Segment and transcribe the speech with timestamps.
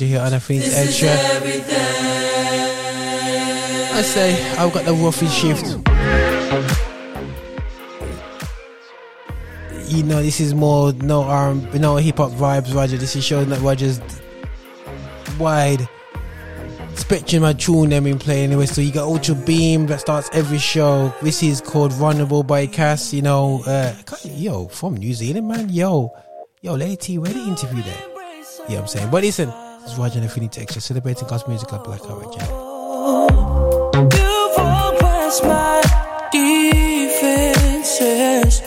[0.00, 0.74] Roger eh, here on Everything's
[3.92, 5.66] I say, I've got the roughy shift.
[9.92, 12.96] You know, this is more no arm, no hip hop vibes, Roger.
[12.96, 14.00] This is showing that Roger's
[15.38, 15.86] wide
[16.94, 18.66] spectrum of tune them in play anyway.
[18.66, 21.12] So you got Ultra Beam that starts every show.
[21.20, 23.12] This is called Vulnerable by Cass.
[23.12, 23.94] You know, uh,
[24.24, 25.68] yo, from New Zealand, man.
[25.68, 26.16] Yo,
[26.62, 28.04] yo, Lady T, where the interview there?
[28.04, 28.20] You know
[28.66, 29.10] what I'm saying?
[29.10, 29.69] But listen.
[29.82, 32.20] This is Roger Affinity Extra celebrating God's music at Black hour.
[32.20, 32.42] Radio.
[33.94, 34.58] You've
[35.42, 35.80] my
[36.30, 38.60] defenses.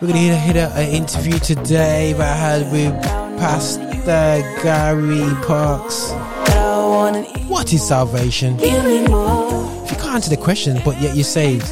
[0.00, 2.94] We're gonna hit, a, hit a, an interview today that I had with
[3.38, 6.10] Pastor Gary Parks.
[7.48, 8.56] What is salvation?
[8.60, 11.70] If you can't answer the question, but yet you're saved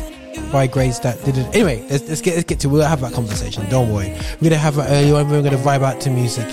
[0.50, 1.55] by grades that didn't.
[1.55, 2.69] Anyway, let's, let's get let's get to.
[2.69, 3.69] We'll have that conversation.
[3.69, 4.11] Don't worry.
[4.41, 5.31] We're gonna have that early on.
[5.31, 6.47] We're gonna vibe out to music.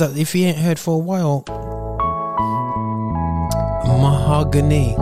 [0.00, 1.44] Artist that if you ain't heard for a while,
[3.86, 4.96] Mahogany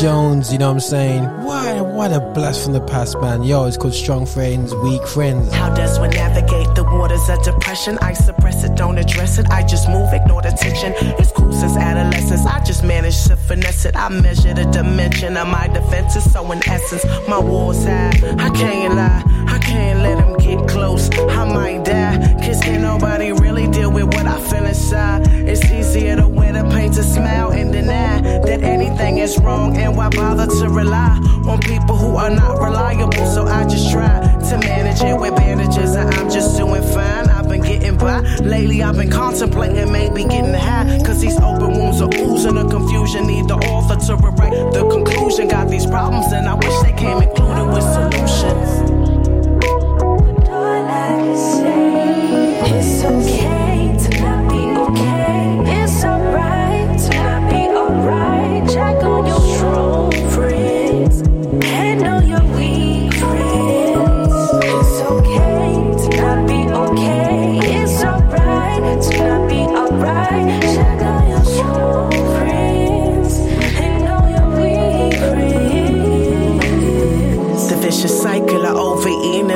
[0.00, 0.52] Jones.
[0.52, 1.24] You know what I'm saying?
[1.44, 1.80] Why?
[1.80, 3.42] What a blast from the past, man.
[3.42, 5.52] Yo, it's called Strong Friends, Weak Friends.
[5.52, 7.98] How does one navigate the waters of depression?
[8.02, 9.46] I suppress it, don't address it.
[9.50, 10.92] I just move, ignore the tension.
[11.18, 12.44] It's cool since adolescence.
[12.44, 13.96] I just manage to finesse it.
[13.96, 16.30] I measure the dimension of my defenses.
[16.30, 18.12] So in essence, my walls high.
[18.38, 19.22] I can't lie.
[19.48, 21.10] I can't let them get close.
[21.10, 22.18] I might die.
[22.44, 25.26] Cause can't nobody really deal with what I feel inside.
[25.28, 29.76] It's easier to wear the paint to smile and deny that anything is wrong.
[29.76, 33.12] And why bother to rely on people who are not reliable?
[33.26, 34.20] So I just try
[34.50, 35.94] to manage it with bandages.
[35.94, 37.28] And I'm just doing fine.
[37.28, 38.20] I've been getting by.
[38.40, 41.00] Lately, I've been contemplating maybe getting high.
[41.04, 42.54] Cause these open wounds are oozing.
[42.54, 45.48] The confusion need the author to rewrite the conclusion.
[45.48, 48.75] Got these problems, and I wish they came included with solutions.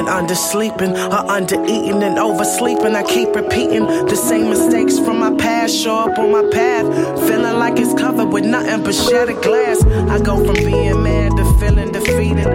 [0.00, 2.94] And undersleeping, or undereating and oversleeping.
[2.94, 6.86] I keep repeating the same mistakes from my past show up on my path.
[7.28, 9.84] Feeling like it's covered with nothing but shattered glass.
[9.84, 12.48] I go from being mad to feeling defeated.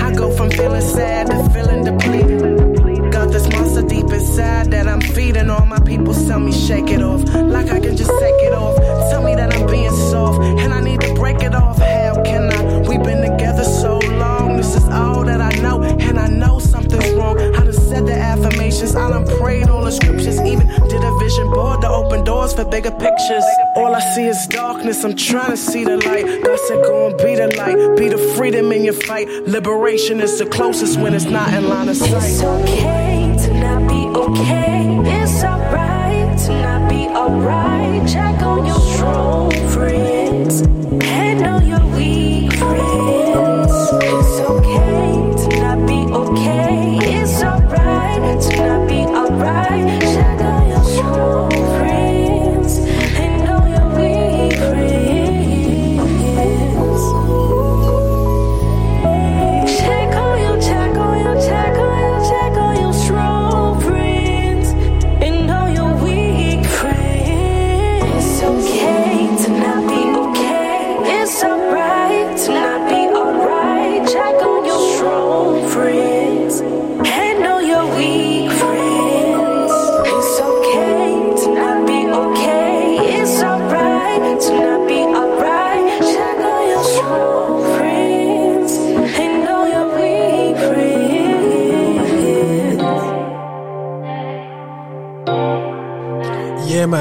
[0.00, 3.12] I go from feeling sad to feeling depleted.
[3.12, 5.50] Got this monster deep inside that I'm feeding.
[5.50, 8.76] All my people tell me shake it off, like I can just take it off.
[9.10, 11.78] Tell me that I'm being soft and I need to break it off.
[11.78, 12.78] How can I?
[12.88, 14.56] We've been together so long.
[14.56, 16.15] This is all that I know, and
[17.16, 17.38] Wrong.
[17.38, 21.50] I done said the affirmations, I done prayed all the scriptures, even did a vision
[21.50, 23.44] board to open doors for bigger pictures.
[23.76, 25.04] All I see is darkness.
[25.04, 26.24] I'm trying to see the light.
[26.44, 29.28] God said, go and be the light, be the freedom in your fight.
[29.46, 32.62] Liberation is the closest when it's not in line of It's sight.
[32.62, 35.22] okay to not be okay.
[35.22, 38.08] It's alright to not be alright.
[38.08, 39.95] Check on your strong friends.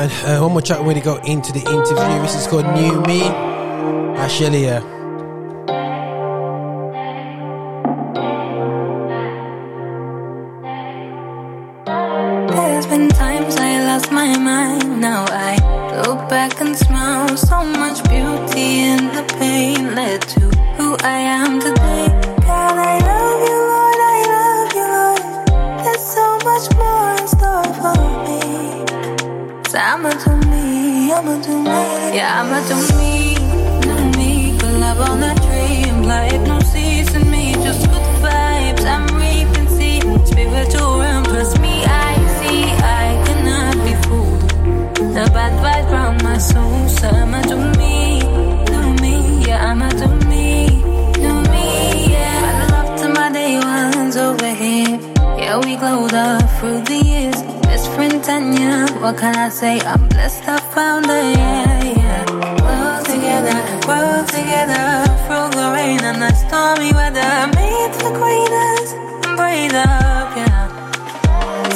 [0.05, 2.21] Uh, one more track when we go into the interview.
[2.21, 3.21] This is called New Me.
[4.17, 4.94] Ashelia.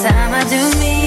[0.10, 0.98] Time I do me,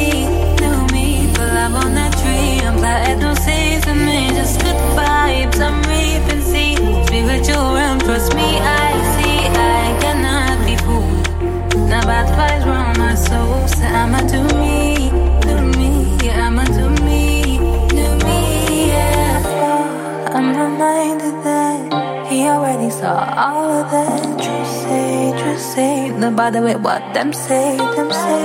[0.62, 2.64] do me, pull up on that tree.
[2.66, 5.59] I'm planting no seeds in me, just good vibes.
[5.61, 7.99] I'm reaping seeds, spiritual realm.
[8.00, 8.49] Trust me,
[8.82, 9.38] I see,
[9.75, 11.26] I cannot be fooled.
[11.90, 15.11] Now bad vibes round my soul, so I'ma do me,
[15.47, 15.90] do me,
[16.25, 17.59] yeah, I'ma do me,
[17.99, 20.32] do me, yeah.
[20.37, 24.32] I'm reminded that he already saw all of that.
[25.75, 28.45] Say, no bother with what them say, them say.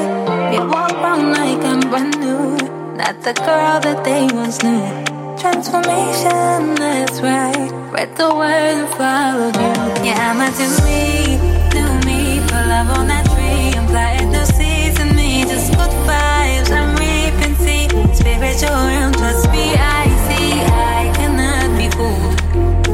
[0.52, 2.56] We walk around like I'm brand new,
[2.96, 4.88] not the girl that they once knew.
[5.36, 7.70] Transformation, that's right.
[7.92, 10.08] Read the word and followed you.
[10.08, 11.36] Yeah, I'ma do me,
[11.76, 15.96] do me, pull love on that tree, I'm planting no seeds in me, just good
[16.08, 16.72] vibes.
[16.72, 22.38] I'm reaping, see, spiritual realm, trust me, I see, I cannot be fooled.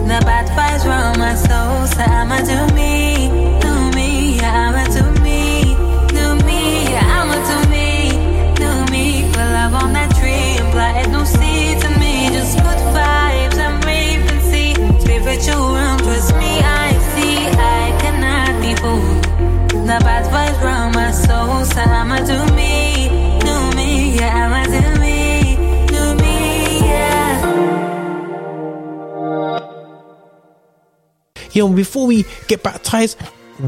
[0.10, 3.13] The bad vibes from my soul, so I'ma do me,
[15.44, 19.24] spiritual realm, trust me, I see, I cannot be fooled.
[19.84, 22.20] The bad vibes from my soul, so I'ma
[22.56, 23.10] me,
[23.40, 24.64] do me, yeah, I'ma
[25.00, 25.56] me,
[25.88, 27.34] do me, yeah.
[31.52, 33.22] Yo, before we get baptized,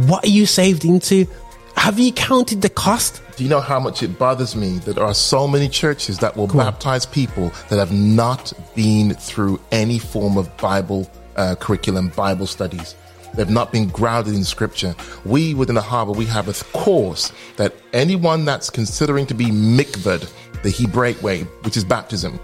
[0.07, 1.27] what are you saved into?
[1.75, 3.21] Have you counted the cost?
[3.35, 6.37] Do you know how much it bothers me that there are so many churches that
[6.37, 12.47] will baptize people that have not been through any form of Bible uh, curriculum, Bible
[12.47, 12.95] studies?
[13.35, 14.95] They've not been grounded in scripture.
[15.25, 20.31] We within the harbor, we have a course that anyone that's considering to be mikved,
[20.63, 22.39] the Hebraic way, which is baptism,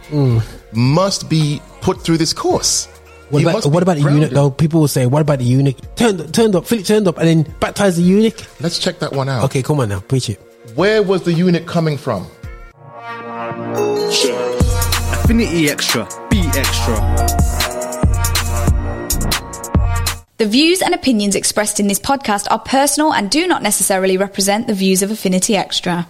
[0.74, 2.88] must be put through this course.
[3.30, 4.50] What about what about the eunuch though?
[4.52, 7.56] People will say, "What about the eunuch?" Turned turned up, Philip turned up, and then
[7.62, 8.36] baptized the eunuch.
[8.60, 9.46] Let's check that one out.
[9.46, 10.42] Okay, come on now, preach it.
[10.76, 12.28] Where was the eunuch coming from?
[15.14, 16.06] Affinity Extra.
[16.30, 17.61] Be extra.
[20.42, 24.66] The views and opinions expressed in this podcast are personal and do not necessarily represent
[24.66, 26.08] the views of Affinity Extra.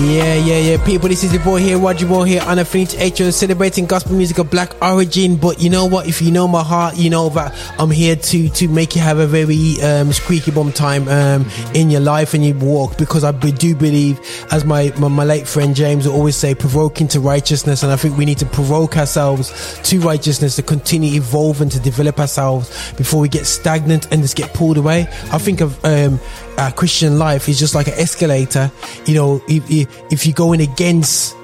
[0.00, 1.10] Yeah, yeah, yeah, people.
[1.10, 3.30] This is the boy here, Roger Boy here, on Affinity H.O.
[3.32, 5.36] celebrating gospel music of black origin.
[5.36, 6.08] But you know what?
[6.08, 9.18] If you know my heart, you know that I'm here to to make you have
[9.18, 13.32] a very um, squeaky bum time um, in your life and your walk because I
[13.32, 14.18] do believe,
[14.50, 17.96] as my, my my late friend James would always say, provoking to righteousness, and I
[17.96, 23.20] think we need to provoke ourselves to righteousness to continue evolving to develop ourselves before
[23.20, 25.08] we get stagnant and just get pulled away.
[25.30, 26.18] I think of um,
[26.60, 28.70] uh, Christian life is just like an escalator.
[29.06, 29.64] You know, if,
[30.12, 31.34] if, you're going against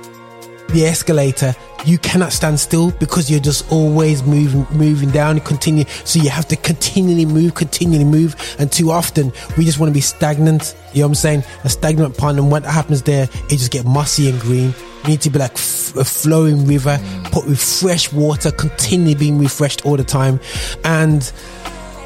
[0.68, 1.54] the escalator,
[1.86, 5.84] you cannot stand still because you're just always moving, moving down and continue.
[6.04, 8.36] So you have to continually move, continually move.
[8.58, 10.76] And too often we just want to be stagnant.
[10.92, 11.44] You know what I'm saying?
[11.64, 12.38] A stagnant pond.
[12.38, 14.74] And what happens there, it just get mossy and green.
[15.04, 17.00] You need to be like f- a flowing river,
[17.32, 20.40] put with fresh water, continually being refreshed all the time.
[20.84, 21.32] And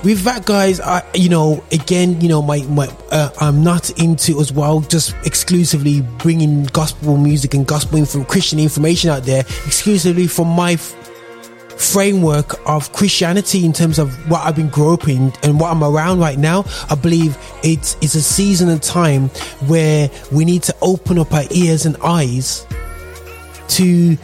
[0.02, 4.40] with that guys i you know again you know my my uh, i'm not into
[4.40, 10.26] as well just exclusively bringing gospel music and gospel info, christian information out there exclusively
[10.26, 10.94] from my f-
[11.76, 14.70] framework of christianity in terms of what i've been
[15.08, 16.64] in and what i'm around right now.
[16.90, 19.28] I believe it's it's a season and time
[19.66, 22.66] where we need to open up our ears and eyes
[23.68, 24.16] to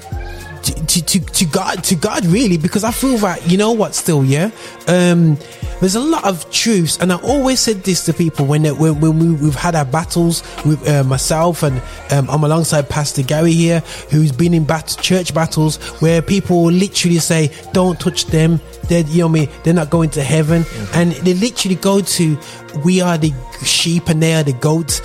[0.74, 4.24] to, to, to God to God really because I feel that you know what still
[4.24, 4.50] yeah?
[4.88, 5.38] Um
[5.80, 9.18] there's a lot of truths and I always said this to people when when, when
[9.18, 11.80] we, we've had our battles with uh, myself and
[12.10, 13.80] um, I'm alongside Pastor Gary here
[14.10, 19.20] who's been in bat- church battles where people literally say don't touch them they're you
[19.20, 19.48] know I mean?
[19.62, 20.62] They're not going to heaven.
[20.62, 20.98] Mm-hmm.
[20.98, 22.38] And they literally go to
[22.84, 23.32] we are the
[23.64, 25.00] sheep and they are the goats.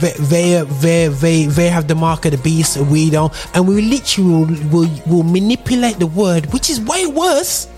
[0.00, 3.32] They they they they, they have the mark of the beast and we don't.
[3.54, 7.68] And we literally will, will, will manipulate the word which is way worse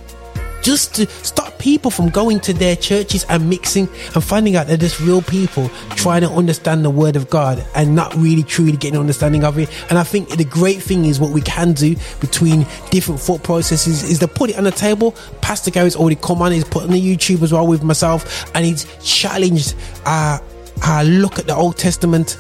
[0.63, 4.81] just to stop people from going to their churches and mixing and finding out that
[4.81, 8.97] there's real people trying to understand the word of God and not really truly getting
[8.97, 9.71] an understanding of it.
[9.89, 14.03] And I think the great thing is what we can do between different thought processes
[14.03, 15.13] is to put it on the table.
[15.41, 18.65] Pastor Gary's already come on, he's put on the YouTube as well with myself, and
[18.65, 20.41] he's challenged our,
[20.85, 22.37] our look at the Old Testament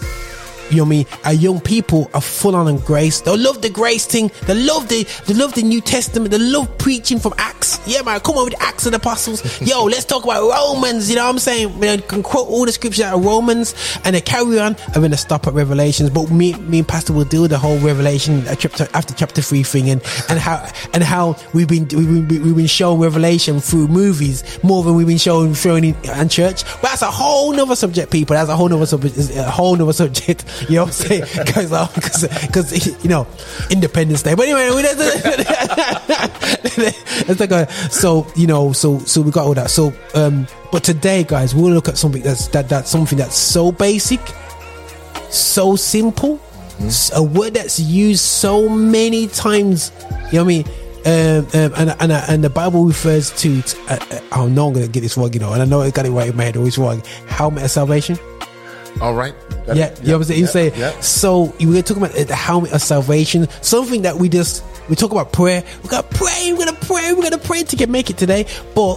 [0.72, 1.06] you know what I mean?
[1.24, 3.20] Our young people are full on in grace.
[3.20, 4.30] They love the grace thing.
[4.46, 6.30] They love the they love the New Testament.
[6.30, 7.80] They love preaching from Acts.
[7.86, 9.42] Yeah, man, come on with Acts of the Apostles.
[9.68, 11.10] Yo, let's talk about Romans.
[11.10, 11.82] You know what I'm saying?
[11.82, 13.74] You can quote all the scriptures out of Romans
[14.04, 16.10] and they carry on and then they stop at Revelations.
[16.10, 19.62] But me, me and Pastor will do the whole Revelation uh, chapter after chapter three
[19.62, 23.88] thing and and how and how we've been we've been, we've been showing Revelation through
[23.88, 26.64] movies more than we've been showing showing in, in church.
[26.80, 28.34] But that's a whole nother subject, people.
[28.34, 29.18] That's a whole nother subject.
[29.36, 30.44] A whole nother subject.
[30.68, 31.24] You know what I'm saying?
[31.94, 33.26] Because because you know
[33.70, 34.34] Independence Day.
[34.34, 34.98] But anyway, we- let's
[37.38, 39.70] take a, so you know so so we got all that.
[39.70, 43.72] So um, but today, guys, we'll look at something that's that that's something that's so
[43.72, 44.20] basic,
[45.30, 46.40] so simple,
[47.14, 49.92] a word that's used so many times.
[50.00, 50.64] You know what I mean?
[51.04, 53.58] um, um, and and and the Bible refers to.
[53.88, 55.80] uh, uh, oh no, I'm not gonna get this wrong, you know, and I know
[55.82, 56.56] I got it right in my head.
[56.56, 57.02] Always wrong.
[57.26, 58.18] Helmet of salvation.
[59.00, 59.34] All right.
[59.66, 60.00] Yeah, it.
[60.00, 60.40] you know what I'm saying.
[60.40, 61.00] You yeah, say yeah.
[61.00, 61.54] so.
[61.60, 63.48] we're talking about uh, the helmet of salvation.
[63.62, 65.62] Something that we just we talk about prayer.
[65.82, 66.52] We gotta pray.
[66.52, 67.12] We're gonna pray.
[67.12, 68.46] We're gonna pray to get make it today.
[68.74, 68.96] But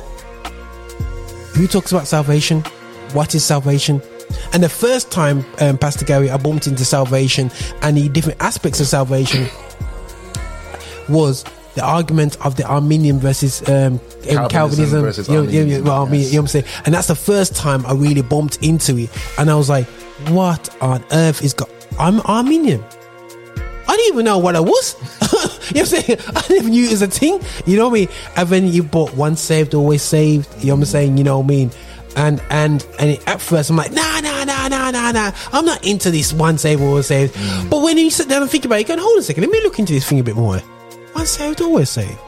[1.55, 2.61] who talks about salvation?
[3.13, 4.01] What is salvation?
[4.53, 8.79] And the first time, um, Pastor Gary, I bumped into salvation and the different aspects
[8.79, 9.47] of salvation
[11.07, 15.01] was the argument of the Arminian versus um, um, Calvinism Calvinism.
[15.01, 16.31] versus you know, you know, Arminianism, well, yes.
[16.31, 16.65] you know what I'm saying?
[16.85, 19.09] And that's the first time I really bumped into it.
[19.37, 19.85] And I was like,
[20.29, 21.69] what on earth is God?
[21.99, 22.83] I'm Arminian.
[23.87, 24.95] I didn't even know what I was.
[25.21, 26.19] you know what I'm saying?
[26.35, 27.39] I didn't even knew it was a thing.
[27.65, 28.07] You know what I mean?
[28.35, 30.47] And then you bought one saved, always saved.
[30.59, 31.17] You know what I'm saying?
[31.17, 31.71] You know what I mean?
[32.15, 35.31] And and and at first I'm like, nah, nah, nah, nah, nah, nah.
[35.51, 37.35] I'm not into this one saved, always saved.
[37.35, 37.69] Mm.
[37.69, 39.41] But when you sit down and think about it, you go, hold on a second,
[39.41, 40.61] let me look into this thing a bit more.
[41.15, 42.19] One saved, always saved.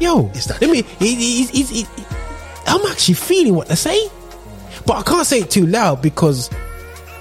[0.00, 0.78] Yo, Is that let me.
[0.78, 1.88] It, it, it,
[2.66, 4.08] I'm actually feeling what they say,
[4.86, 6.48] but I can't say it too loud because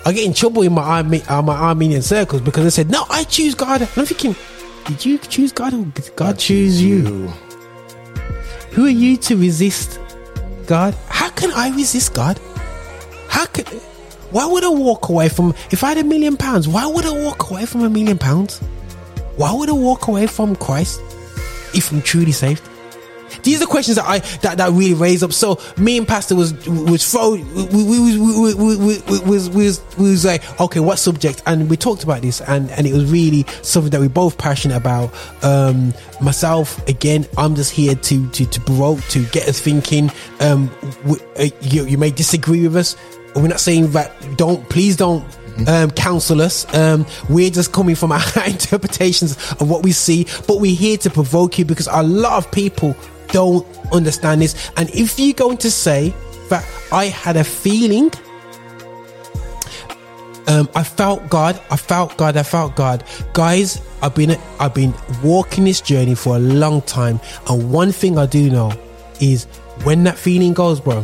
[0.06, 3.26] I get in trouble in my uh, my Arminian circles because they said, "No, I
[3.26, 4.38] choose God." And I'm thinking,
[4.86, 7.28] did you choose God or did God choose you?
[8.72, 10.00] Who are you to resist
[10.66, 10.96] God?
[11.10, 12.40] How can I resist God?
[13.28, 13.66] How can?
[14.32, 15.54] Why would I walk away from?
[15.72, 18.62] If I had a million pounds, why would I walk away from a million pounds?
[19.38, 21.00] Why would I walk away from Christ
[21.74, 22.68] if I'm truly saved?
[23.44, 25.34] These are questions that I that, that really raise up.
[25.34, 29.50] So me and Pastor was was throw we we we we, we, we, we, was,
[29.50, 33.12] was was like okay what subject and we talked about this and and it was
[33.12, 35.14] really something that we're both passionate about.
[35.44, 40.12] Um, myself again, I'm just here to to to provoke to get us thinking.
[40.40, 40.72] Um,
[41.06, 42.96] we, uh, you you may disagree with us.
[43.36, 45.24] We're not saying that don't please don't
[45.68, 46.72] um, counsel us.
[46.74, 51.10] Um, we're just coming from our interpretations of what we see, but we're here to
[51.10, 52.96] provoke you because a lot of people
[53.30, 54.72] don't understand this.
[54.78, 56.14] And if you're going to say
[56.50, 58.12] that I had a feeling,
[60.48, 63.82] um, I felt God, I felt God, I felt God, guys.
[64.02, 64.94] I've been I've been
[65.24, 68.72] walking this journey for a long time, and one thing I do know
[69.20, 69.46] is
[69.84, 71.02] when that feeling goes, bro.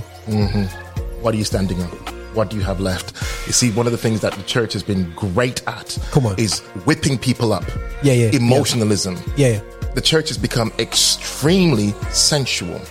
[1.22, 2.03] What are you standing on?
[2.34, 3.15] What do you have left?
[3.48, 6.39] You see, one of the things that the church has been great at Come on.
[6.39, 7.63] is whipping people up.
[8.02, 8.30] Yeah, yeah.
[8.32, 9.17] Emotionalism.
[9.38, 9.62] Yeah, yeah.
[9.93, 12.82] The church has become extremely sensual,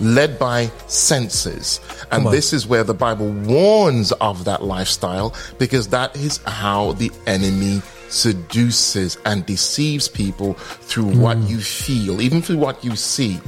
[0.00, 1.80] led by senses.
[2.10, 7.12] And this is where the Bible warns of that lifestyle because that is how the
[7.28, 11.48] enemy seduces and deceives people through what Mm.
[11.50, 13.40] you feel, even through what you see.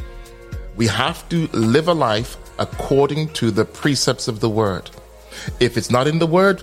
[0.77, 4.89] We have to live a life according to the precepts of the word.
[5.61, 6.63] If it's not in the word,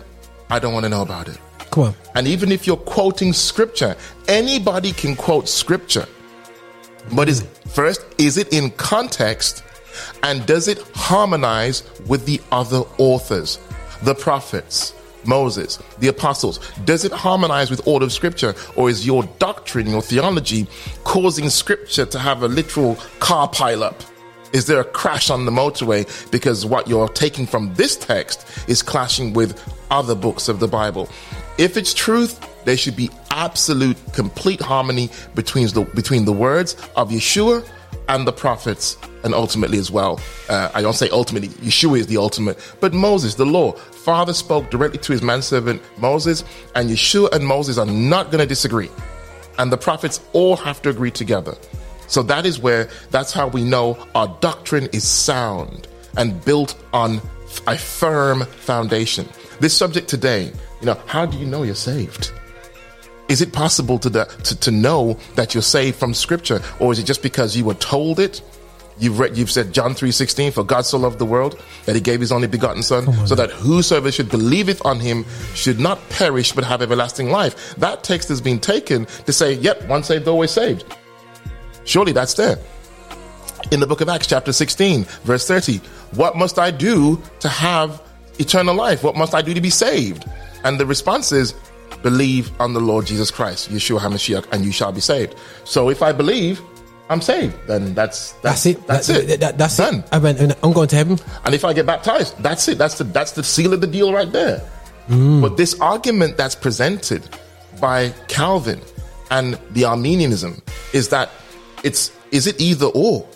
[0.49, 1.37] I don't want to know about it.
[1.71, 1.95] Come on.
[2.15, 3.95] And even if you're quoting scripture,
[4.27, 6.07] anybody can quote scripture.
[7.13, 9.63] But is first, is it in context
[10.23, 13.59] and does it harmonize with the other authors,
[14.03, 14.93] the prophets,
[15.25, 16.59] Moses, the apostles?
[16.85, 20.67] Does it harmonize with all of scripture or is your doctrine, your theology
[21.03, 24.08] causing scripture to have a literal car pileup?
[24.53, 28.81] Is there a crash on the motorway because what you're taking from this text is
[28.81, 31.09] clashing with other books of the Bible?
[31.57, 37.09] If it's truth, there should be absolute, complete harmony between the between the words of
[37.09, 37.67] Yeshua
[38.07, 40.19] and the prophets, and ultimately as well.
[40.47, 43.73] Uh, I don't say ultimately, Yeshua is the ultimate, but Moses, the law.
[43.73, 46.43] Father spoke directly to his manservant Moses,
[46.75, 48.89] and Yeshua and Moses are not going to disagree
[49.59, 51.55] and the prophets all have to agree together.
[52.09, 57.21] So that is where, that's how we know our doctrine is sound and built on
[57.67, 59.27] a firm foundation.
[59.59, 62.33] This subject today, you know, how do you know you're saved?
[63.29, 66.61] Is it possible to, the, to, to know that you're saved from scripture?
[66.79, 68.41] Or is it just because you were told it?
[68.97, 72.19] You've read, you've said John 3.16, for God so loved the world that he gave
[72.19, 76.65] his only begotten son, so that whosoever should believeth on him should not perish but
[76.65, 77.75] have everlasting life.
[77.75, 80.83] That text has been taken to say, yep, once saved, always saved.
[81.89, 82.59] Surely that's there.
[83.71, 85.77] In the book of Acts, chapter 16, verse 30,
[86.13, 88.01] what must I do to have
[88.37, 89.03] eternal life?
[89.03, 90.23] What must I do to be saved?
[90.63, 91.55] And the response is,
[92.03, 95.33] believe on the Lord Jesus Christ, Yeshua HaMashiach, and you shall be saved.
[95.65, 96.61] So if I believe,
[97.09, 97.55] I'm saved.
[97.65, 98.85] Then that's That's it.
[98.85, 99.27] That's That- it.
[99.27, 99.95] that- that- that's Done.
[99.95, 100.05] it.
[100.11, 101.19] I mean, I'm going to heaven.
[101.43, 102.77] And if I get baptized, that's it.
[102.77, 104.61] That's the that's the seal of the deal right there.
[105.09, 105.41] Mm.
[105.41, 107.23] But this argument that's presented
[107.81, 108.79] by Calvin
[109.31, 110.61] and the Arminianism
[110.93, 111.31] is that
[111.83, 113.27] it's is it either or?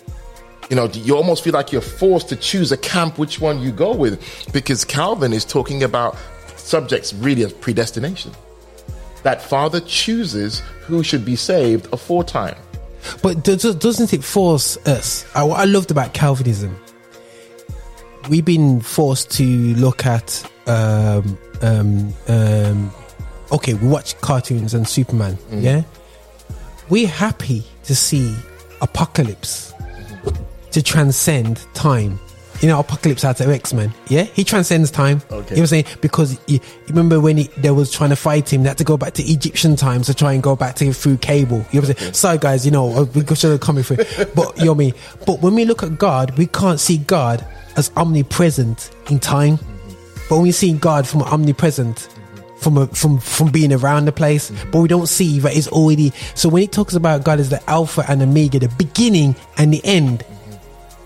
[0.70, 3.70] You know, you almost feel like you're forced to choose a camp which one you
[3.70, 6.16] go with because Calvin is talking about
[6.56, 8.32] subjects really as predestination.
[9.24, 12.56] That Father chooses who should be saved aforetime.
[13.22, 15.26] But does, doesn't it force us?
[15.34, 16.78] I, what I loved about Calvinism,
[18.30, 20.50] we've been forced to look at.
[20.66, 22.90] Um, um, um,
[23.52, 25.36] okay, we watch cartoons and Superman.
[25.50, 25.82] Yeah,
[26.88, 28.34] we're happy to see
[28.80, 29.72] apocalypse
[30.72, 32.18] to transcend time.
[32.60, 33.92] You know, Apocalypse out of X Men.
[34.08, 35.18] Yeah, he transcends time.
[35.18, 35.32] Okay.
[35.32, 35.84] You know what I'm saying?
[36.00, 38.96] Because you, remember when he, they was trying to fight him, they had to go
[38.96, 41.58] back to Egyptian times to try and go back to him through cable.
[41.72, 42.14] You know what I'm saying?
[42.14, 42.64] Sorry, guys.
[42.64, 43.96] You know, we should have coming through.
[44.34, 44.94] But you know what I mean.
[45.26, 47.44] But when we look at God, we can't see God
[47.76, 49.58] as omnipresent in time.
[50.28, 52.08] But when we see God from omnipresent,
[52.64, 56.12] from a, from from being around the place, but we don't see that it's already.
[56.34, 59.80] So when he talks about God as the Alpha and Omega, the beginning and the
[59.84, 60.24] end,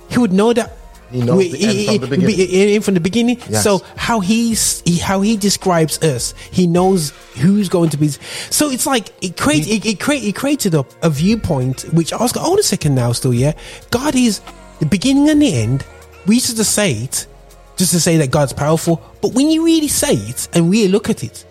[0.09, 0.73] He would know that.
[1.11, 2.37] He knows the end from the beginning.
[2.37, 3.38] be- in- from the beginning.
[3.49, 3.64] Yes.
[3.64, 8.09] So how he's he, how he describes us, he knows who's going to be.
[8.51, 12.18] So it's like it create it, it create it created a, a viewpoint which I
[12.23, 13.53] was like, hold a second now, still yeah.
[13.90, 14.40] God is
[14.81, 15.85] the beginning and the end.
[16.27, 17.27] We used to say it
[17.79, 21.09] just to say that God's powerful, but when you really say it and really look
[21.09, 21.47] at it,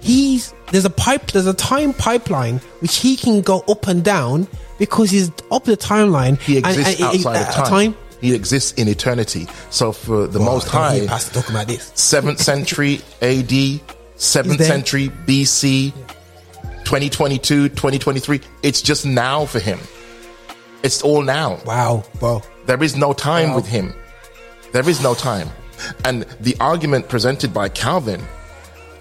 [0.00, 4.46] he's there's a pipe there's a time pipeline which he can go up and down
[4.78, 6.38] because he's up the timeline.
[6.40, 7.96] He exists and- and- outside at of a time.
[8.20, 9.46] He exists in eternity.
[9.70, 11.92] So for the Most I don't hear High, Pastor talking about this.
[11.94, 13.80] seventh century AD,
[14.16, 15.92] seventh century BC,
[16.84, 18.40] 2022, 2023.
[18.62, 19.78] It's just now for him.
[20.82, 21.58] It's all now.
[21.64, 22.42] Wow, bro.
[22.66, 23.94] There is no time with him.
[24.72, 25.48] There is no time.
[26.04, 28.22] And the argument presented by Calvin,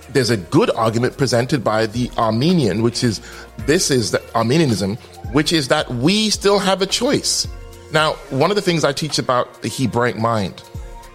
[0.10, 3.22] there's a good argument presented by the Arminian, which is
[3.60, 4.96] this is the Arminianism,
[5.32, 7.48] which is that we still have a choice.
[7.91, 10.62] Now, one of the things I teach about the Hebraic mind,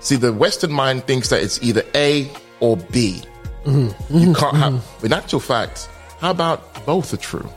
[0.00, 3.22] see, the Western mind thinks that it's either A or B.
[3.64, 4.16] Mm-hmm.
[4.16, 4.32] You mm-hmm.
[4.34, 5.06] can't have, mm-hmm.
[5.06, 7.48] in actual fact, how about both are true?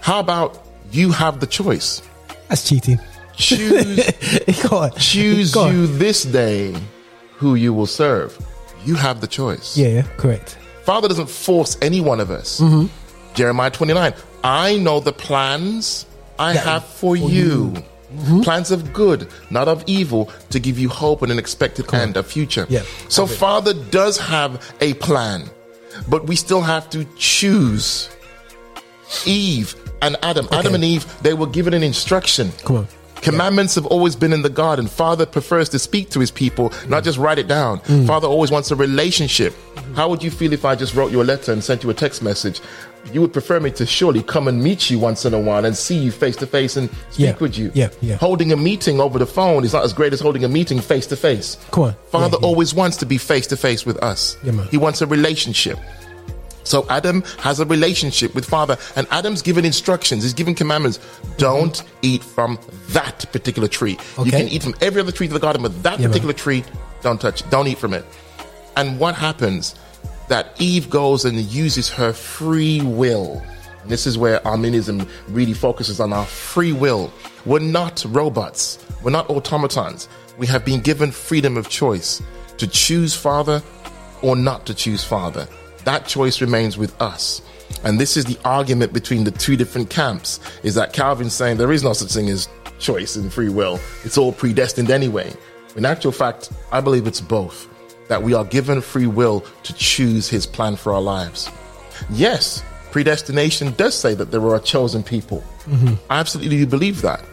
[0.00, 2.02] How about you have the choice?
[2.48, 3.00] That's cheating.
[3.34, 4.10] Choose
[4.98, 6.74] choose you this day
[7.34, 8.38] who you will serve.
[8.86, 9.76] You have the choice.
[9.76, 10.56] Yeah, yeah, correct.
[10.84, 12.60] Father doesn't force any one of us.
[12.60, 12.86] Mm-hmm.
[13.34, 14.14] Jeremiah 29.
[14.44, 16.06] I know the plans
[16.38, 17.74] I That- have for, for you.
[18.14, 18.40] Mm-hmm.
[18.42, 22.22] Plans of good, not of evil, to give you hope and an expected end, a
[22.22, 22.64] future.
[22.68, 23.26] Yeah, So.
[23.26, 25.50] Father does have a plan,
[26.08, 28.08] but we still have to choose.
[29.24, 32.52] Eve and Adam, Adam and Eve, they were given an instruction.
[32.64, 32.88] Come on.
[33.22, 34.86] Commandments have always been in the garden.
[34.86, 37.80] Father prefers to speak to his people, not just write it down.
[37.80, 38.06] Mm.
[38.06, 39.52] Father always wants a relationship.
[39.94, 41.94] How would you feel if I just wrote you a letter and sent you a
[41.94, 42.60] text message?
[43.12, 45.76] You would prefer me to surely come and meet you once in a while and
[45.76, 47.36] see you face to face and speak Yeah.
[47.38, 47.70] with you.
[47.74, 48.16] Yeah, yeah.
[48.16, 51.06] Holding a meeting over the phone is not as great as holding a meeting face
[51.08, 51.56] to face.
[51.70, 51.94] Come on.
[52.10, 52.46] Father Yeah, yeah.
[52.46, 54.36] always wants to be face to face with us.
[54.42, 54.66] Yeah, man.
[54.70, 55.78] He wants a relationship.
[56.66, 60.24] So Adam has a relationship with Father, and Adam's given instructions.
[60.24, 60.98] He's given commandments.
[61.38, 63.96] Don't eat from that particular tree.
[64.22, 66.10] You can eat from every other tree of the garden, but that Yeah, man.
[66.10, 66.64] particular tree,
[67.02, 67.40] don't touch.
[67.42, 67.50] it.
[67.50, 68.04] Don't eat from it.
[68.76, 69.74] And what happens?
[70.28, 73.40] That Eve goes and uses her free will.
[73.86, 77.12] This is where Arminianism really focuses on our free will.
[77.44, 78.84] We're not robots.
[79.04, 80.08] We're not automatons.
[80.36, 82.20] We have been given freedom of choice
[82.58, 83.62] to choose Father
[84.20, 85.46] or not to choose Father.
[85.86, 87.40] That choice remains with us.
[87.84, 91.70] And this is the argument between the two different camps is that Calvin's saying there
[91.70, 92.48] is no such thing as
[92.80, 93.78] choice and free will.
[94.02, 95.32] It's all predestined anyway.
[95.76, 97.68] In actual fact, I believe it's both.
[98.08, 101.48] That we are given free will to choose his plan for our lives.
[102.10, 105.44] Yes, predestination does say that there are a chosen people.
[105.66, 105.94] Mm-hmm.
[106.10, 107.24] I absolutely believe that.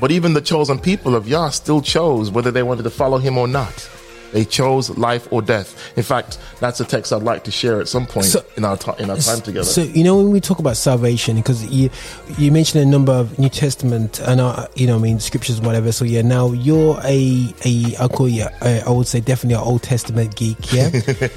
[0.00, 3.38] But even the chosen people of Yah still chose whether they wanted to follow him
[3.38, 3.88] or not.
[4.32, 5.76] They chose life or death.
[5.96, 8.76] In fact, that's a text I'd like to share at some point So- in our
[8.76, 9.64] ti- in our time together.
[9.64, 11.90] So you know when we talk about salvation, because you
[12.38, 15.66] you mentioned a number of New Testament and uh, you know I mean scriptures and
[15.66, 15.92] whatever.
[15.92, 19.68] So yeah, now you're a a I'll call you a, I would say definitely an
[19.68, 20.72] Old Testament geek.
[20.72, 20.90] Yeah.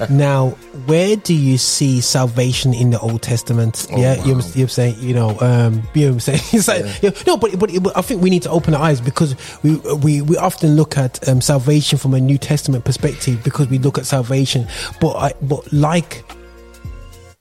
[0.10, 0.50] now
[0.86, 3.86] where do you see salvation in the Old Testament?
[3.92, 4.38] Oh, yeah, you wow.
[4.40, 7.58] know, you're saying you know um you know I'm saying it's like yeah, no, but,
[7.58, 10.76] but but I think we need to open our eyes because we we we often
[10.76, 14.66] look at um, salvation from a New Testament perspective because we look at salvation,
[15.00, 16.24] but I, but like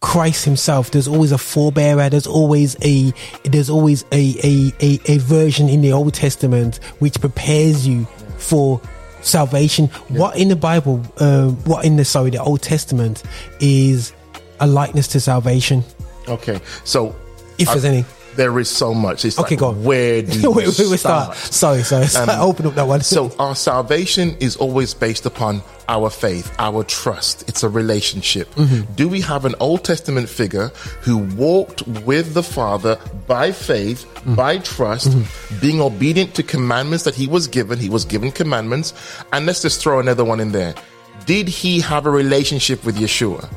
[0.01, 5.17] Christ himself, there's always a forebearer, there's always a there's always a a, a, a
[5.19, 8.05] version in the Old Testament which prepares you
[8.38, 8.81] for
[9.21, 9.88] salvation.
[10.10, 13.23] What in the Bible, uh, what in the sorry, the Old Testament
[13.60, 14.13] is
[14.60, 15.84] a likeness to salvation,
[16.27, 17.15] okay, so
[17.58, 18.05] if I- there's any.
[18.36, 19.24] There is so much.
[19.26, 19.84] It's Okay, like, go on.
[19.84, 21.36] Where do you wait, wait, wait, start?
[21.36, 22.06] Sorry, sorry.
[22.30, 23.02] Um, Open up that one.
[23.02, 27.48] So our salvation is always based upon our faith, our trust.
[27.48, 28.50] It's a relationship.
[28.56, 28.93] Mm-hmm.
[28.95, 30.69] Do we have an Old Testament figure
[31.02, 34.36] who walked with the Father by faith, Mm.
[34.36, 35.60] by trust, Mm-hmm.
[35.62, 37.78] being obedient to commandments that he was given?
[37.78, 38.93] He was given commandments.
[39.32, 40.74] And let's just throw another one in there.
[41.28, 43.48] Did he have a relationship with Yeshua?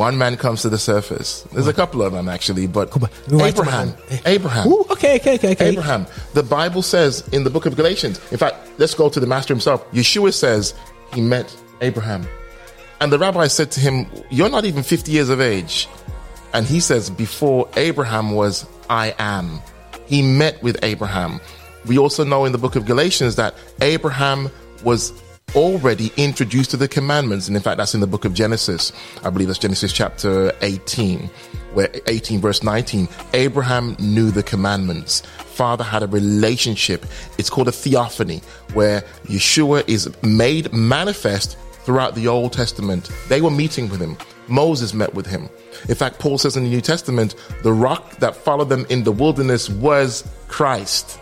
[0.00, 1.42] One man comes to the surface.
[1.52, 3.10] There's a couple of them actually, but Come on.
[3.28, 3.94] We might talk Abraham.
[4.08, 4.18] Eh.
[4.24, 4.66] Abraham.
[4.66, 5.68] Ooh, okay, okay, okay, okay.
[5.68, 6.06] Abraham.
[6.32, 9.52] The Bible says in the book of Galatians, in fact, let's go to the master
[9.52, 9.86] himself.
[9.92, 10.72] Yeshua says
[11.12, 12.26] he met Abraham.
[13.02, 15.86] And the rabbi said to him, You're not even 50 years of age.
[16.54, 19.60] And he says, Before Abraham was, I am.
[20.06, 21.42] He met with Abraham.
[21.84, 24.50] We also know in the book of Galatians that Abraham
[24.82, 25.12] was
[25.54, 27.48] already introduced to the commandments.
[27.48, 28.92] And in fact, that's in the book of Genesis.
[29.24, 31.30] I believe that's Genesis chapter 18,
[31.74, 33.08] where 18 verse 19.
[33.34, 35.20] Abraham knew the commandments.
[35.20, 37.04] Father had a relationship.
[37.38, 38.40] It's called a theophany,
[38.72, 43.10] where Yeshua is made manifest throughout the Old Testament.
[43.28, 44.16] They were meeting with him.
[44.48, 45.48] Moses met with him.
[45.88, 49.12] In fact, Paul says in the New Testament, the rock that followed them in the
[49.12, 51.19] wilderness was Christ.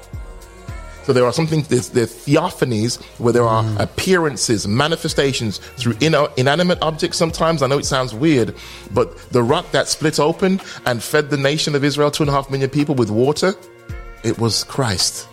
[1.08, 3.80] So there are something, there's, there's theophanies where there are mm.
[3.80, 7.62] appearances, manifestations through ina- inanimate objects sometimes.
[7.62, 8.54] I know it sounds weird,
[8.92, 12.32] but the rock that split open and fed the nation of Israel, two and a
[12.34, 13.54] half million people with water,
[14.22, 15.26] it was Christ.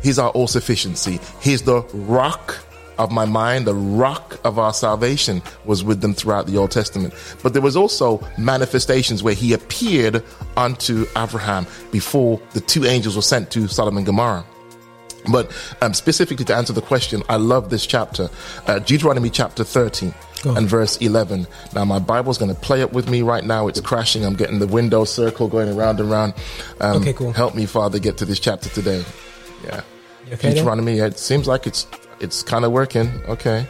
[0.00, 1.18] He's our all sufficiency.
[1.42, 2.64] He's the rock
[2.96, 7.14] of my mind, the rock of our salvation was with them throughout the Old Testament.
[7.42, 10.22] But there was also manifestations where he appeared
[10.56, 14.44] unto Abraham before the two angels were sent to Sodom and Gomorrah.
[15.30, 18.28] But um, specifically to answer the question, I love this chapter,
[18.66, 21.46] uh, Deuteronomy chapter 13 Go and verse 11.
[21.74, 23.66] Now, my Bible's going to play up with me right now.
[23.66, 24.24] It's crashing.
[24.24, 26.34] I'm getting the window circle going around and around.
[26.80, 27.32] Um, Okay, cool.
[27.32, 29.04] Help me, Father, get to this chapter today.
[29.64, 29.80] Yeah.
[30.32, 30.54] Okay?
[30.54, 31.86] Deuteronomy, it seems like it's
[32.20, 33.10] it's kind of working.
[33.28, 33.66] Okay.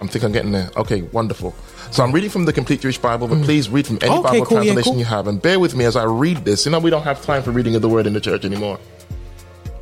[0.00, 0.70] I'm think I'm getting there.
[0.76, 1.54] Okay, wonderful.
[1.90, 4.18] So I'm reading from the Complete Jewish Bible, but please read from any Mm.
[4.18, 4.98] Okay, Bible cool, yeah, translation cool.
[4.98, 6.66] you have, and bear with me as I read this.
[6.66, 8.78] You know, we don't have time for reading of the Word in the church anymore.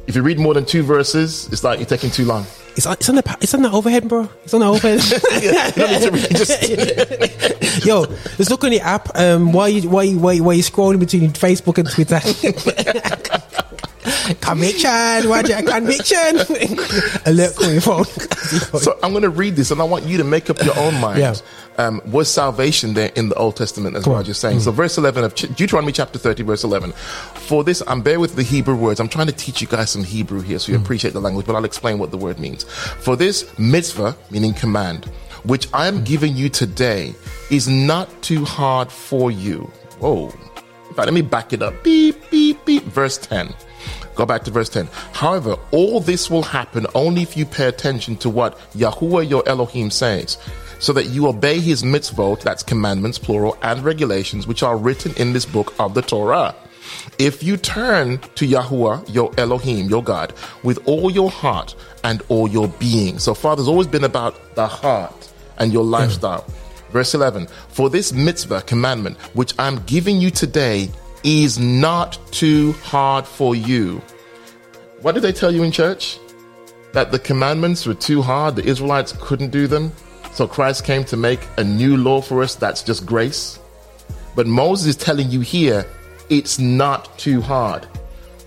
[0.07, 2.45] If you read more than two verses, it's like you're taking too long.
[2.77, 4.29] It's on, it's on the it's on the overhead, bro.
[4.45, 5.01] It's on the overhead.
[5.43, 8.05] You don't need to read, just- Yo,
[8.37, 9.17] just look on the app.
[9.17, 12.21] Um, why you why you why you, why you scrolling between Facebook and Twitter?
[14.40, 16.38] conviction, Roger, conviction.
[17.27, 18.05] Alert on phone.
[18.81, 21.01] so I'm going to read this, and I want you to make up your own
[21.01, 21.19] mind.
[21.21, 21.35] Yeah.
[21.77, 24.23] Um, was salvation there in the Old Testament, as Come well on.
[24.23, 24.61] as you're saying?
[24.61, 26.93] So, verse 11 of Deuteronomy chapter 30, verse 11.
[26.93, 29.01] For this, I'm bear with the Hebrew words.
[29.01, 31.57] I'm trying to teach you guys some Hebrew here, so you appreciate the language, but
[31.57, 32.63] I'll explain what the word means.
[32.65, 35.07] For this mitzvah, meaning command,
[35.45, 37.13] which I am giving you today,
[37.51, 39.63] is not too hard for you.
[39.99, 40.27] Whoa.
[40.89, 41.83] In fact, let me back it up.
[41.83, 42.85] Beep, beep, beep.
[42.85, 43.53] Verse 10.
[44.15, 44.89] Go back to verse 10.
[45.13, 49.91] However, all this will happen only if you pay attention to what Yahuwah your Elohim
[49.91, 50.39] says,
[50.79, 55.33] so that you obey his mitzvot, that's commandments, plural, and regulations, which are written in
[55.33, 56.55] this book of the Torah.
[57.19, 60.33] If you turn to Yahuwah, your Elohim, your God,
[60.63, 63.19] with all your heart and all your being.
[63.19, 66.43] So, Father's always been about the heart and your lifestyle.
[66.43, 66.91] Mm.
[66.91, 70.91] Verse 11 For this mitzvah commandment, which I'm giving you today,
[71.25, 74.01] is not too hard for you.
[75.01, 76.19] What did they tell you in church?
[76.93, 79.91] That the commandments were too hard, the Israelites couldn't do them.
[80.35, 83.59] So Christ came to make a new law for us that's just grace.
[84.35, 85.87] But Moses is telling you here,
[86.29, 87.87] it's not too hard.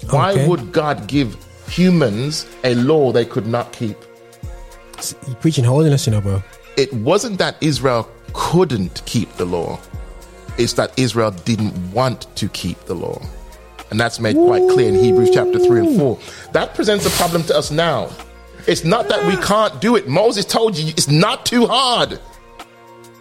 [0.09, 0.47] Why Okay.
[0.47, 1.35] would God give
[1.69, 3.95] humans a law they could not keep?
[5.27, 6.41] you preaching holiness, you know, bro.
[6.75, 9.79] it wasn't that Israel couldn't keep the law.
[10.57, 13.21] It's that Israel didn't want to keep the law.
[13.91, 16.19] And that's made quite clear in Hebrews chapter 3 and 4.
[16.51, 18.09] That presents a problem to us now.
[18.67, 20.07] It's not that we can't do it.
[20.07, 22.19] Moses told you it's not too hard.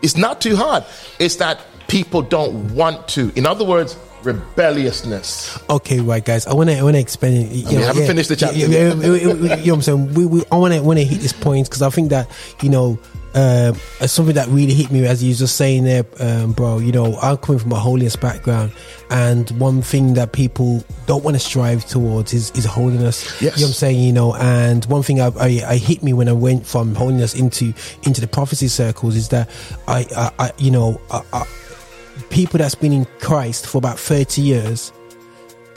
[0.03, 0.85] It's not too hard.
[1.19, 3.33] It's that people don't want to.
[3.37, 5.59] In other words, rebelliousness.
[5.71, 6.47] Okay, right, guys.
[6.47, 7.53] I want to I want to explain it.
[7.53, 8.97] You we haven't finished the chapter Yeah, yet.
[8.97, 10.15] yeah, yeah, yeah, yeah, you know what I'm saying?
[10.15, 12.29] We, we, I want to want to hit this point because I think that
[12.63, 12.99] you know um,
[13.37, 13.75] uh,
[14.07, 16.79] something that really hit me as you were just saying there, um, bro.
[16.79, 18.73] You know, I'm coming from a holiness background,
[19.11, 23.25] and one thing that people don't want to strive towards is is holiness.
[23.43, 23.57] Yes.
[23.57, 24.03] You know what I'm saying?
[24.03, 27.35] You know, and one thing I, I, I hit me when I went from holiness
[27.35, 29.51] into into the prophecy circles is that
[29.87, 31.47] I, I, I you know, I,
[32.31, 34.93] people that's been in Christ for about 30 years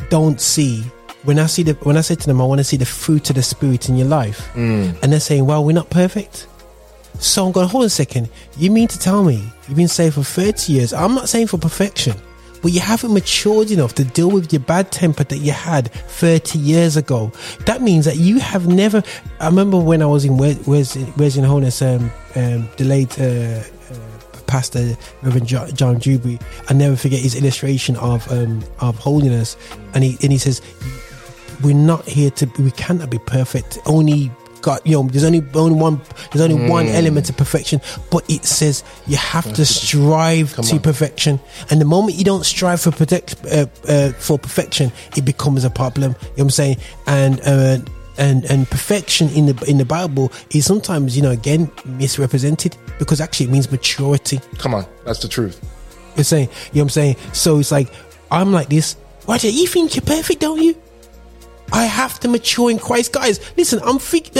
[0.10, 0.82] don't see
[1.24, 3.30] when I see the when I say to them I want to see the fruit
[3.30, 6.48] of the spirit in your life and they're saying well we're not perfect
[7.20, 10.16] so I'm going hold on a second you mean to tell me you've been saved
[10.16, 12.16] for 30 years I'm not saying for perfection
[12.62, 16.60] but you haven't matured enough to deal with your bad temper that you had 30
[16.60, 17.32] years ago.
[17.66, 19.04] That means that you have never.
[19.40, 24.98] I remember when I was in Wesleyan Holiness, um, um, the late uh, uh, pastor
[25.22, 26.40] Reverend Jo- John Dewberry.
[26.68, 29.56] I never forget his illustration of um, of holiness,
[29.94, 30.62] and he and he says,
[31.64, 32.52] "We're not here to.
[32.60, 33.80] We cannot be perfect.
[33.86, 36.02] Only." God, you know, there's only only one.
[36.32, 40.82] There's only one element of perfection, but it says you have to strive to on.
[40.82, 41.40] perfection.
[41.70, 45.70] And the moment you don't strive for protect uh, uh, for perfection, it becomes a
[45.70, 46.12] problem.
[46.12, 46.78] You know what I'm saying?
[47.08, 47.78] And uh,
[48.18, 53.22] and and perfection in the in the Bible is sometimes you know again misrepresented because
[53.22, 54.40] actually it means maturity.
[54.58, 55.60] Come on, that's the truth.
[56.16, 57.16] You're saying, you know what I'm saying?
[57.34, 57.88] So it's like,
[58.30, 58.98] I'm like this.
[59.28, 60.76] Roger, you think you're perfect, don't you?
[61.72, 63.14] I have to mature in Christ.
[63.14, 64.32] Guys, listen, I'm think,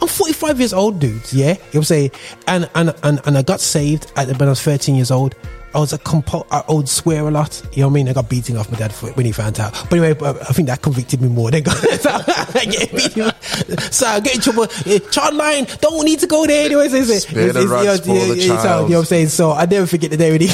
[0.00, 1.48] I'm 45 years old, dudes, yeah?
[1.48, 2.10] You know what I'm saying?
[2.46, 5.34] And, and, and, and I got saved at, the when I was 13 years old.
[5.74, 7.60] I was a compo- I would swear a lot.
[7.72, 8.08] You know what I mean?
[8.08, 9.72] I got beating off my dad for it when he found out.
[9.90, 13.32] But anyway, I think that convicted me more than got I get beaten.
[13.90, 14.68] So I get in trouble.
[15.10, 16.88] Child line, don't need to go there anyway.
[16.90, 19.04] So it's- Spare the it's- you know, the yeah, yeah, so, you know what I'm
[19.06, 19.28] saying?
[19.30, 20.46] So I never forget the day when he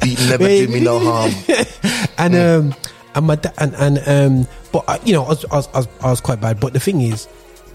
[0.00, 1.32] Beating never did me no harm.
[2.18, 2.74] and um
[3.14, 5.78] and my dad and and um but I, you know I was, I was I
[5.78, 6.60] was I was quite bad.
[6.60, 7.28] But the thing is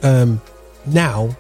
[0.04, 0.42] um
[0.86, 1.36] now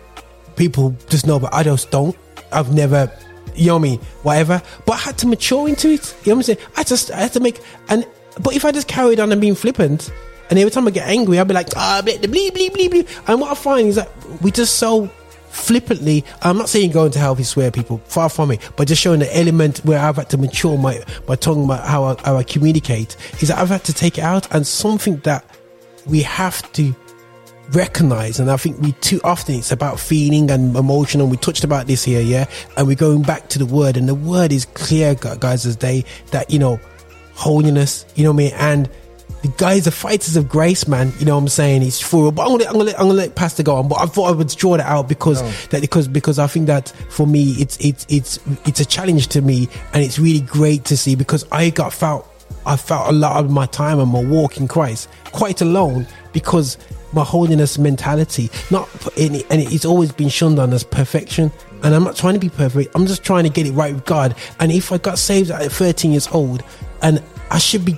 [0.55, 2.15] people just know but I just don't.
[2.51, 3.11] I've never
[3.55, 3.99] you know what I mean?
[4.23, 4.61] Whatever.
[4.85, 6.13] But I had to mature into it.
[6.23, 6.59] You know what I'm saying?
[6.75, 8.05] I just I had to make and
[8.41, 10.11] but if I just carried on and being flippant
[10.49, 13.29] and every time I get angry I'll be like ah bleep bleep bleep bleep bleep
[13.29, 14.09] and what I find is that
[14.41, 15.09] we just so
[15.55, 19.01] flippantly i'm not saying going to hell if swear people far from it but just
[19.01, 22.35] showing the element where i've had to mature my my tongue about how I, how
[22.35, 25.45] I communicate is that i've had to take it out and something that
[26.05, 26.93] we have to
[27.71, 31.63] recognize and i think we too often it's about feeling and emotion and we touched
[31.63, 32.45] about this here yeah
[32.77, 36.03] and we're going back to the word and the word is clear guys as day
[36.31, 36.79] that you know
[37.33, 38.89] holiness you know what i mean and
[39.45, 41.13] the guys are fighters of grace, man.
[41.19, 41.83] You know what I'm saying?
[41.83, 43.87] It's for, but I'm gonna, I'm gonna, let, I'm gonna let Pastor go on.
[43.87, 46.89] But I thought I would draw that out because that because because I think that
[47.09, 50.97] for me, it's it's it's it's a challenge to me, and it's really great to
[50.97, 52.27] see because I got felt
[52.65, 56.77] I felt a lot of my time and my walk in Christ quite alone because
[57.13, 61.51] my holiness mentality, not and it- and it's always been shunned on as perfection.
[61.83, 62.95] And I'm not trying to be perfect.
[62.95, 64.33] I'm just trying to get it right with God.
[64.59, 66.63] And if I got saved at 13 years old,
[67.03, 67.95] and I should be.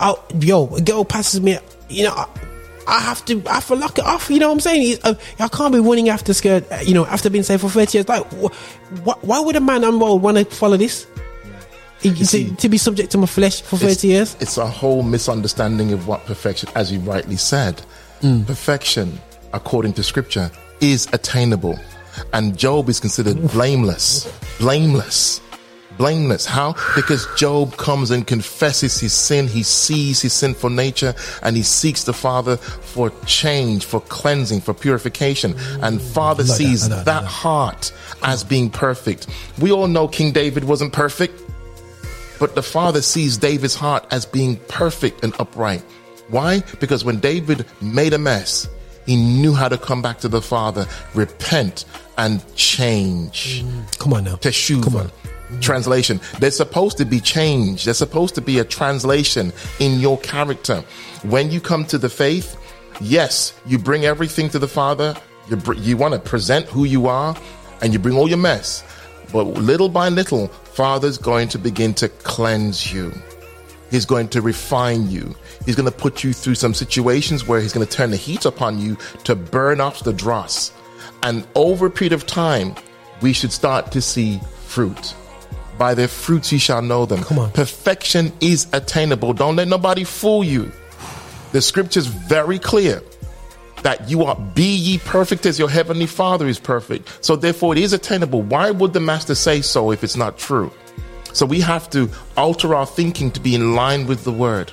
[0.00, 2.26] I, yo, a girl passes me, you know, I,
[2.86, 4.28] I have to, I have to lock it off.
[4.30, 4.98] You know what I'm saying?
[5.02, 7.98] Uh, I can't be running after skirt, uh, you know, after being saved for 30
[7.98, 8.08] years.
[8.08, 8.52] Like, wh-
[9.06, 11.06] wh- why would a man I'm want to follow this?
[12.02, 14.36] To, see- to be subject to my flesh for 30 years?
[14.40, 17.80] It's a whole misunderstanding of what perfection, as you rightly said.
[18.20, 18.46] Mm.
[18.46, 19.18] Perfection,
[19.54, 20.50] according to scripture,
[20.82, 21.78] is attainable.
[22.34, 24.30] And Job is considered blameless.
[24.58, 25.40] Blameless.
[25.96, 26.44] Blameless.
[26.46, 26.74] How?
[26.96, 29.46] Because Job comes and confesses his sin.
[29.46, 34.74] He sees his sinful nature and he seeks the Father for change, for cleansing, for
[34.74, 35.54] purification.
[35.82, 37.30] And Father Like that, sees like that, that like that.
[37.30, 37.92] heart
[38.22, 39.28] as being perfect.
[39.60, 41.40] We all know King David wasn't perfect.
[42.40, 45.82] But the Father sees David's heart as being perfect and upright.
[46.28, 46.62] Why?
[46.80, 48.68] Because when David made a mess,
[49.06, 51.84] he knew how to come back to the Father, repent,
[52.18, 53.64] and change.
[53.98, 54.34] Come on now.
[54.36, 54.82] Teshuva.
[54.82, 55.10] Come on.
[55.60, 56.20] Translation.
[56.40, 57.84] They're supposed to be change.
[57.84, 60.84] There's supposed to be a translation in your character.
[61.22, 62.56] When you come to the faith,
[63.00, 65.14] yes, you bring everything to the Father.
[65.48, 67.36] You, br- you want to present who you are
[67.82, 68.84] and you bring all your mess.
[69.32, 73.12] But little by little, Father's going to begin to cleanse you.
[73.90, 75.34] He's going to refine you.
[75.66, 78.44] He's going to put you through some situations where he's going to turn the heat
[78.44, 80.72] upon you to burn off the dross.
[81.22, 82.74] And over a period of time,
[83.22, 85.14] we should start to see fruit.
[85.78, 87.22] By their fruits you shall know them.
[87.22, 87.50] Come on.
[87.52, 89.32] Perfection is attainable.
[89.32, 90.70] Don't let nobody fool you.
[91.52, 93.02] The scripture's very clear
[93.82, 97.24] that you are be ye perfect as your heavenly father is perfect.
[97.24, 98.42] So therefore it is attainable.
[98.42, 100.72] Why would the master say so if it's not true?
[101.32, 104.72] So we have to alter our thinking to be in line with the word.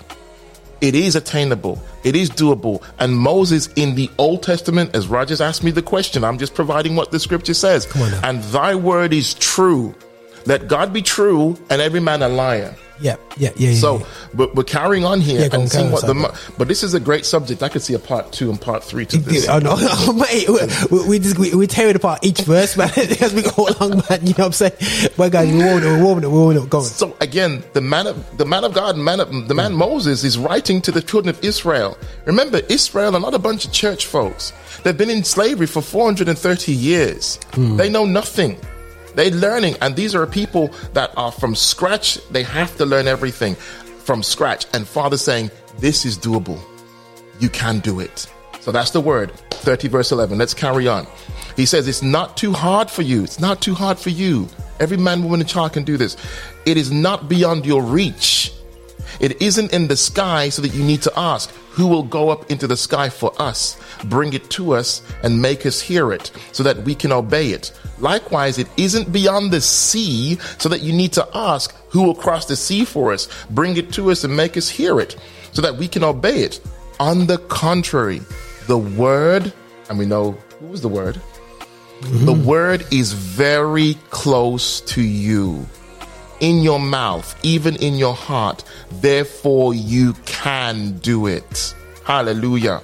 [0.80, 1.82] It is attainable.
[2.04, 2.84] It is doable.
[3.00, 6.96] And Moses in the Old Testament, as Rogers asked me the question, I'm just providing
[6.96, 7.86] what the scripture says.
[7.86, 8.22] Come on now.
[8.24, 9.94] And thy word is true.
[10.46, 12.76] Let God be true and every man a liar.
[13.02, 13.70] Yeah, yeah, yeah.
[13.70, 14.06] yeah, So, yeah.
[14.36, 16.14] but we're carrying on here Yeah, and seeing what the.
[16.14, 17.64] mo- But this is a great subject.
[17.64, 19.50] I could see a part two and part three to this.
[19.50, 20.48] Oh no, oh, mate,
[20.92, 24.04] we, we just we, we tear it apart each verse, man, as we go along,
[24.08, 24.20] man.
[24.22, 25.12] You know what I'm saying?
[25.18, 26.70] But guys, we're warming up, we're warming up, we're warming up.
[26.70, 26.84] Go on.
[26.84, 29.78] So again, the man of the man of God, man of, the man mm.
[29.78, 31.98] Moses is writing to the children of Israel.
[32.26, 34.54] Remember, Israel are not a bunch of church folks.
[34.84, 37.40] They've been in slavery for 430 years.
[37.54, 37.78] Mm.
[37.78, 38.60] They know nothing.
[39.16, 42.18] They're learning, and these are people that are from scratch.
[42.30, 44.66] They have to learn everything from scratch.
[44.74, 46.60] And Father saying, This is doable.
[47.40, 48.28] You can do it.
[48.60, 49.32] So that's the word.
[49.52, 50.38] 30 verse 11.
[50.38, 51.08] Let's carry on.
[51.56, 53.24] He says, It's not too hard for you.
[53.24, 54.48] It's not too hard for you.
[54.80, 56.18] Every man, woman, and child can do this.
[56.66, 58.52] It is not beyond your reach.
[59.22, 62.50] It isn't in the sky so that you need to ask, who will go up
[62.50, 66.64] into the sky for us, bring it to us, and make us hear it so
[66.64, 67.72] that we can obey it?
[68.00, 72.46] Likewise, it isn't beyond the sea so that you need to ask, who will cross
[72.48, 75.16] the sea for us, bring it to us, and make us hear it
[75.52, 76.60] so that we can obey it?
[77.00, 78.22] On the contrary,
[78.66, 79.54] the word,
[79.88, 81.22] and we know who was the word?
[82.02, 82.26] Mm-hmm.
[82.26, 85.68] The word is very close to you
[86.42, 88.64] in your mouth, even in your heart.
[89.00, 91.74] Therefore, you can do it.
[92.04, 92.82] Hallelujah.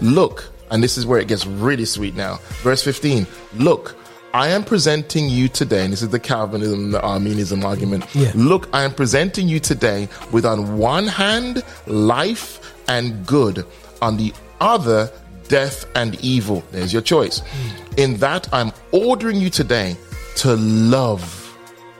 [0.00, 2.38] Look, and this is where it gets really sweet now.
[2.62, 3.96] Verse 15 Look,
[4.32, 8.04] I am presenting you today, and this is the Calvinism, the Arminianism argument.
[8.14, 8.30] Yeah.
[8.36, 13.66] Look, I am presenting you today with on one hand life and good,
[14.00, 15.10] on the other
[15.48, 16.62] death and evil.
[16.70, 17.40] There's your choice.
[17.40, 17.94] Hmm.
[17.96, 19.96] In that, I'm ordering you today
[20.36, 21.36] to love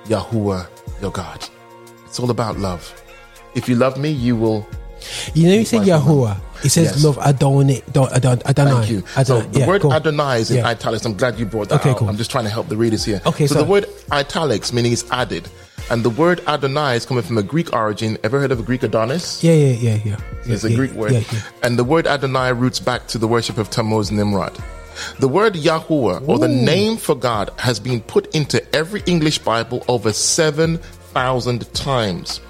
[0.05, 0.69] Yahuwah,
[1.01, 1.47] your God.
[2.07, 2.93] It's all about love.
[3.55, 4.67] If you love me, you will.
[5.35, 5.89] You know, you said right.
[5.89, 6.37] Yahuwah.
[6.63, 7.05] It says Yes.
[7.05, 7.83] love Adonai.
[7.93, 8.71] Don- Adon- Adonai.
[8.73, 9.01] Thank you.
[9.01, 9.47] So Adonai.
[9.53, 9.93] the Yeah, word cool.
[9.95, 10.69] Adonai is in Yeah.
[10.69, 11.05] italics.
[11.07, 11.97] I'm glad you brought that Okay, out.
[11.97, 12.09] cool.
[12.09, 13.21] I'm just trying to help the readers here.
[13.25, 15.49] Okay, so the word italics meaning it's added,
[15.89, 18.19] and the word Adonai is coming from a Greek origin.
[18.23, 19.43] Ever heard of a Greek Adonis?
[19.43, 20.17] Yeah, yeah, yeah, yeah.
[20.45, 21.25] It's yeah, a Greek word.
[21.63, 24.53] And the word Adonai roots back to the worship of Tammuz Nimrod.
[25.19, 29.85] The word Yahuwah, or the name for God, has been put into every English Bible
[29.89, 32.41] over 7,000 times.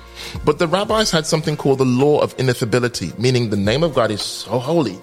[0.45, 4.11] But the rabbis had something called the law of ineffability, meaning the name of God
[4.11, 4.99] is so holy.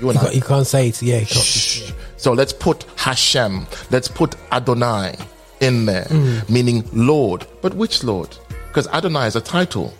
[0.00, 0.22] You and You, I.
[0.24, 1.02] can't, you can't say it.
[1.02, 1.24] Yeah.
[1.24, 1.92] Shh.
[2.16, 5.16] So let's put Hashem, let's put Adonai
[5.60, 6.48] in there, Mm.
[6.50, 7.46] meaning Lord.
[7.62, 8.36] But which Lord?
[8.68, 9.92] Because Adonai is a title,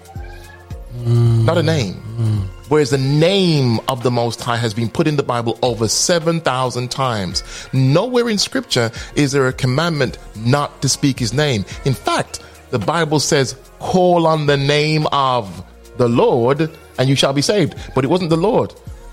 [1.05, 2.49] not a name.
[2.71, 6.89] Whereas the name of the Most High has been put in the Bible over 7,000
[6.91, 7.43] times.
[7.73, 11.65] Nowhere in Scripture is there a commandment not to speak His name.
[11.85, 12.41] In fact,
[12.71, 15.65] the Bible says, call on the name of
[15.97, 17.75] the Lord and you shall be saved.
[17.95, 18.73] But it wasn't the Lord.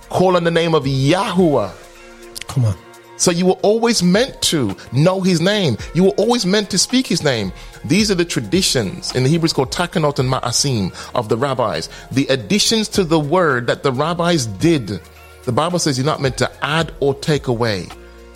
[0.09, 1.73] Call on the name of Yahuwah.
[2.47, 2.86] Come on.
[3.17, 5.77] So you were always meant to know his name.
[5.93, 7.51] You were always meant to speak his name.
[7.83, 11.89] These are the traditions in the Hebrew it's called takanot and ma'asim of the rabbis.
[12.11, 14.99] The additions to the word that the rabbis did.
[15.45, 17.87] The Bible says you're not meant to add or take away.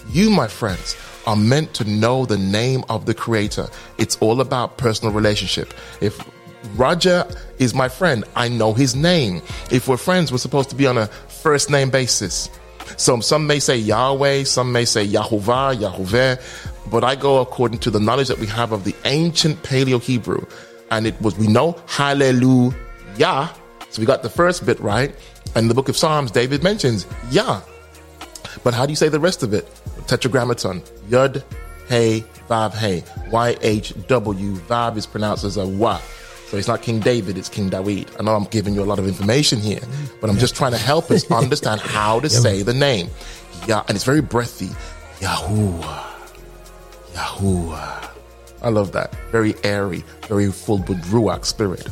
[0.09, 0.95] You, my friends,
[1.27, 3.67] are meant to know the name of the creator.
[3.97, 5.73] It's all about personal relationship.
[5.99, 6.19] If
[6.75, 7.25] Roger
[7.59, 9.41] is my friend, I know his name.
[9.71, 12.49] If we're friends, we're supposed to be on a first name basis.
[12.97, 17.91] So some may say Yahweh, some may say Yahovah, Yahoveh, but I go according to
[17.91, 20.45] the knowledge that we have of the ancient Paleo Hebrew.
[20.91, 23.49] And it was, we know Hallelujah.
[23.89, 25.15] So we got the first bit right.
[25.55, 27.61] And the book of Psalms, David mentions Yah.
[28.63, 29.67] But how do you say the rest of it?
[30.07, 30.81] Tetragrammaton.
[31.09, 31.43] Yud,
[31.87, 33.03] Hey, Vav, Hey.
[33.31, 34.55] Y-H-W.
[34.55, 35.99] Vav is pronounced as a Wa.
[36.51, 38.11] So it's not King David, it's King David.
[38.19, 39.79] I know I'm giving you a lot of information here,
[40.19, 43.09] but I'm just trying to help us understand how to say the name.
[43.69, 44.67] Yeah, and it's very breathy.
[45.21, 46.03] Yahuwah.
[47.13, 48.09] Yahuwah.
[48.61, 49.15] I love that.
[49.31, 51.87] Very airy, very full with Ruach spirit.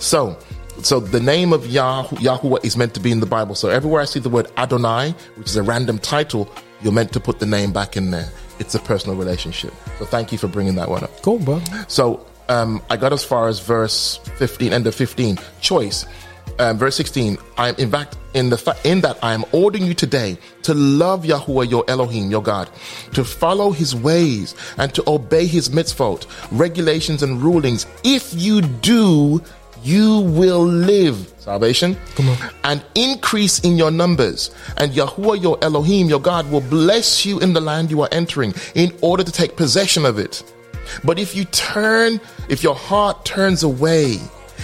[0.00, 0.36] So,
[0.82, 3.54] so the name of Yah- Yahuwah is meant to be in the Bible.
[3.54, 6.46] So everywhere I see the word Adonai, which is a random title,
[6.82, 8.30] you're meant to put the name back in there.
[8.58, 9.72] It's a personal relationship.
[9.98, 11.22] So thank you for bringing that one up.
[11.22, 11.62] Cool, bro.
[11.88, 15.38] So um, I got as far as verse 15, end of 15.
[15.60, 16.06] Choice.
[16.58, 17.36] Um, verse 16.
[17.58, 21.24] I'm in fact in the fa- in that I am ordering you today to love
[21.24, 22.70] Yahuwah your Elohim, your God,
[23.14, 27.86] to follow His ways and to obey His mitzvot, regulations and rulings.
[28.04, 29.42] If you do,
[29.82, 31.32] you will live.
[31.38, 31.96] Salvation.
[32.14, 32.38] Come on.
[32.64, 34.50] And increase in your numbers.
[34.76, 38.54] And Yahuwah your Elohim, your God, will bless you in the land you are entering
[38.74, 40.42] in order to take possession of it.
[41.02, 44.18] But if you turn, if your heart turns away,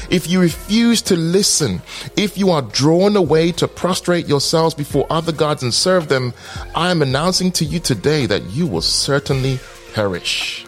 [0.09, 1.83] if you refuse to listen,
[2.17, 6.33] if you are drawn away to prostrate yourselves before other gods and serve them,
[6.75, 9.59] I am announcing to you today that you will certainly
[9.95, 10.65] perish.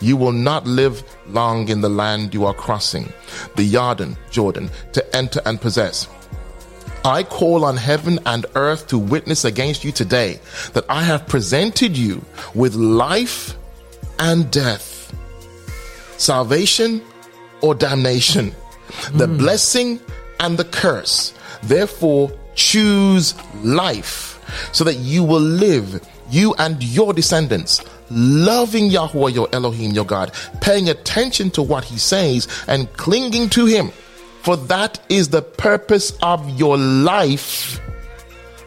[0.00, 3.12] You will not live long in the land you are crossing,
[3.56, 6.08] the Yarden, Jordan, to enter and possess.
[7.04, 10.40] I call on heaven and earth to witness against you today
[10.72, 12.24] that I have presented you
[12.54, 13.56] with life
[14.18, 15.14] and death,
[16.16, 17.02] salvation
[17.60, 18.54] or damnation,
[19.12, 19.36] the hmm.
[19.36, 20.00] blessing
[20.40, 21.32] and the curse.
[21.62, 24.40] Therefore, choose life
[24.72, 30.32] so that you will live, you and your descendants, loving Yahweh your Elohim, your God,
[30.60, 33.90] paying attention to what he says and clinging to him.
[34.42, 37.80] For that is the purpose of your life.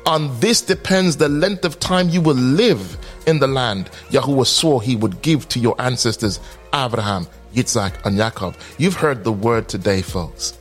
[0.06, 2.98] On this depends the length of time you will live
[3.30, 6.40] in the land Yahuwah swore he would give to your ancestors,
[6.74, 8.56] Abraham, Yitzhak, and Jacob.
[8.78, 10.58] You've heard the word today, folks.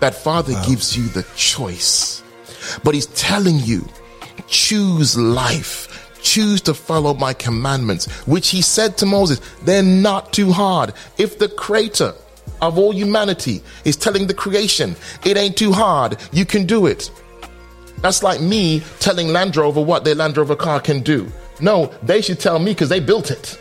[0.00, 2.22] That Father gives you the choice,
[2.82, 3.86] but He's telling you,
[4.48, 5.88] choose life.
[6.22, 10.94] Choose to follow my commandments, which he said to Moses, they're not too hard.
[11.18, 12.14] If the creator
[12.60, 17.10] of all humanity is telling the creation, it ain't too hard, you can do it.
[18.02, 21.30] That's like me telling Land Rover what their Land Rover car can do.
[21.62, 23.58] No, they should tell me because they built it.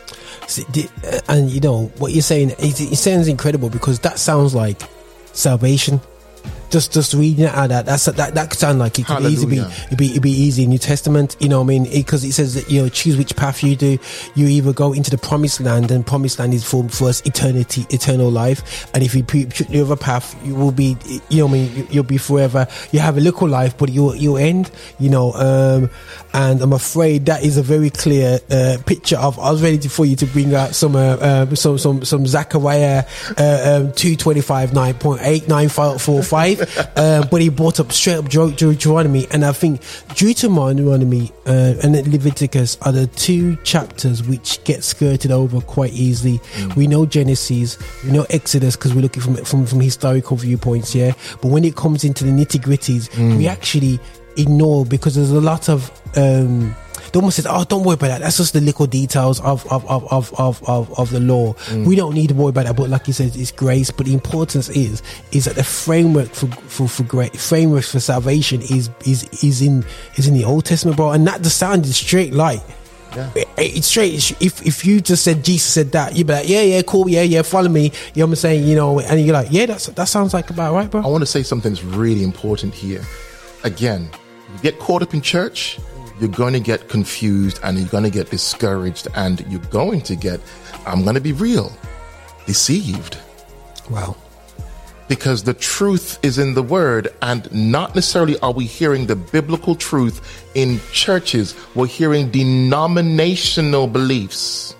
[1.05, 4.81] Uh, and you know what you're saying it sounds incredible because that sounds like
[5.31, 6.01] salvation
[6.72, 9.55] just just reading it out that that's that that could sound like it could easily
[9.55, 11.84] be it'd be it'd be easy New Testament you know what I mean?
[11.84, 13.97] Because it, says that you know choose which path you do
[14.36, 17.86] you either go into the promised land and promised land is for for us eternity
[17.89, 20.95] eternal life and if you choose the other path you will be
[21.30, 21.76] you know what I mean?
[21.76, 25.34] You- you'll be forever you have a little life but you'll you'll end you know
[25.34, 25.89] um
[26.34, 30.05] and I'm afraid that is a very clear uh, picture of I was ready for
[30.05, 31.17] you to bring out some uh,
[31.49, 33.03] um, some some some Zechariah
[33.38, 36.61] uh, um, 225 9.8 9545
[36.95, 39.82] um, but he brought up straight up Deut- Deuteronomy and I think
[40.16, 46.39] Deuteronomy uh, and Leviticus are the two chapters which get skirted over quite easily.
[46.76, 51.14] We know Genesis we know Exodus because we're looking from from from historical viewpoints yeah?
[51.41, 53.99] But when it comes into the nitty gritties we actually
[54.38, 56.76] ignore because there's a lot of um
[57.18, 58.22] almost says, "Oh, don't worry about that.
[58.22, 61.53] That's just the little details of of of of of, of, of the law.
[61.53, 61.86] Mm.
[61.86, 63.91] We don't need to worry about that." But like you said, it's grace.
[63.91, 65.01] But the importance is
[65.32, 69.84] is that the framework for for for great framework for salvation is is is in
[70.16, 71.12] is in the Old Testament, bro.
[71.12, 72.62] And that just sounded straight like.
[73.36, 74.14] It- It's straight.
[74.39, 77.22] If if you just said Jesus said that, you'd be like, yeah, yeah, cool, yeah,
[77.24, 77.91] yeah, follow me.
[78.14, 78.66] You know what I'm saying?
[78.68, 81.01] You know, and you're like, yeah, that's that sounds like about right, bro.
[81.01, 83.03] I want to say something that's really important here.
[83.66, 84.09] Again,
[84.55, 85.78] you get caught up in church,
[86.22, 90.15] you're going to get confused and you're going to get discouraged and you're going to
[90.15, 90.39] get,
[90.86, 91.74] I'm going to be real,
[92.45, 93.17] deceived.
[93.89, 94.15] Wow.
[95.07, 99.74] Because the truth is in the word, and not necessarily are we hearing the biblical
[99.74, 104.76] truth in churches, we're hearing denominational beliefs.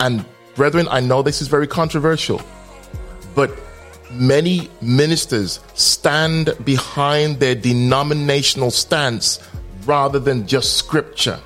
[0.00, 2.42] And brethren, I know this is very controversial,
[3.34, 3.50] but
[4.12, 9.40] many ministers stand behind their denominational stance
[9.90, 11.40] rather than just scripture.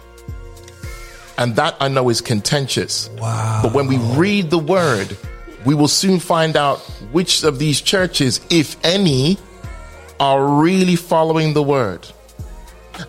[1.39, 3.09] And that I know is contentious.
[3.19, 3.61] Wow.
[3.63, 5.17] But when we read the word,
[5.65, 6.81] we will soon find out
[7.11, 9.39] which of these churches, if any,
[10.21, 12.07] are really following the word.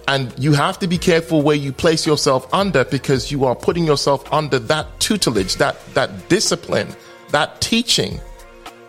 [0.08, 3.86] And you have to be careful where you place yourself under because you are putting
[3.86, 6.88] yourself under that tutelage, that, that discipline,
[7.32, 8.22] that teaching.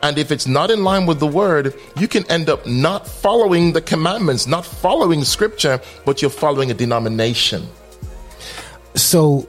[0.06, 3.72] And if it's not in line with the word, you can end up not following
[3.72, 7.66] the commandments, not following scripture, but you're following a denomination.
[8.94, 9.46] so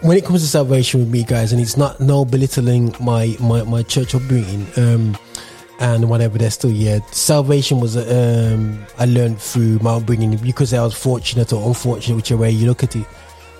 [0.00, 3.62] when it comes to salvation with me guys and it's not no belittling my my,
[3.62, 5.16] my church upbringing um
[5.78, 10.82] and whatever they're still yeah salvation was um i learned through my upbringing because i
[10.82, 13.06] was fortunate or unfortunate whichever way you look at it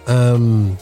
[0.08, 0.76] um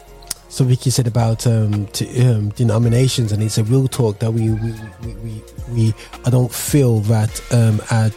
[0.51, 4.51] so Vicky said about um, to, um, denominations, and it's a real talk that we
[4.51, 4.73] we,
[5.03, 5.43] we, we,
[5.73, 5.95] we
[6.25, 8.11] I don't feel that um, our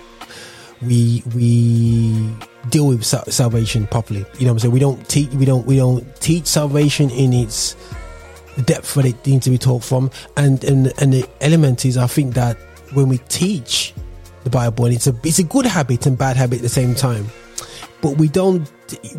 [0.81, 2.29] we we
[2.69, 4.25] deal with sal- salvation properly.
[4.39, 4.73] You know what I'm saying?
[4.73, 7.75] We don't teach we don't we don't teach salvation in its
[8.65, 10.09] depth that it needs to be taught from.
[10.35, 12.57] And and and the element is I think that
[12.93, 13.93] when we teach
[14.43, 16.95] the Bible and it's a it's a good habit and bad habit at the same
[16.95, 17.27] time.
[18.01, 18.67] But we don't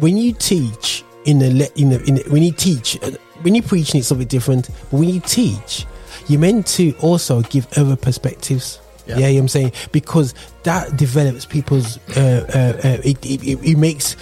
[0.00, 3.10] when you teach in the le- in the, in the when you teach uh,
[3.42, 4.68] when you preach it's a something different.
[4.90, 5.86] But when you teach,
[6.28, 8.80] you're meant to also give other perspectives.
[9.06, 9.28] Yeah, Yeah.
[9.28, 11.98] you know what I'm saying because that develops people's.
[12.16, 14.16] Uh, uh, uh, it, it, it, makes.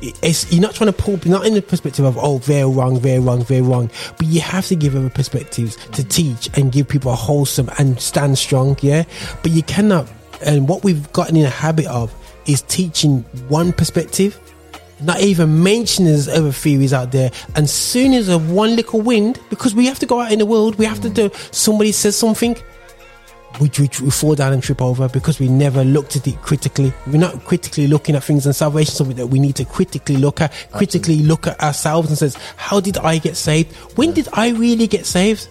[0.00, 3.20] It's, you're not trying to pull, not in the perspective of oh, very wrong, very
[3.20, 3.88] wrong, very wrong,
[4.18, 8.00] but you have to give other perspectives to teach and give people a wholesome and
[8.00, 8.76] stand strong.
[8.80, 9.04] Yeah,
[9.42, 10.08] but you cannot.
[10.44, 12.12] And what we've gotten in a habit of
[12.46, 14.40] is teaching one perspective
[15.02, 17.30] not even mentioning there's other theories out there.
[17.54, 20.46] And soon as a one little wind, because we have to go out in the
[20.46, 21.30] world, we have to do.
[21.50, 22.56] Somebody says something,
[23.60, 26.92] we, we, we fall down and trip over because we never looked at it critically.
[27.06, 30.16] We're not critically looking at things, and salvation is something that we need to critically
[30.16, 30.52] look at.
[30.72, 33.74] Critically look at ourselves and says, "How did I get saved?
[33.96, 35.48] When did I really get saved?"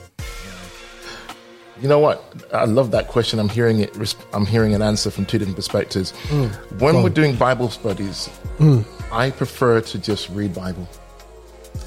[1.81, 2.23] You know what?
[2.53, 3.39] I love that question.
[3.39, 4.15] I'm hearing it.
[4.33, 6.11] I'm hearing an answer from two different perspectives.
[6.27, 6.45] Hmm.
[6.77, 8.27] When Go we're doing Bible studies,
[8.57, 8.81] hmm.
[9.12, 10.88] I prefer to just read Bible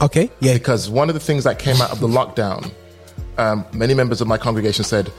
[0.01, 2.71] Okay, yeah, because one of the things that came out of the lockdown,
[3.39, 5.11] um, many members of my congregation said,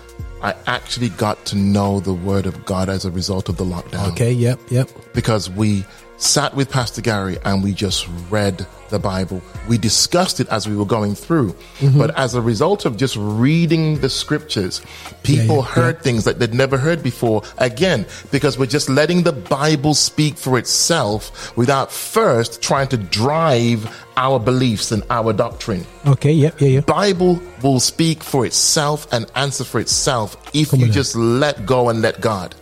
[0.42, 4.12] I actually got to know the Word of God as a result of the lockdown.
[4.12, 4.90] okay, yep, yep.
[5.14, 5.86] because we
[6.18, 9.42] sat with Pastor Gary and we just read the Bible.
[9.68, 11.54] We discussed it as we were going through.
[11.80, 11.98] Mm-hmm.
[11.98, 14.82] But as a result of just reading the scriptures,
[15.24, 17.42] people yeah, heard things that they'd never heard before.
[17.58, 23.92] Again, because we're just letting the Bible speak for itself without first trying to drive
[24.18, 25.86] our beliefs and our doctrine.
[26.08, 26.80] Okay, yep, yeah, yeah.
[26.82, 31.66] Bible will speak for itself and answer for itself if Come you on just let
[31.66, 32.56] go and let God.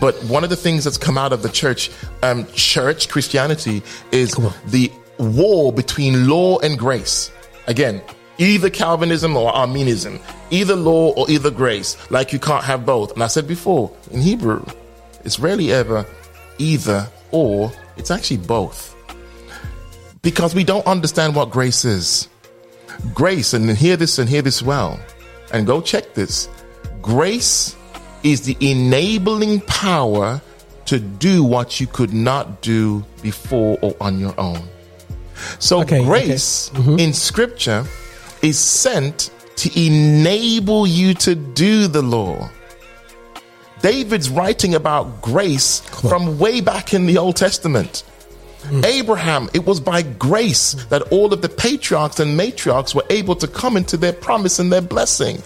[0.00, 1.90] But one of the things that's come out of the church,
[2.22, 4.32] um, church Christianity, is
[4.66, 7.30] the war between law and grace.
[7.66, 8.02] Again,
[8.38, 10.20] either Calvinism or Arminianism,
[10.50, 11.96] either law or either grace.
[12.10, 13.12] Like you can't have both.
[13.12, 14.64] And I said before, in Hebrew,
[15.24, 16.06] it's rarely ever
[16.58, 17.72] either or.
[17.96, 18.94] It's actually both.
[20.22, 22.28] Because we don't understand what grace is
[23.14, 24.98] grace, and hear this and hear this well,
[25.52, 26.48] and go check this.
[27.02, 27.75] Grace
[28.26, 30.40] is the enabling power
[30.86, 34.60] to do what you could not do before or on your own.
[35.58, 36.08] So, Okay, Mm-hmm.
[36.10, 37.84] grace in scripture
[38.42, 42.50] is sent to enable you to do the law.
[43.82, 48.04] David's writing about grace from way back in the Old Testament.
[48.84, 53.46] Abraham, it was by grace that all of the patriarchs and matriarchs were able to
[53.46, 55.40] come into their promise and their blessing.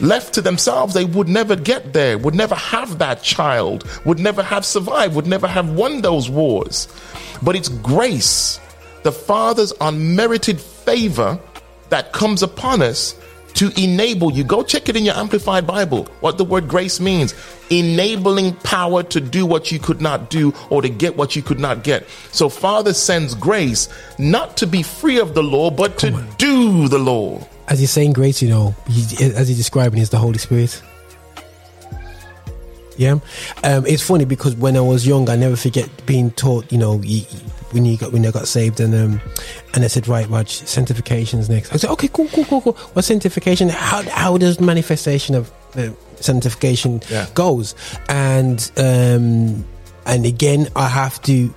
[0.00, 4.42] Left to themselves, they would never get there, would never have that child, would never
[4.42, 6.88] have survived, would never have won those wars.
[7.42, 8.60] But it's grace,
[9.02, 11.38] the Father's unmerited favor
[11.90, 13.14] that comes upon us
[13.54, 14.44] to enable you.
[14.44, 17.34] Go check it in your Amplified Bible, what the word grace means.
[17.70, 21.60] Enabling power to do what you could not do or to get what you could
[21.60, 22.06] not get.
[22.32, 23.88] So Father sends grace
[24.18, 27.46] not to be free of the law, but to do the law.
[27.68, 30.82] As he's saying grace, you know, he, as he's describing, is the Holy Spirit.
[32.96, 33.18] Yeah,
[33.64, 36.70] um, it's funny because when I was young, I never forget being taught.
[36.70, 36.98] You know,
[37.72, 39.20] when you got when I got saved, and um,
[39.74, 41.72] and I said, right, Raj, sanctification's next.
[41.72, 42.72] I said, okay, cool, cool, cool, cool.
[42.92, 43.68] What's sanctification?
[43.68, 45.88] How how does manifestation of uh,
[46.20, 47.26] sanctification Yeah.
[47.34, 47.74] goes?
[48.08, 49.64] And um,
[50.06, 51.52] and again, I have to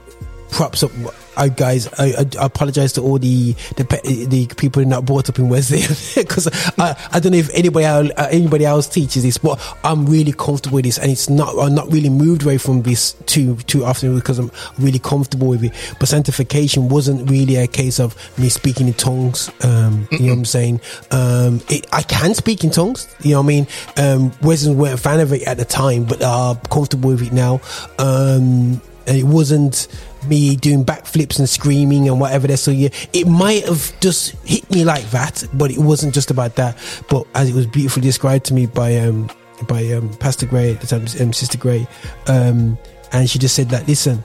[0.50, 0.92] props up.
[1.38, 5.30] I guys, I, I, I apologize to all the the pe- the people not brought
[5.30, 5.82] up in Wesley
[6.22, 10.06] because I, I don't know if anybody else, uh, anybody else teaches this, but I'm
[10.06, 13.56] really comfortable with this, and it's not I'm not really moved away from this too
[13.58, 15.74] too often because I'm really comfortable with it.
[16.00, 19.52] But sanctification wasn't really a case of me speaking in tongues.
[19.64, 20.82] Um, you know what I'm saying?
[21.12, 23.14] Um, it, I can speak in tongues.
[23.22, 23.68] You know what I mean?
[23.98, 27.34] Um, Wesley weren't a fan of it at the time, but are comfortable with it
[27.34, 27.62] now.
[28.00, 28.82] Um,
[29.16, 29.88] it wasn't
[30.26, 34.70] me doing backflips and screaming and whatever that so yeah it might have just hit
[34.72, 36.78] me like that but it wasn't just about that.
[37.10, 39.30] But as it was beautifully described to me by um
[39.68, 41.88] by um pastor gray at the time um, sister gray
[42.28, 42.78] um
[43.12, 44.22] and she just said that listen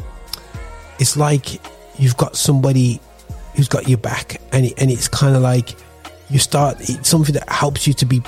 [0.98, 1.60] it's like
[1.98, 3.00] you've got somebody
[3.54, 5.74] who's got your back and it, and it's kind of like
[6.30, 8.22] you start it's something that helps you to be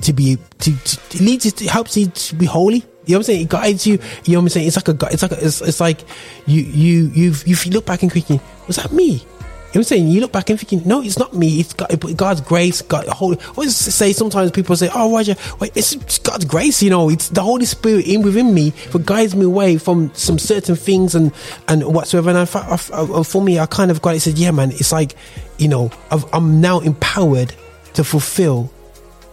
[0.00, 3.20] to be to, to it leads it helps you to be holy you know what
[3.20, 3.40] I'm saying?
[3.42, 3.98] It guides you.
[4.24, 4.66] You know what I'm saying?
[4.68, 6.00] It's like a, it's like a, it's, it's like
[6.46, 9.24] you you you've you look back and thinking, was that me?
[9.72, 10.08] You know what I'm saying?
[10.08, 11.58] You look back and thinking, no, it's not me.
[11.58, 12.82] It's God, God's grace.
[12.82, 13.40] God, Holy.
[13.40, 16.82] I always say sometimes people say, oh, Roger, wait, it's God's grace.
[16.82, 20.38] You know, it's the Holy Spirit in within me that guides me away from some
[20.38, 21.32] certain things and
[21.68, 22.28] and whatsoever.
[22.28, 24.20] And I, I, I, for me, I kind of got it.
[24.20, 25.16] Said, yeah, man, it's like
[25.56, 27.54] you know, I've, I'm now empowered
[27.94, 28.70] to fulfill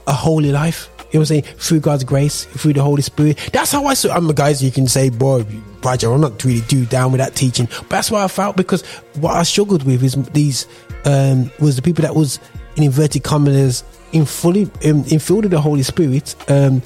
[0.07, 0.89] a holy life.
[1.11, 1.43] You know what I'm saying?
[1.57, 3.37] Through God's grace, through the Holy Spirit.
[3.51, 4.13] That's how I saw.
[4.13, 4.63] I'm a guys.
[4.63, 5.43] You can say, boy,
[5.83, 7.65] Roger, I'm not really do down with that teaching.
[7.65, 8.85] But that's what I felt because
[9.15, 10.67] what I struggled with is these
[11.05, 12.39] um, was the people that was
[12.75, 16.35] in inverted commas in fully um, in filled with the Holy Spirit.
[16.49, 16.81] Um,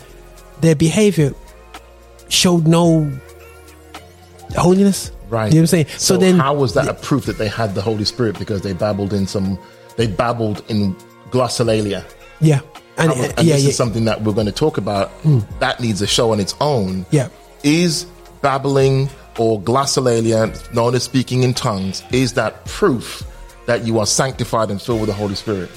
[0.61, 1.33] their behavior
[2.29, 3.11] showed no
[4.55, 5.11] holiness.
[5.29, 5.47] Right.
[5.47, 5.87] You know what I'm saying?
[5.97, 8.73] So, then, how was that a proof that they had the Holy Spirit because they
[8.73, 9.57] babbled in some,
[9.97, 10.95] they babbled in
[11.31, 12.05] glossolalia.
[12.39, 12.59] yeah,
[12.97, 15.09] and, And, and yeah, this yeah, is something that we're going to talk about.
[15.21, 15.39] Hmm.
[15.59, 17.05] That needs a show on its own.
[17.11, 17.29] Yeah.
[17.63, 18.05] Is
[18.41, 23.23] babbling or glossolalia, known as speaking in tongues, is that proof
[23.65, 25.71] that you are sanctified and filled with the Holy Spirit?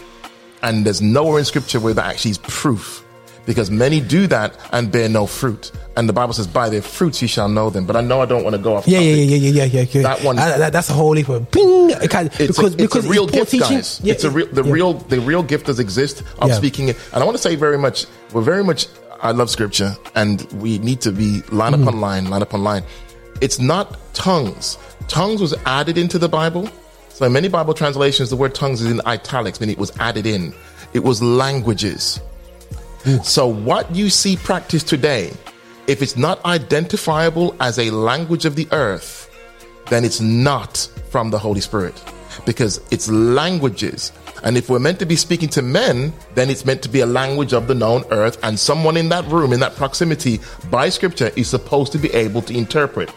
[0.62, 3.05] And there's nowhere in Scripture where that actually is proof.
[3.46, 5.70] Because many do that and bear no fruit.
[5.96, 7.86] And the Bible says, by their fruits you shall know them.
[7.86, 9.30] But I know I don't want to go off Yeah, yeah, topic.
[9.30, 10.02] yeah, yeah, yeah, yeah, yeah.
[10.02, 11.90] That one- Uh, that- that's a whole heap of ping.
[11.90, 13.76] It kind- It's because a, because a real gift, teaching.
[13.76, 14.00] guys.
[14.02, 14.72] Yeah, it's a real the yeah.
[14.72, 16.56] real the real gift does exist of Yeah.
[16.56, 16.96] speaking it.
[17.12, 18.88] And I want to say very much we're very much
[19.22, 21.82] I love scripture and we need to be line Mm-hmm.
[21.88, 22.82] upon line, line upon line.
[23.40, 24.76] it's not tongues.
[25.08, 26.68] Tongues was added into the Bible.
[27.10, 30.26] So in many Bible translations, the word tongues is in italics, meaning it was added
[30.26, 30.52] in.
[30.94, 32.20] It was languages.
[33.22, 35.32] So what you see practiced today,
[35.86, 39.30] if it's not identifiable as a language of the earth,
[39.90, 40.76] then it's not
[41.08, 41.94] from the Holy Spirit
[42.44, 44.10] because it's languages.
[44.42, 47.06] And if we're meant to be speaking to men, then it's meant to be a
[47.06, 50.40] language of the known earth, and someone in that room, in that proximity,
[50.70, 53.10] by scripture, is supposed to be able to interpret.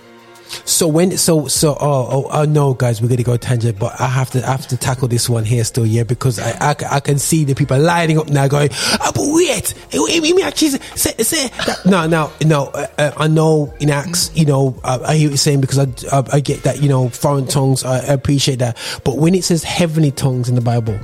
[0.65, 4.07] So when so so oh oh, oh no guys we're gonna go tangent but I
[4.07, 6.99] have to I have to tackle this one here still yeah because I I, I
[6.99, 11.13] can see the people lining up now going oh, but wait it, it, actually say,
[11.23, 11.51] say
[11.85, 15.31] no no no uh, uh, I know in Acts you know uh, I hear what
[15.31, 18.77] you're saying because I, I I get that you know foreign tongues I, appreciate that
[19.03, 20.99] but when it says heavenly tongues in the Bible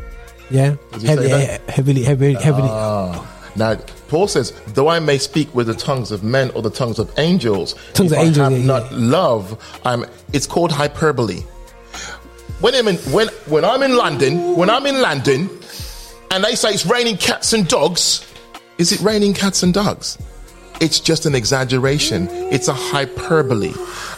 [0.50, 1.62] yeah Does it say that?
[1.62, 3.76] he- heavily heavily heavily Now,
[4.10, 7.12] Paul says, though I may speak with the tongues of men or the tongues of
[7.18, 11.42] angels, Tongues if of I angels, have yeah, not love, I'm, it's called hyperbole.
[12.60, 15.50] When I'm in, when, when I'm in London, when I'm in London,
[16.32, 18.26] and they say it's raining cats and dogs,
[18.78, 20.18] is it raining cats and dogs?
[20.82, 22.28] It's just an exaggeration.
[22.30, 23.74] It's a hyperbole.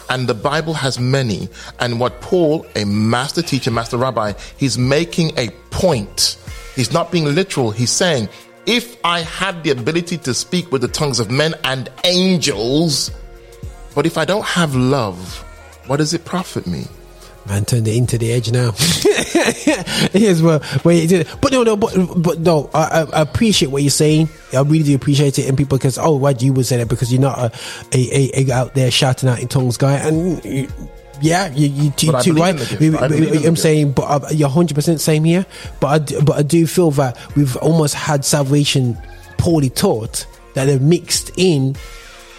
[0.09, 1.49] And the Bible has many.
[1.79, 6.38] And what Paul, a master teacher, master rabbi, he's making a point.
[6.75, 7.69] He's not being literal.
[7.69, 8.29] He's saying,
[8.68, 13.09] if I had the ability to speak with the tongues of men and angels,
[13.95, 15.39] but if I don't have love,
[15.88, 16.86] what does it profit me?
[17.47, 18.72] Man turned it into the edge now.
[20.11, 21.28] Here's where, where did.
[21.39, 24.28] But no, no, but, but no, I, I appreciate what you're saying.
[24.51, 25.47] I really do appreciate it.
[25.47, 26.89] And people say, oh, why do you would say that?
[26.89, 27.51] Because you're not a,
[27.93, 29.93] a, a, a out there shouting out in tongues guy.
[29.93, 30.68] And you,
[31.22, 32.49] yeah, you, you I too right.
[32.51, 32.80] in the gift.
[32.80, 35.45] We- we- I believe in the I'm saying, but uh, you're 100% same here.
[35.80, 38.97] But I, do- but I do feel that we've almost had salvation
[39.38, 41.76] poorly taught that they've mixed in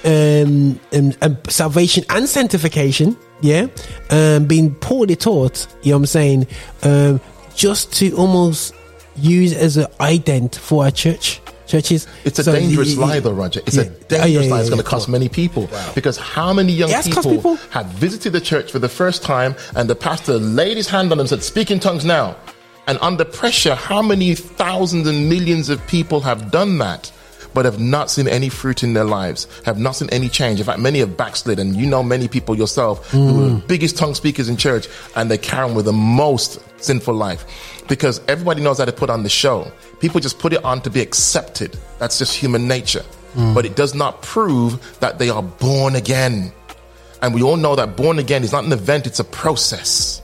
[0.04, 3.66] um, um, um, salvation and sanctification, yeah,
[4.10, 6.46] um, being poorly taught, you know what I'm saying,
[6.82, 7.20] um,
[7.54, 8.74] just to almost
[9.16, 12.06] use as an ident for our church, churches.
[12.24, 13.60] It's a So, dangerous y- lie, though, Roger.
[13.66, 13.82] It's yeah.
[13.84, 14.60] a Oh, dangerous yeah, yeah, lie.
[14.60, 15.68] It's going to cost many people.
[15.94, 17.56] Because how many young people, people.
[17.70, 21.10] have visited the church for the first time and the pastor laid his hand on
[21.10, 22.34] them and said, Speak in tongues now.
[22.88, 27.12] And under pressure, how many thousands and millions of people have done that?
[27.54, 30.60] But have not seen any fruit in their lives, have not seen any change.
[30.60, 33.30] In fact, many have backslid, and you know many people yourself who Mm.
[33.46, 37.14] are the biggest tongue speakers in church, and they carry on with the most sinful
[37.14, 37.44] life
[37.88, 39.72] because everybody knows how to put on the show.
[40.00, 41.76] People just put it on to be accepted.
[41.98, 43.04] That's just human nature.
[43.34, 43.54] Mm.
[43.54, 46.52] But it does not prove that they are born again.
[47.20, 50.22] And we all know that born again is not an event, it's a process.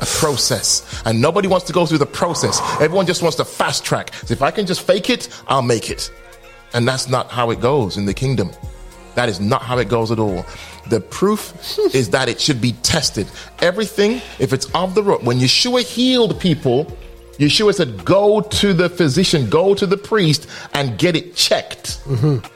[0.00, 1.02] A process.
[1.04, 2.60] And nobody wants to go through the process.
[2.80, 4.14] Everyone just wants to fast track.
[4.14, 6.10] So if I can just fake it, I'll make it.
[6.72, 8.50] And that's not how it goes in the kingdom.
[9.14, 10.44] That is not how it goes at all.
[10.88, 13.26] The proof is that it should be tested.
[13.60, 16.86] Everything, if it's of the root, when Yeshua healed people,
[17.38, 22.00] Yeshua said, Go to the physician, go to the priest, and get it checked.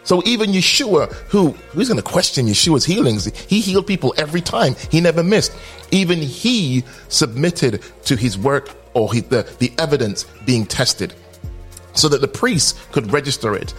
[0.04, 3.26] So even Yeshua, who who's going to question Yeshua's healings?
[3.26, 4.74] He healed people every time.
[4.90, 5.52] He never missed.
[5.90, 11.14] Even he submitted to his work or the, the evidence being tested
[11.94, 13.74] so that the priest could register it.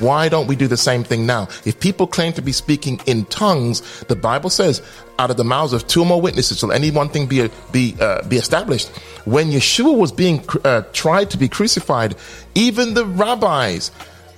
[0.00, 1.48] Why don't we do the same thing now?
[1.64, 4.82] If people claim to be speaking in tongues, the Bible says,
[5.18, 7.94] "Out of the mouths of two or more witnesses shall any one thing be be
[8.00, 8.88] uh, be established."
[9.26, 12.16] When Yeshua was being uh, tried to be crucified,
[12.54, 13.92] even the rabbis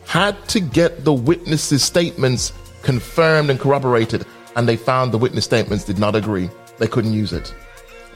[0.06, 2.52] had to get the witnesses' statements
[2.82, 6.50] confirmed and corroborated, and they found the witness statements did not agree.
[6.78, 7.54] They couldn't use it.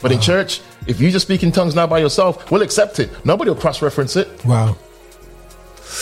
[0.02, 3.08] But in church, if you just speak in tongues now by yourself, we'll accept it.
[3.24, 4.44] Nobody will cross-reference it.
[4.44, 4.76] Wow.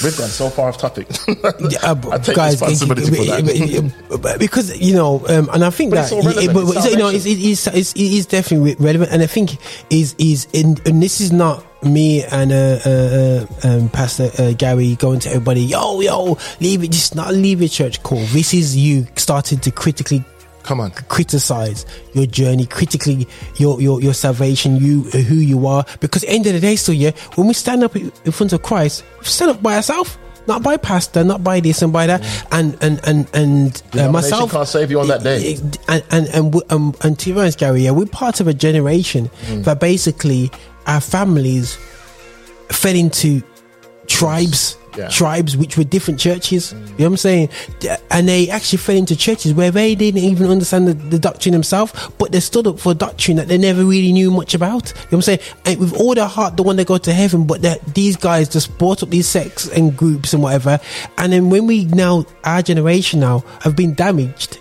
[0.03, 1.09] We've gone so far off topic.
[1.71, 4.23] Yeah, uh, I take guys, responsibility for that.
[4.23, 4.39] that.
[4.39, 7.27] because you know, um, and I think But that it's but, it's you know, it's,
[7.27, 9.59] it's, it's, it is definitely relevant, and I think
[9.91, 14.53] is is in, and this is not me and uh, uh, uh, um, Pastor uh,
[14.53, 18.25] Gary going to everybody, yo, yo, leave it, just not leave your church call.
[18.27, 20.25] This is you starting to critically
[20.65, 20.91] Come on.
[20.91, 25.85] criticize your journey, critically your your your salvation, you who you are.
[26.01, 28.53] Because at the end of the day, still, yeah, when we stand up in front
[28.53, 32.07] of Christ, we stand up by ourselves, not by pastor, not by this and by
[32.07, 35.57] that, and and and and uh, myself can't save you on that day.
[35.89, 38.55] And and and, we- um, and to be honest, Gary, yeah, we're part of a
[38.55, 39.65] generation Mm.
[39.65, 40.51] that basically
[40.87, 41.77] our families
[42.71, 43.43] fell into
[44.07, 44.77] tribes.
[44.97, 45.09] Yeah.
[45.09, 47.49] Tribes which were different churches, you know what I'm saying?
[48.11, 51.93] And they actually fell into churches where they didn't even understand the, the doctrine themselves,
[52.19, 54.89] but they stood up for a doctrine that they never really knew much about.
[54.89, 55.41] You know what I'm saying?
[55.65, 58.49] And with all their heart, they want to go to heaven, but that these guys
[58.49, 60.79] just brought up these sects and groups and whatever.
[61.19, 64.59] And then when we now, our generation now, have been damaged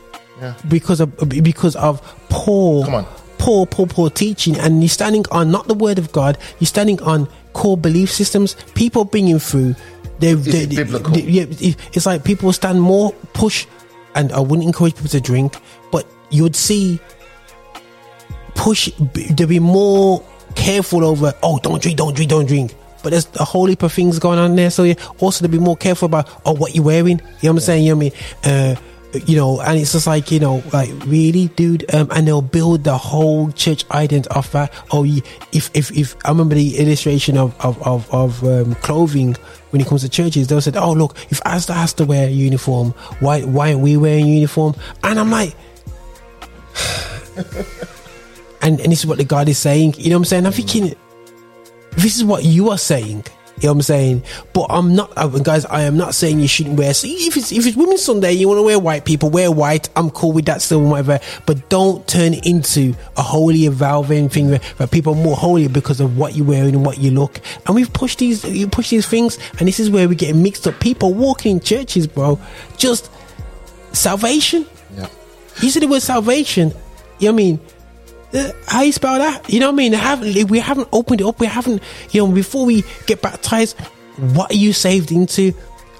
[0.67, 3.05] because of because of poor, Come on.
[3.43, 6.37] Poor, poor, poor teaching, and you're standing on not the word of God.
[6.59, 8.55] You're standing on core belief systems.
[8.73, 9.75] People bringing through.
[10.19, 11.13] They, they, biblical?
[11.13, 11.45] they- yeah,
[11.93, 13.67] it's like people stand more push,
[14.15, 15.55] and I wouldn't encourage people to drink,
[15.91, 16.99] but you would see
[18.55, 18.89] push
[19.35, 20.23] to be more
[20.55, 23.91] careful over oh don't drink don't drink don't drink but there's a whole heap of
[23.91, 26.83] things going on there so yeah also to be more careful about oh what you're
[26.83, 28.13] wearing you know what i'm saying you know what
[28.45, 28.75] i mean uh
[29.25, 32.83] you know and it's just like you know like really dude um and they'll build
[32.83, 35.03] the whole church ident off that oh
[35.51, 39.35] if if if i remember the illustration of of of, of um, clothing
[39.69, 42.31] when it comes to churches they'll say oh look if Asda has to wear a
[42.31, 45.55] uniform why why aren't we wearing uniform and i'm like
[48.63, 49.95] and, and this is what the God is saying.
[49.97, 50.45] You know what I'm saying?
[50.45, 50.95] I'm thinking,
[51.91, 53.25] this is what you are saying.
[53.63, 54.23] You know what I'm saying?
[54.51, 55.63] But I'm not, uh, guys.
[55.63, 56.93] I am not saying you shouldn't wear.
[56.93, 59.05] So if it's if it's Women's Sunday, you want to wear white.
[59.05, 59.87] People wear white.
[59.95, 61.21] I'm cool with that still, whatever.
[61.45, 65.69] But don't turn it into a holy evolving thing where, where people are more holy
[65.69, 67.39] because of what you're wearing and what you look.
[67.65, 70.67] And we've pushed these, you push these things, and this is where we get mixed
[70.67, 70.77] up.
[70.81, 72.37] People walking in churches, bro,
[72.75, 73.09] just
[73.93, 74.65] salvation.
[74.97, 75.07] Yeah.
[75.61, 76.73] You said the word salvation.
[77.19, 77.59] You know what I mean?
[78.33, 79.49] Uh, how you spell that?
[79.49, 79.93] You know what I mean?
[79.93, 81.39] Haven't we haven't opened it up?
[81.39, 81.83] We haven't.
[82.11, 83.79] You know, before we get baptized,
[84.33, 85.53] what are you saved into?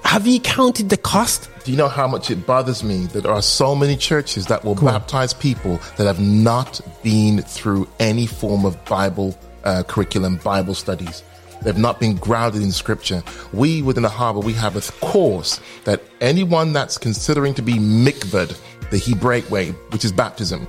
[0.04, 1.48] Have you counted the cost?
[1.64, 4.64] Do you know how much it bothers me that there are so many churches that
[4.64, 10.74] will baptize people that have not been through any form of Bible uh, curriculum, Bible
[10.74, 11.22] studies?
[11.64, 13.22] They've not been grounded in scripture.
[13.52, 18.58] We within the harbor, we have a course that anyone that's considering to be mikved,
[18.90, 20.68] the Hebraic way, which is baptism,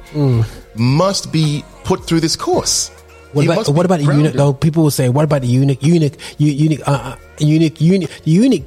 [0.75, 2.89] must be put through this course.
[3.33, 4.33] What about what about the eunuch?
[4.33, 5.83] Though people will say, what about the eunuch?
[5.83, 8.63] Eunuch, eunuch, uh, uh, eunuch, eunuch, eunuch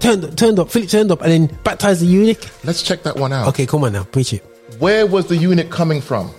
[0.00, 2.38] turned up, turned up, Philip turned up, and then baptized the eunuch.
[2.64, 3.48] Let's check that one out.
[3.48, 4.42] Okay, come on now, preach it.
[4.78, 6.30] Where was the eunuch coming from?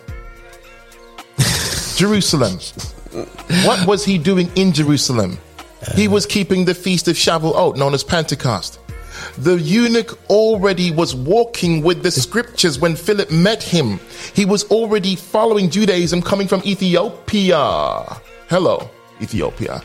[1.96, 2.58] Jerusalem.
[3.66, 5.38] What was he doing in Jerusalem?
[5.96, 8.80] He was keeping the feast of Shavuot, known as Pentecost.
[9.38, 14.00] The eunuch already was walking with the scriptures when Philip met him.
[14.34, 18.22] He was already following Judaism coming from Ethiopia.
[18.50, 18.90] Hello,
[19.22, 19.82] Ethiopia.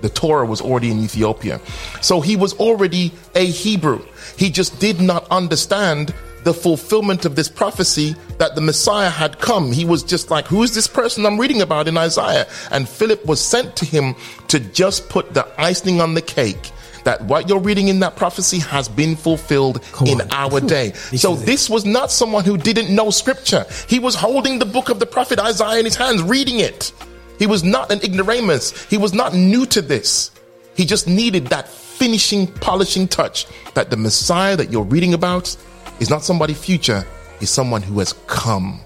[0.00, 1.60] The Torah was already in Ethiopia.
[2.00, 4.04] So he was already a Hebrew.
[4.36, 6.14] He just did not understand
[6.48, 9.70] the fulfillment of this prophecy that the Messiah had come.
[9.70, 12.46] He was just like, who is this person I'm reading about in Isaiah?
[12.70, 14.14] And Philip was sent to him
[14.46, 16.70] to just put the icing on the cake
[17.04, 20.28] that what you're reading in that prophecy has been fulfilled in on.
[20.32, 20.92] our day.
[21.10, 23.66] This so this was not someone who didn't know scripture.
[23.86, 26.92] He was holding the book of the prophet Isaiah in his hands, reading it.
[27.38, 28.86] He was not an ignoramus.
[28.88, 30.30] He was not new to this.
[30.76, 35.54] He just needed that finishing, polishing touch that the Messiah that you're reading about
[36.00, 37.04] is not somebody future,
[37.40, 38.80] is someone who has come.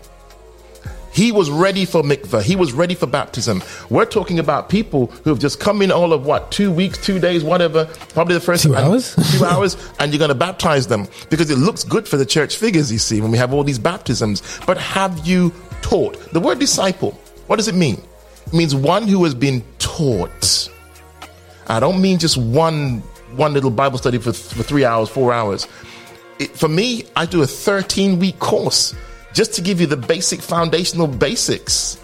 [1.13, 2.43] He was ready for mikveh.
[2.43, 3.63] He was ready for baptism.
[3.91, 7.19] We're talking about people who have just come in all of what, two weeks, two
[7.19, 7.85] days, whatever,
[8.15, 9.15] probably the first Two and- hours?
[9.39, 12.57] two hours, and you're going to baptize them because it looks good for the church
[12.57, 14.43] figures, you see, when we have all these baptisms.
[14.67, 15.53] But have you
[15.83, 16.19] taught?
[16.33, 17.11] The word disciple,
[17.47, 18.03] what does it mean?
[18.47, 20.71] It means one who has been taught.
[21.67, 23.03] I don't mean just one
[23.37, 25.67] one little Bible study for, for three hours, four hours.
[26.39, 28.95] It, for me, I do a 13 week course
[29.33, 31.99] just to give you the basic foundational basics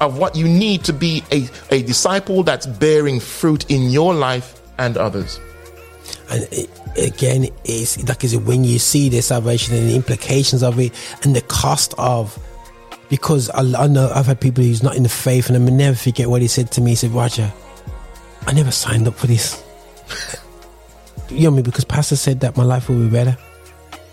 [0.00, 4.60] of what you need to be a, a disciple that's bearing fruit in your life
[4.78, 5.38] and others.
[6.30, 10.62] And it, again, it's like is it when you see the salvation and the implications
[10.62, 12.38] of it and the cost of
[13.10, 15.76] because I, I know I've had people who's not in the faith and I will
[15.76, 16.90] never forget what he said to me.
[16.90, 17.52] He said, Roger,
[18.46, 19.62] I never signed up for this.
[21.28, 23.36] you know me because Pastor said that my life will be better.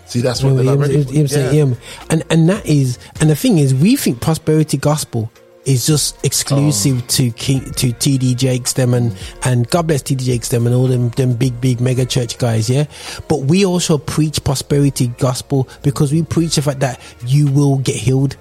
[0.08, 1.12] See, that's what know, they're not ready for.
[1.12, 1.76] you know, um,
[2.08, 5.30] and and that is and the thing is we think prosperity gospel
[5.66, 7.06] is just exclusive oh.
[7.08, 10.86] to King, to TD Jakes them and and God bless TD Jakes them and all
[10.86, 12.86] them them big big mega church guys yeah?
[13.28, 17.96] But we also preach prosperity gospel because we preach the fact that you will get
[17.96, 18.36] healed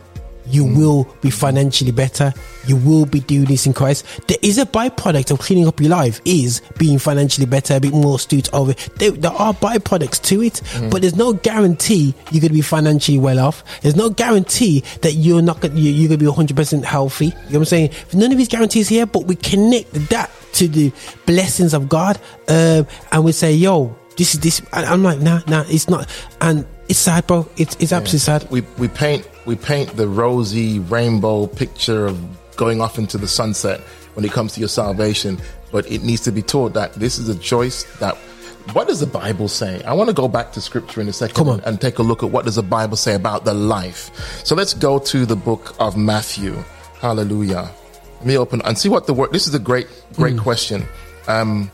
[0.50, 2.34] you will be financially better.
[2.66, 4.06] You will be doing this in Christ.
[4.28, 7.94] There is a byproduct of cleaning up your life is being financially better, a bit
[7.94, 8.74] more astute over.
[8.98, 13.18] There, there are byproducts to it, but there's no guarantee you're going to be financially
[13.18, 13.64] well off.
[13.82, 17.28] There's no guarantee that you're not going you, you're going to be 100 percent healthy.
[17.28, 17.92] You know what I'm saying?
[18.14, 20.92] None of these guarantees here, but we connect that to the
[21.26, 25.42] blessings of God, um, and we say, "Yo, this is this." And I'm like, "Nah,
[25.48, 26.10] nah, it's not."
[26.42, 27.48] And it's sad, bro.
[27.58, 28.48] It's it's absolutely sad.
[28.50, 32.18] we we paint we paint the rosy rainbow picture of
[32.56, 33.80] going off into the sunset
[34.16, 35.38] when it comes to your salvation
[35.72, 38.16] but it needs to be taught that this is a choice that
[38.74, 39.82] what does the Bible say?
[39.84, 41.60] I want to go back to scripture in a second Come on.
[41.62, 44.10] and take a look at what does the Bible say about the life.
[44.46, 46.54] So let's go to the book of Matthew.
[47.00, 47.70] Hallelujah.
[48.18, 49.32] Let me open and see what the word.
[49.32, 50.40] This is a great, great Hmm.
[50.40, 50.86] question.
[51.28, 51.72] Um,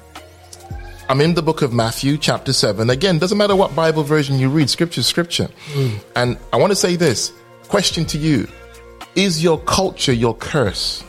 [1.13, 2.89] I'm in the book of Matthew, chapter seven.
[2.89, 4.67] Again, doesn't matter what Bible version you read.
[4.67, 5.47] Scripture, is scripture.
[5.67, 5.89] Hmm.
[6.15, 7.31] And I want to say this
[7.67, 8.47] question to you:
[9.13, 11.03] Is your culture your curse?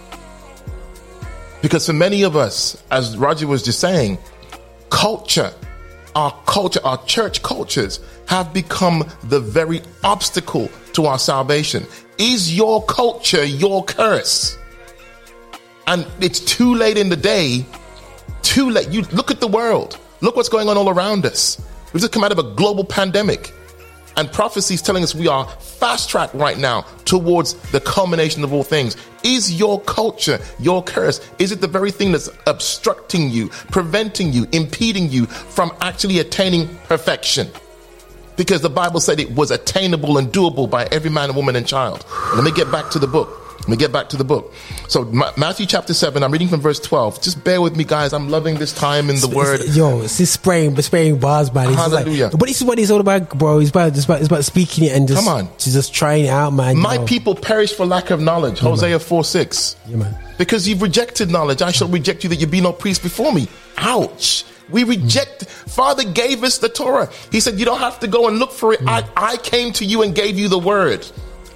[1.62, 4.18] Because for many of us, as Roger was just saying,
[4.90, 5.50] culture,
[6.14, 11.86] our culture, our church cultures have become the very obstacle to our salvation.
[12.18, 14.59] Is your culture your curse?
[15.86, 17.64] And it's too late in the day.
[18.45, 18.90] Too late.
[18.90, 19.99] You look at the world.
[20.20, 21.61] Look what's going on all around us.
[21.92, 23.53] We've just come out of a global pandemic.
[24.16, 28.53] And prophecy is telling us we are fast track right now towards the culmination of
[28.53, 28.97] all things.
[29.24, 31.20] Is your culture your curse?
[31.38, 36.68] Is it the very thing that's obstructing you, preventing you, impeding you from actually attaining
[36.84, 37.49] perfection?
[38.36, 42.05] Because the Bible said it was attainable and doable by every man, woman, and child.
[42.34, 43.43] Let me get back to the book.
[43.64, 44.52] Let me get back to the book.
[44.88, 46.22] So Ma- Matthew chapter seven.
[46.22, 47.20] I'm reading from verse twelve.
[47.22, 48.12] Just bear with me, guys.
[48.12, 49.60] I'm loving this time in the word.
[49.60, 51.68] It's- yo, it's this spraying, but spraying bars, man.
[51.68, 52.30] It's just like- Hallelujah.
[52.30, 53.60] but this is what it's all about, bro.
[53.60, 55.48] It's about, it's about, it's about speaking it and just, Come on.
[55.58, 56.76] just trying it out, man.
[56.76, 57.04] My know.
[57.06, 58.58] people perish for lack of knowledge.
[58.58, 59.76] Hosea 4 6.
[59.88, 60.14] Yeah, man.
[60.36, 63.48] Because you've rejected knowledge, I shall reject you that you be no priest before me.
[63.78, 64.44] Ouch.
[64.70, 65.44] We reject.
[65.46, 67.08] Father gave us the Torah.
[67.32, 68.80] He said, You don't have to go and look for it.
[68.80, 68.88] Mm.
[69.16, 71.06] I, I came to you and gave you the word.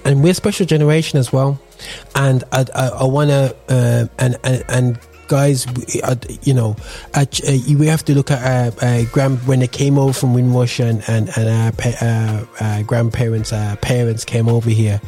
[0.05, 1.59] and we're a special generation as well.
[2.15, 5.65] And I, I, I want to, uh, and, and, and guys,
[6.43, 6.75] you know,
[7.13, 8.41] uh, uh, we have to look at
[8.81, 12.45] uh, uh, grand when they came over from Windrush and and, and our pa- uh,
[12.59, 14.99] uh, grandparents, uh, parents came over here.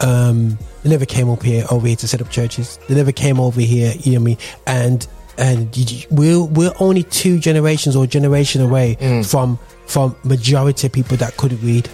[0.00, 2.78] Um, they never came up here over here to set up churches.
[2.88, 3.92] They never came over here.
[4.00, 4.38] You know I mean?
[4.66, 5.06] And
[5.38, 11.36] and we're we're only two generations or generation away from from majority of people that
[11.36, 11.88] could read.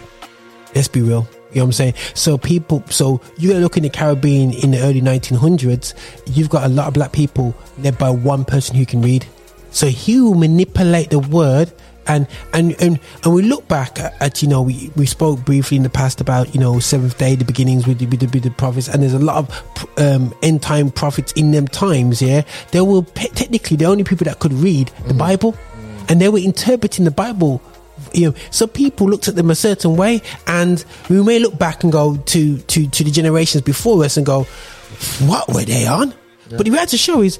[0.74, 1.26] Let's be real.
[1.53, 1.94] You know what I'm saying?
[2.14, 5.94] So people, so you look in the Caribbean in the early 1900s.
[6.26, 9.26] You've got a lot of black people led by one person who can read.
[9.70, 11.72] So he will manipulate the word,
[12.07, 15.76] and and and and we look back at, at you know we, we spoke briefly
[15.76, 18.42] in the past about you know seventh day, the beginnings with the, with the, with
[18.42, 22.20] the prophets, and there's a lot of um, end time prophets in them times.
[22.20, 25.57] Yeah, they were pe- technically the only people that could read the Bible,
[26.09, 27.62] and they were interpreting the Bible
[28.14, 31.82] you know, some people looked at them a certain way, and we may look back
[31.84, 34.44] and go to to to the generations before us and go,
[35.20, 36.14] "What were they on?"
[36.50, 37.38] But the reality show is,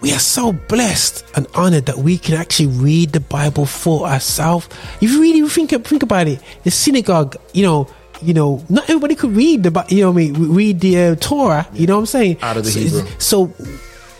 [0.00, 4.68] we are so blessed and honored that we can actually read the Bible for ourselves.
[5.00, 7.88] If you really think think about it, the synagogue, you know.
[8.22, 11.68] You know, not everybody could read the, you know, I mean, read the uh, Torah.
[11.74, 12.38] You know what I'm saying?
[12.40, 13.06] Out of the so, Hebrew.
[13.18, 13.52] so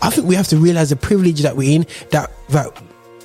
[0.03, 1.87] I think we have to realize the privilege that we're in.
[2.11, 2.79] That that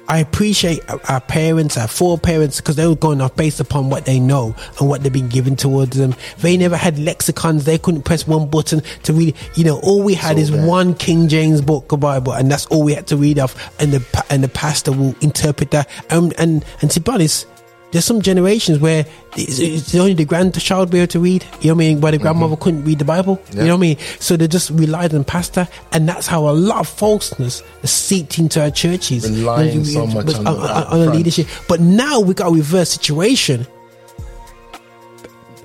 [0.08, 4.04] I appreciate our- our parents, our foreparents, because they were going off based upon what
[4.04, 6.14] they know and what they've been given towards them.
[6.40, 9.34] They never had lexicons; they couldn't press one button to read.
[9.54, 10.66] You know, all we had So is bad.
[10.66, 13.54] one King James book of Bible, and that's all we had to read off.
[13.78, 15.88] And the and the pastor will interpret that.
[16.10, 17.46] And and and to be honest.
[17.92, 19.04] There's some generations where
[19.36, 21.44] it's, it's only the grandchild be able to read.
[21.60, 22.00] You know what I mean?
[22.00, 22.62] Where the grandmother mm-hmm.
[22.62, 23.40] couldn't read the Bible.
[23.50, 23.98] You know what I mean?
[24.18, 28.38] So they just relied on pastor, and that's how a lot of falseness is seeped
[28.38, 29.30] into our churches.
[29.30, 31.46] Relying so much But on on, the on, on leadership.
[31.68, 33.66] But now we got a reverse situation.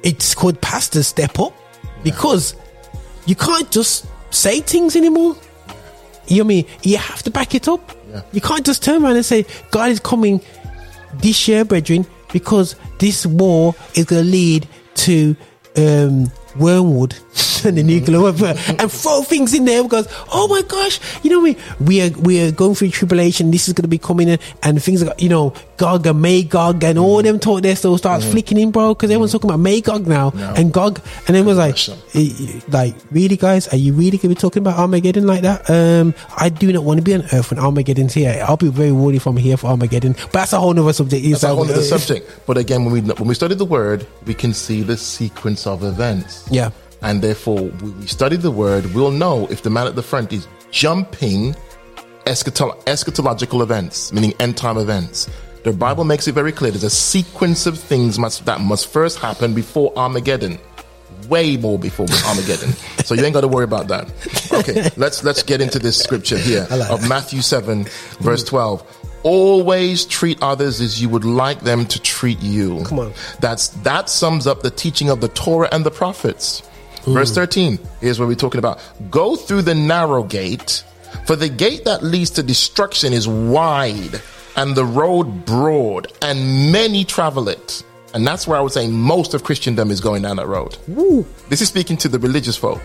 [0.04, 1.54] It's called pastors step up
[2.04, 2.56] because
[3.26, 5.36] you can't just say things anymore.
[6.28, 6.66] You know what I mean?
[6.84, 7.92] You have to back it up.
[8.10, 8.22] Yeah.
[8.34, 10.42] You can't just turn around and say God is coming
[11.16, 12.06] this year, brethren,
[12.40, 15.36] because this war is going to lead to
[15.76, 17.16] um, wormwood
[17.66, 21.40] and the nuclear weapon and throw things in there because oh my gosh you know
[21.42, 24.40] we we are we are going through tribulation this is going to be coming in
[24.64, 28.26] and things are you know Gog and Magog and all them talk there so starts
[28.26, 30.54] flicking in bro because everyone's talking about Magog now No.
[30.56, 31.78] and Gog and everyone's like
[32.70, 36.14] like really guys are you really going to be talking about Armageddon like that um
[36.36, 39.18] I do not want to be on earth when Armageddon's here I'll be very worried
[39.18, 41.82] if I'm here for Armageddon but that's a whole nother subject That's a whole other
[41.82, 42.30] subject.
[42.46, 45.84] But again, when we when we study the word, we can see the sequence of
[45.84, 46.48] events.
[46.52, 46.72] Yeah.
[47.02, 50.48] And therefore, we study the word, we'll know if the man at the front is
[50.72, 51.56] jumping
[52.26, 55.30] eschato- eschatological events, meaning end time events.
[55.64, 59.20] The Bible makes it very clear there's a sequence of things must, that must first
[59.20, 60.60] happen before Armageddon.
[61.28, 62.72] Way more before Armageddon.
[63.04, 64.10] so you ain't got to worry about that.
[64.54, 67.86] Okay, let's let's get into this scripture here like of Matthew 7,
[68.22, 68.84] verse 12.
[69.24, 72.84] Always treat others as you would like them to treat you.
[72.86, 73.14] Come on.
[73.42, 76.62] That's that sums up the teaching of the Torah and the prophets.
[77.14, 78.80] Verse 13, here's what we're talking about.
[79.10, 80.84] Go through the narrow gate,
[81.26, 84.22] for the gate that leads to destruction is wide,
[84.56, 87.84] and the road broad, and many travel it.
[88.14, 90.78] And that's where I would say most of Christendom is going down that road.
[91.50, 92.82] This is speaking to the religious folk,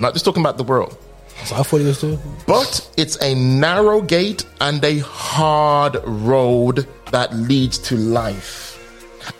[0.00, 0.96] not just talking about the world.
[1.44, 2.18] So I thought it was too.
[2.46, 8.74] But it's a narrow gate and a hard road that leads to life.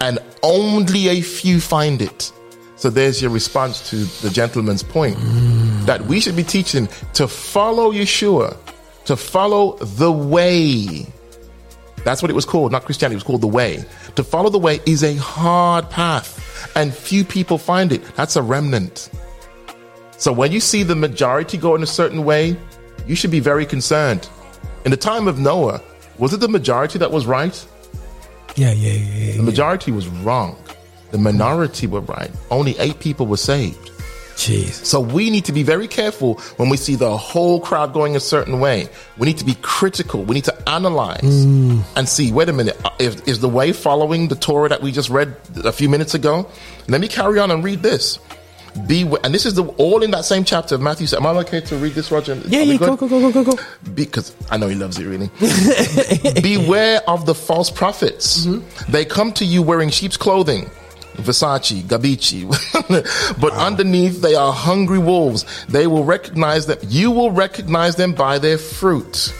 [0.00, 2.32] And only a few find it.
[2.78, 5.84] So there's your response to the gentleman's point mm.
[5.86, 8.56] that we should be teaching to follow Yeshua,
[9.06, 11.04] to follow the way.
[12.04, 13.84] That's what it was called, not Christianity, it was called the way.
[14.14, 18.00] To follow the way is a hard path, and few people find it.
[18.14, 19.10] That's a remnant.
[20.16, 22.56] So when you see the majority go in a certain way,
[23.08, 24.28] you should be very concerned.
[24.84, 25.82] In the time of Noah,
[26.18, 27.66] was it the majority that was right?
[28.54, 29.24] Yeah, yeah, yeah.
[29.24, 29.36] yeah.
[29.36, 30.56] The majority was wrong.
[31.10, 32.30] The minority were right.
[32.50, 33.90] Only eight people were saved.
[34.38, 34.84] Jeez.
[34.84, 38.20] So we need to be very careful when we see the whole crowd going a
[38.20, 38.88] certain way.
[39.16, 40.22] We need to be critical.
[40.22, 44.28] We need to analyze and see, wait a minute, uh, is, is the way following
[44.28, 45.34] the Torah that we just read
[45.64, 46.48] a few minutes ago?
[46.86, 48.20] Let me carry on and read this.
[48.86, 51.08] Be and this is the all in that same chapter of Matthew.
[51.16, 52.34] Am I okay to read this, Roger?
[52.46, 53.62] Yeah, yeah, go, go, go, go, go, go.
[53.94, 55.30] because I know he loves it really.
[56.42, 58.46] Beware of the false prophets.
[58.88, 60.70] They come to you wearing sheep's clothing,
[61.18, 62.46] Versace, Gabici,
[63.40, 65.44] but underneath they are hungry wolves.
[65.66, 69.32] They will recognize that you will recognize them by their fruit.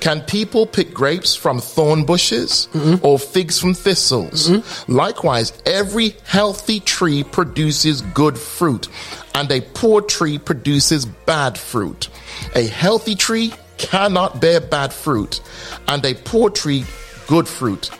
[0.00, 3.04] Can people pick grapes from thorn bushes mm-hmm.
[3.04, 4.48] or figs from thistles?
[4.48, 4.92] Mm-hmm.
[4.92, 8.88] Likewise, every healthy tree produces good fruit,
[9.34, 12.08] and a poor tree produces bad fruit.
[12.54, 15.40] A healthy tree cannot bear bad fruit,
[15.88, 16.84] and a poor tree
[17.26, 17.90] good fruit.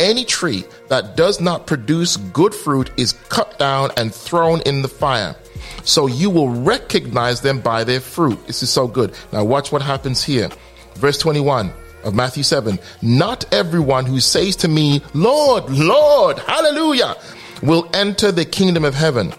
[0.00, 4.88] Any tree that does not produce good fruit is cut down and thrown in the
[4.88, 5.36] fire.
[5.84, 8.46] So you will recognize them by their fruit.
[8.46, 9.14] This is so good.
[9.30, 10.48] Now, watch what happens here.
[10.94, 11.70] Verse 21
[12.04, 17.14] of Matthew 7 Not everyone who says to me, Lord, Lord, hallelujah,
[17.62, 19.34] will enter the kingdom of heaven.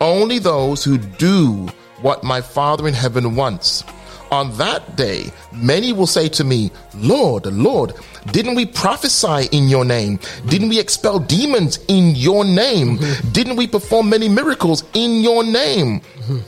[0.00, 1.68] Only those who do
[2.00, 3.84] what my Father in heaven wants.
[4.30, 7.94] On that day, many will say to me, Lord, Lord,
[8.32, 10.18] didn't we prophesy in your name?
[10.46, 12.98] Didn't we expel demons in your name?
[12.98, 13.30] Mm-hmm.
[13.30, 16.00] Didn't we perform many miracles in your name?
[16.00, 16.38] Mm-hmm.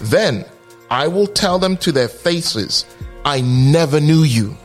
[0.00, 0.44] Then
[0.90, 2.84] I will tell them to their faces,
[3.24, 4.56] I never knew you.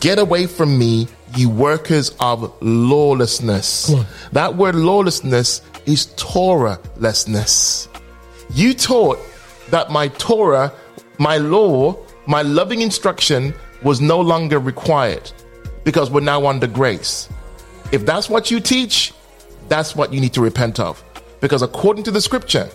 [0.00, 1.06] Get away from me,
[1.36, 3.92] you workers of lawlessness.
[4.32, 7.88] That word lawlessness is Torahlessness.
[8.50, 9.18] You taught
[9.70, 10.72] that my Torah,
[11.18, 15.30] my law, my loving instruction was no longer required
[15.84, 17.28] because we're now under grace.
[17.92, 19.12] If that's what you teach,
[19.68, 21.02] that's what you need to repent of.
[21.40, 22.68] Because according to the scripture,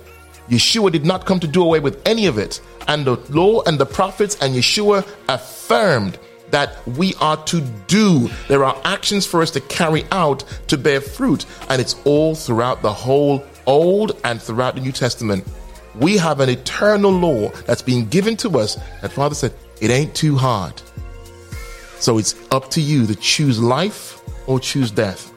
[0.49, 2.61] Yeshua did not come to do away with any of it.
[2.87, 6.17] And the law and the prophets and Yeshua affirmed
[6.51, 8.29] that we are to do.
[8.47, 11.45] There are actions for us to carry out to bear fruit.
[11.69, 15.45] And it's all throughout the whole Old and throughout the New Testament.
[15.95, 20.15] We have an eternal law that's been given to us that Father said, it ain't
[20.15, 20.81] too hard.
[21.99, 25.31] So it's up to you to choose life or choose death.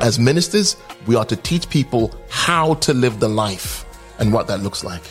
[0.00, 0.76] As ministers,
[1.06, 3.84] we are to teach people how to live the life
[4.18, 5.02] and what that looks like.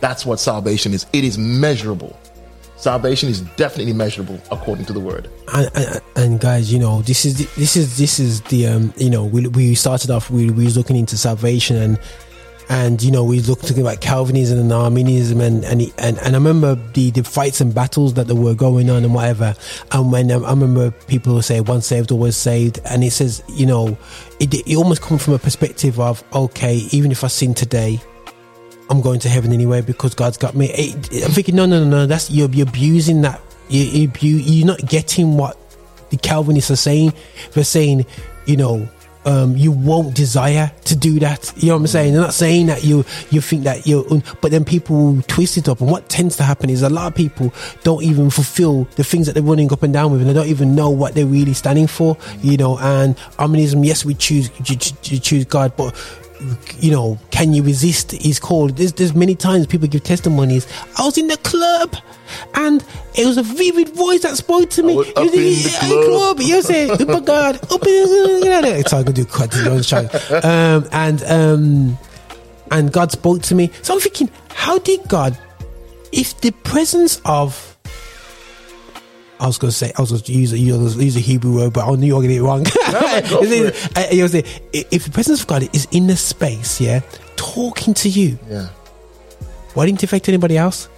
[0.00, 1.06] That's what salvation is.
[1.12, 2.18] It is measurable.
[2.76, 5.28] Salvation is definitely measurable according to the word.
[5.52, 8.94] and, and, and guys, you know, this is the, this is this is the um,
[8.96, 11.98] you know, we we started off we we was looking into salvation and
[12.68, 16.32] and you know we looked talking about Calvinism and Arminianism and and and, and I
[16.32, 19.54] remember the the fights and battles that there were going on and whatever.
[19.92, 23.42] And when um, I remember people who say once saved always saved, and it says
[23.48, 23.96] you know
[24.40, 28.00] it it almost comes from a perspective of okay, even if I sin today.
[28.90, 30.70] I'm going to heaven anyway because God's got me.
[30.70, 32.06] It- I'm thinking, no, no, no, no.
[32.06, 33.38] That's you're, you're abusing that.
[33.68, 35.58] You, you, you're not getting what
[36.08, 37.12] the Calvinists are saying.
[37.52, 38.06] They're saying,
[38.46, 38.88] you know,
[39.28, 41.52] um, you won't desire to do that.
[41.56, 42.12] You know what I'm saying?
[42.14, 44.04] They're not saying that you you think that you're,
[44.40, 45.82] but then people twist it up.
[45.82, 47.52] And what tends to happen is a lot of people
[47.82, 50.46] don't even fulfill the things that they're running up and down with, and they don't
[50.46, 52.16] even know what they're really standing for.
[52.40, 55.94] You know, and Arminianism, yes, we choose you choose God, but
[56.78, 58.68] you know, can you resist his call?
[58.68, 60.66] There's, there's many times people give testimonies.
[60.98, 61.96] I was in the club
[62.54, 62.84] and
[63.14, 64.94] it was a vivid voice that spoke to me.
[64.94, 66.40] I was It up in the club.
[66.40, 69.82] You say, oh my God, up in the So I can do quite a long
[69.82, 70.14] shot.
[70.44, 71.98] Um, and, um,
[72.70, 73.70] and God spoke to me.
[73.82, 75.36] So I'm thinking, how did God,
[76.12, 77.77] if the presence of
[79.40, 81.72] I was going to say, I was going to use a, use a Hebrew word,
[81.72, 82.62] but I knew I was going to get it wrong.
[82.64, 84.44] go for Uh, you know, say,
[84.74, 87.00] i- if the presence of God is in the space, yeah,
[87.36, 88.68] talking to you, Yeah.
[89.74, 90.88] why didn't it affect anybody else?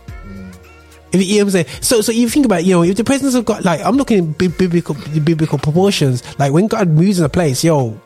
[1.13, 1.67] If, you know what I'm saying?
[1.81, 4.19] So, so you think about, you know, if the presence of God, like, I'm looking
[4.31, 4.95] at bi- biblical,
[5.25, 8.01] biblical proportions, like when God moves in a place, yo,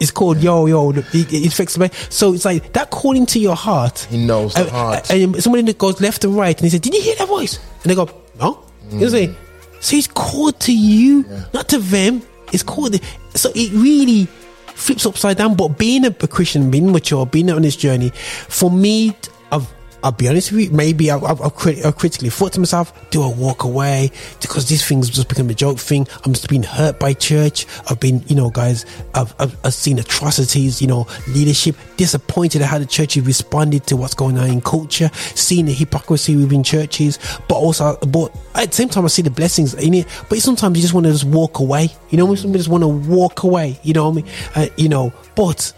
[0.00, 1.78] it's called yo, yo, it- it's fixed.
[2.12, 4.08] So it's like that calling to your heart.
[4.10, 5.08] He knows the And- heart.
[5.10, 7.60] And somebody that goes left and right and he said, Did you hear that voice?
[7.84, 8.10] And they go,
[8.40, 8.58] No.
[8.90, 9.36] You know what I'm saying?
[9.80, 12.22] So he's called to you, not to them.
[12.52, 12.98] It's called.
[13.34, 14.26] So it really
[14.74, 15.54] flips upside down.
[15.54, 19.16] But being a, a Christian, being mature, being on this journey, for me,
[19.52, 19.66] I've.
[20.02, 20.70] I'll be honest with you.
[20.70, 24.68] Maybe I've, I've, I've, crit- I've critically thought to myself, "Do I walk away because
[24.68, 27.66] this thing's just become a joke thing?" I'm just being hurt by church.
[27.90, 28.86] I've been, you know, guys.
[29.14, 30.80] I've, I've, I've seen atrocities.
[30.80, 34.60] You know, leadership disappointed at how the church has responded to what's going on in
[34.60, 35.10] culture.
[35.14, 37.18] Seeing the hypocrisy within churches,
[37.48, 40.06] but also, but at the same time, I see the blessings in it.
[40.28, 41.90] But sometimes you just want to just walk away.
[42.10, 43.80] You know, sometimes just want to walk away.
[43.82, 44.34] You know what I mean?
[44.54, 45.72] Uh, you know, but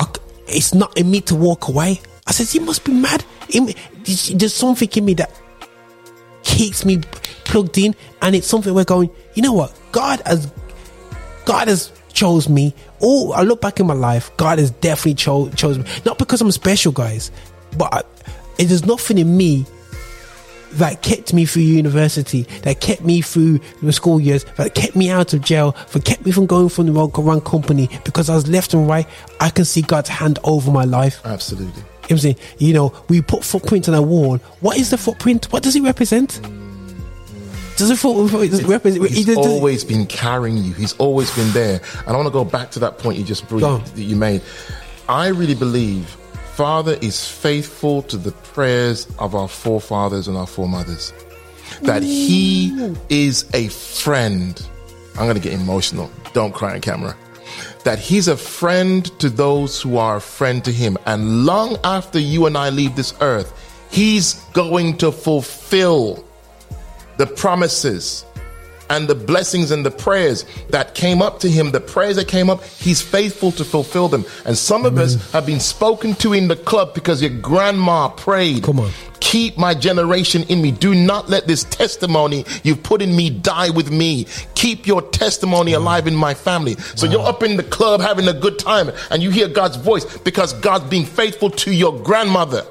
[0.00, 0.06] I
[0.46, 2.00] it's not in me to walk away.
[2.26, 3.24] I said, you must be mad.
[3.50, 5.30] There's something in me that
[6.42, 7.00] keeps me
[7.44, 9.10] plugged in, and it's something we're going.
[9.34, 9.78] You know what?
[9.92, 10.50] God has,
[11.44, 12.74] God has chose me.
[13.00, 14.34] Oh, I look back in my life.
[14.36, 15.84] God has definitely cho- chose me.
[16.06, 17.30] Not because I'm special, guys,
[17.76, 18.02] but I,
[18.58, 19.66] it is nothing in me
[20.72, 25.10] that kept me through university, that kept me through the school years, that kept me
[25.10, 28.34] out of jail, that kept me from going from the wrong, wrong company because I
[28.34, 29.06] was left and right.
[29.40, 31.20] I can see God's hand over my life.
[31.24, 31.82] Absolutely.
[32.04, 32.36] You know I'm saying?
[32.58, 34.36] You know, we put footprint on a wall.
[34.60, 35.50] What is the footprint?
[35.52, 36.40] What does it represent?
[37.76, 39.08] Does it, does it represent?
[39.08, 40.74] He's it- does- always been carrying you.
[40.74, 41.80] He's always been there.
[42.06, 44.42] And I want to go back to that point you just brought, that you made.
[45.08, 46.06] I really believe
[46.54, 51.12] Father is faithful to the prayers of our forefathers and our foremothers.
[51.82, 54.64] That He is a friend.
[55.18, 56.10] I'm going to get emotional.
[56.32, 57.16] Don't cry on camera.
[57.84, 60.98] That He's a friend to those who are a friend to Him.
[61.06, 63.52] And long after you and I leave this earth,
[63.90, 66.24] He's going to fulfill
[67.16, 68.24] the promises
[68.90, 72.50] and the blessings and the prayers that came up to him, the prayers that came
[72.50, 74.24] up, he's faithful to fulfill them.
[74.44, 78.62] And some of us have been spoken to in the club because your grandma prayed.
[78.62, 78.90] Come on.
[79.20, 80.70] Keep my generation in me.
[80.70, 84.26] Do not let this testimony you've put in me die with me.
[84.54, 86.74] Keep your testimony alive in my family.
[86.94, 90.04] So you're up in the club having a good time and you hear God's voice
[90.18, 92.66] because God's being faithful to your grandmother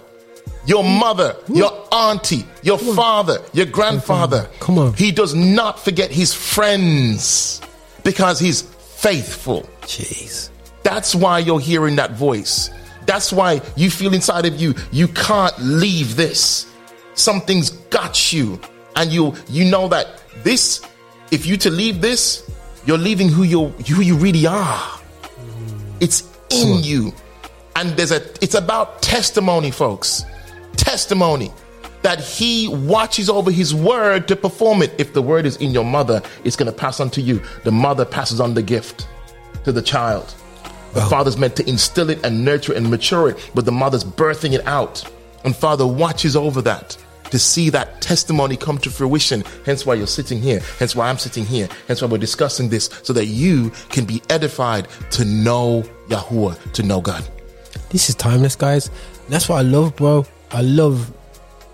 [0.66, 4.50] your mother, your auntie, your father, your grandfather.
[4.60, 4.94] Come on.
[4.94, 7.62] He does not forget his friends
[8.04, 9.70] because he's faithful.
[9.82, 10.50] Jeez.
[10.84, 12.70] That's why you're hearing that voice.
[13.06, 16.72] That's why you feel inside of you, you can't leave this.
[17.14, 18.60] Something's got you.
[18.96, 20.82] And you you know that this,
[21.32, 22.50] if you to leave this,
[22.86, 25.00] you're leaving who you who you really are.
[26.00, 27.14] It's in you.
[27.76, 30.26] And there's a it's about testimony, folks.
[30.94, 31.52] Testimony
[32.04, 34.94] that he watches over his word to perform it.
[35.00, 37.42] If the word is in your mother, it's going to pass on to you.
[37.64, 39.08] The mother passes on the gift
[39.64, 40.36] to the child.
[40.94, 44.04] The father's meant to instill it and nurture it and mature it, but the mother's
[44.04, 45.04] birthing it out.
[45.44, 46.96] And father watches over that
[47.32, 49.44] to see that testimony come to fruition.
[49.66, 50.62] Hence why you're sitting here.
[50.78, 51.70] Hence why I'm sitting here.
[51.88, 56.84] Hence why we're discussing this so that you can be edified to know Yahuwah, to
[56.84, 57.28] know God.
[57.90, 58.92] This is timeless, guys.
[59.28, 60.28] That's what I love, bro.
[60.54, 61.12] I love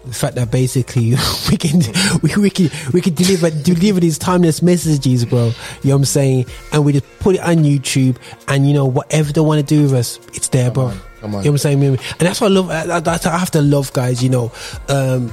[0.06, 1.12] the fact that basically
[1.50, 1.82] we can
[2.22, 5.46] we, we can we can deliver deliver these timeless messages, bro.
[5.48, 6.46] You know what I'm saying?
[6.72, 9.84] And we just put it on YouTube, and you know whatever they want to do
[9.84, 10.94] with us, it's there, bro.
[11.20, 11.44] come on.
[11.44, 11.84] You know what I'm saying?
[11.84, 12.70] And that's what I love.
[12.70, 14.24] I, I, I have to love, guys.
[14.24, 14.52] You know.
[14.88, 15.32] Um,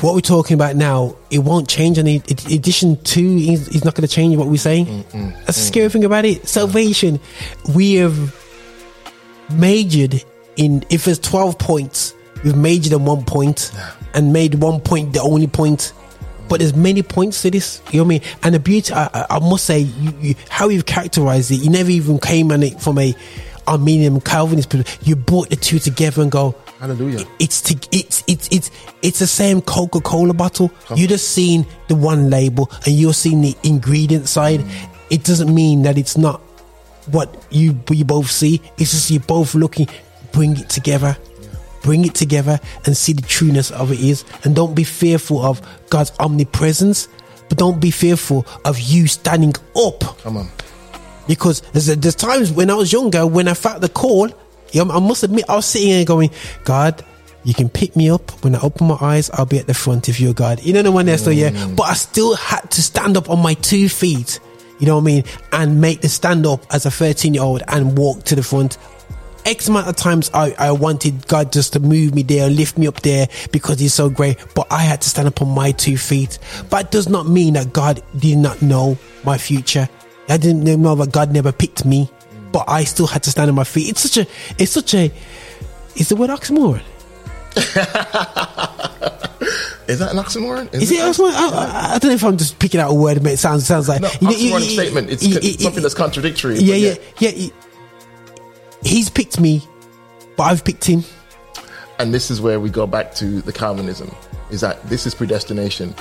[0.00, 1.96] what we're talking about now, it won't change.
[1.96, 2.20] And in
[2.52, 4.86] addition to, is is not going to change what we're saying.
[4.86, 5.68] Mm, mm, that's the mm.
[5.68, 6.48] scary thing about it.
[6.48, 7.20] Salvation,
[7.72, 8.34] we have
[9.52, 10.24] majored
[10.56, 12.16] in if there's 12 points
[12.46, 13.72] we've made them one point
[14.14, 15.92] and made one point the only point
[16.48, 19.26] but there's many points to this you know what i mean and the beauty i,
[19.28, 22.80] I- must say you, you, how you've characterized it you never even came on it
[22.80, 23.14] from a
[23.66, 25.08] Arminian calvinist perspective.
[25.08, 27.26] you brought the two together and go Hallelujah.
[27.40, 28.70] it's to, it's it's it's
[29.02, 30.70] it's the same Coca Cola bottle.
[30.94, 34.60] You're just seeing the one label and you're seeing the ingredient side.
[34.60, 34.88] Mm.
[35.10, 36.40] It doesn't mean that it's not
[37.10, 38.60] what you you both see.
[38.78, 39.88] It's just you both looking.
[40.32, 41.16] Bring it together.
[41.86, 44.24] Bring it together and see the trueness of it is.
[44.42, 47.06] And don't be fearful of God's omnipresence,
[47.48, 50.48] but don't be fearful of you standing up Come on.
[51.28, 54.28] because there's, there's times when I was younger, when I felt the call,
[54.74, 56.30] I must admit, I was sitting here going,
[56.64, 57.04] God,
[57.44, 58.32] you can pick me up.
[58.42, 60.60] When I open my eyes, I'll be at the front if you're God.
[60.64, 61.50] You know the one there, so yeah.
[61.50, 61.76] Mm.
[61.76, 64.40] But I still had to stand up on my two feet,
[64.80, 65.24] you know what I mean?
[65.52, 68.76] And make the stand up as a 13 year old and walk to the front
[69.46, 72.86] X amount of times I, I wanted God just to move me there, lift me
[72.86, 75.96] up there because He's so great, but I had to stand up on my two
[75.96, 76.38] feet.
[76.68, 79.88] But it does not mean that God did not know my future.
[80.28, 82.10] I didn't know that God never picked me,
[82.50, 83.88] but I still had to stand on my feet.
[83.90, 85.12] It's such a, it's such a,
[85.94, 86.82] is the word oxymoron?
[89.88, 90.74] Is that an oxymoron?
[90.74, 91.30] Is it oxymoron?
[91.32, 93.88] I, I, don't know if I'm just picking out a word, but it sounds sounds
[93.88, 95.10] like No, you know, oxymoron you- statement.
[95.10, 96.58] It's you- you- something that's contradictory.
[96.58, 97.50] Yeah, but yeah, yeah.
[98.86, 99.62] He- He's picked me,
[100.36, 101.04] but I've picked him.
[101.98, 104.14] And this is where we go back to the Calvinism:
[104.50, 105.94] is that this is predestination.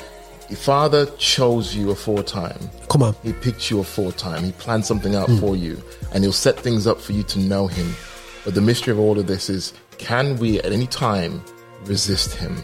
[0.49, 2.59] The Father chose you aforetime.
[2.89, 3.15] Come on.
[3.23, 4.43] He picked you aforetime.
[4.43, 5.39] He planned something out Hmm.
[5.39, 5.81] for you,
[6.13, 7.95] and He'll set things up for you to know Him.
[8.43, 11.41] But the mystery of all of this is: can we at any time
[11.85, 12.63] resist Him?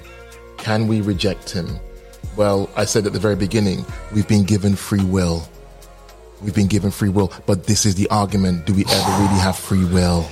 [0.58, 1.80] Can we reject Him?
[2.36, 3.84] Well, I said at the very beginning,
[4.14, 5.48] we've been given free will.
[6.44, 9.58] We've been given free will, but this is the argument: do we ever really have
[9.58, 10.28] free will?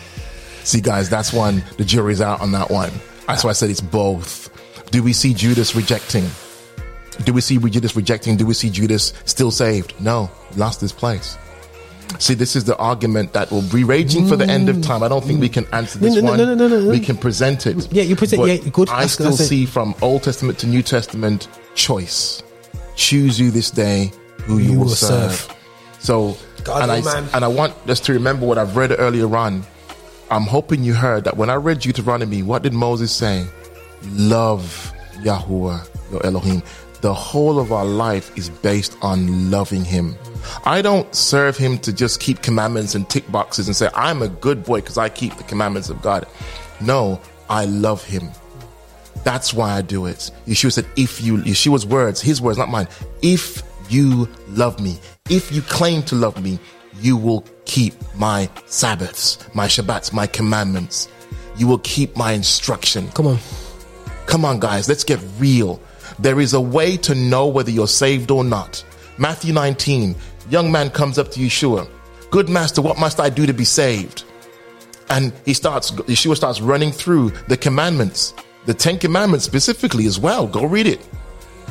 [0.64, 1.64] See, guys, that's one.
[1.78, 2.92] The jury's out on that one.
[3.28, 4.50] That's why I said it's both.
[4.92, 6.26] Do we see Judas rejecting?
[7.24, 8.38] Do we see Judas rejecting?
[8.38, 9.94] Do we see Judas still saved?
[10.00, 11.38] No, lost his place.
[12.18, 15.04] See, this is the argument that will be raging for the end of time.
[15.04, 16.38] I don't think we can answer this No, no, one.
[16.40, 16.90] no, no, no, no, no.
[16.90, 17.92] We can present it.
[17.92, 18.90] Yeah, you present- yeah, good.
[18.90, 22.42] I still see from Old Testament to New Testament choice.
[22.96, 24.12] Choose you this day
[24.42, 25.56] who you, will, serve.
[26.00, 27.30] So, God, and oh, I man.
[27.34, 29.64] and I want us to remember what I've read earlier on.
[30.32, 33.46] I'm hoping you heard that when I read Deuteronomy, what did Moses say?
[34.12, 36.62] Love Yahuwah, your Elohim.
[37.02, 40.16] The whole of our life is based on loving Him.
[40.66, 44.28] I don't serve Him to just keep commandments and tick boxes and say, I'm a
[44.28, 46.28] good boy because I keep the commandments of God.
[46.82, 47.20] No,
[47.50, 48.30] I love Him.
[49.24, 50.32] That's why I do it.
[50.48, 52.88] Yeshua said, if you, Yeshua's words, his words, not mine.
[53.22, 54.98] If you love me,
[55.30, 56.60] if you claim to love me,
[57.02, 61.08] you will keep my Sabbaths, my Shabbats, my commandments.
[61.56, 63.10] You will keep my instruction.
[63.12, 63.38] Come on.
[64.26, 65.82] Come on, guys, let's get real.
[66.20, 68.84] There is a way to know whether you're saved or not.
[69.18, 70.16] Matthew 19,
[70.50, 71.90] young man comes up to Yeshua.
[72.30, 74.24] Good master, what must I do to be saved?
[75.10, 78.34] And he starts, Yeshua starts running through the commandments,
[78.66, 80.46] the Ten Commandments specifically as well.
[80.46, 81.08] Go read it.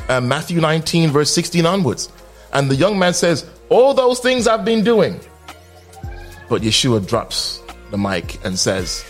[0.09, 2.09] Uh, Matthew 19, verse 16 onwards.
[2.53, 5.19] And the young man says, All those things I've been doing.
[6.49, 7.61] But Yeshua drops
[7.91, 9.05] the mic and says,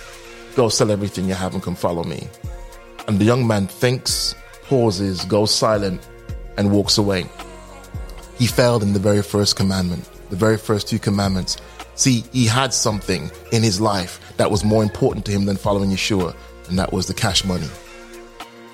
[0.56, 2.28] Go sell everything you have and come follow me.
[3.07, 6.07] And the young man thinks, pauses, goes silent,
[6.57, 7.26] and walks away.
[8.38, 11.57] He failed in the very first commandment, the very first two commandments.
[11.95, 15.90] See, he had something in his life that was more important to him than following
[15.90, 16.36] Yeshua,
[16.68, 17.68] and that was the cash money.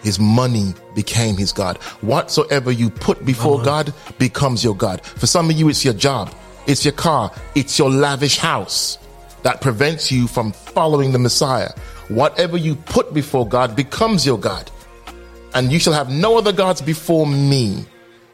[0.05, 1.77] His money became his God.
[2.01, 5.03] Whatsoever you put before God becomes your God.
[5.03, 6.31] For some of you, it's your job,
[6.67, 8.99] it's your car, it's your lavish house
[9.41, 11.71] that prevents you from following the Messiah.
[12.09, 14.69] Whatever you put before God becomes your God.
[15.55, 17.83] And you shall have no other gods before me.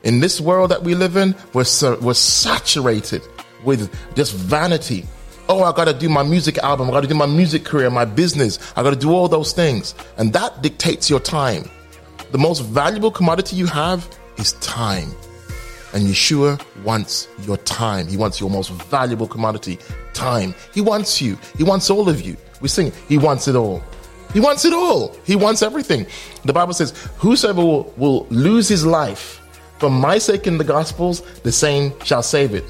[0.04, 1.64] In this world that we live in, we're,
[2.02, 3.22] we're saturated
[3.64, 5.06] with just vanity.
[5.54, 8.58] Oh, I gotta do my music album, I gotta do my music career, my business,
[8.78, 9.94] I gotta do all those things.
[10.18, 11.70] And that dictates your time.
[12.32, 14.08] The most valuable commodity you have
[14.38, 15.10] is time.
[15.94, 18.08] And Yeshua wants your time.
[18.08, 19.78] He wants your most valuable commodity,
[20.14, 20.56] time.
[20.74, 21.38] He wants you.
[21.58, 22.38] He wants all of you.
[22.62, 23.84] We sing, He wants it all.
[24.34, 25.14] He wants it all.
[25.26, 26.08] He wants everything.
[26.46, 29.42] The Bible says, Whosoever will, will lose his life
[29.80, 32.64] for my sake in the Gospels, the same shall save it.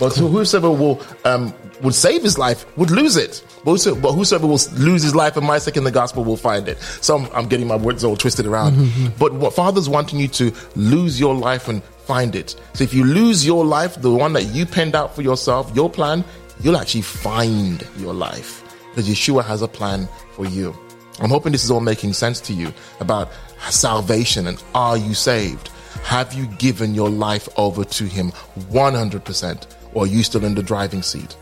[0.00, 1.54] But whosoever will um,
[1.84, 3.44] would save his life would lose it.
[3.64, 6.36] But whosoever, but whosoever will lose his life for my sake in the gospel will
[6.36, 6.78] find it.
[7.00, 8.72] So I'm, I'm getting my words all twisted around.
[8.72, 9.18] Mm-hmm, mm-hmm.
[9.18, 12.56] But what Father's wanting you to lose your life and find it.
[12.72, 15.88] So if you lose your life, the one that you penned out for yourself, your
[15.88, 16.24] plan,
[16.60, 20.74] you'll actually find your life because Yeshua has a plan for you.
[21.20, 23.30] I'm hoping this is all making sense to you about
[23.70, 25.68] salvation and are you saved?
[26.02, 28.30] Have you given your life over to Him
[28.70, 29.66] 100%?
[29.94, 31.36] Or are you still in the driving seat?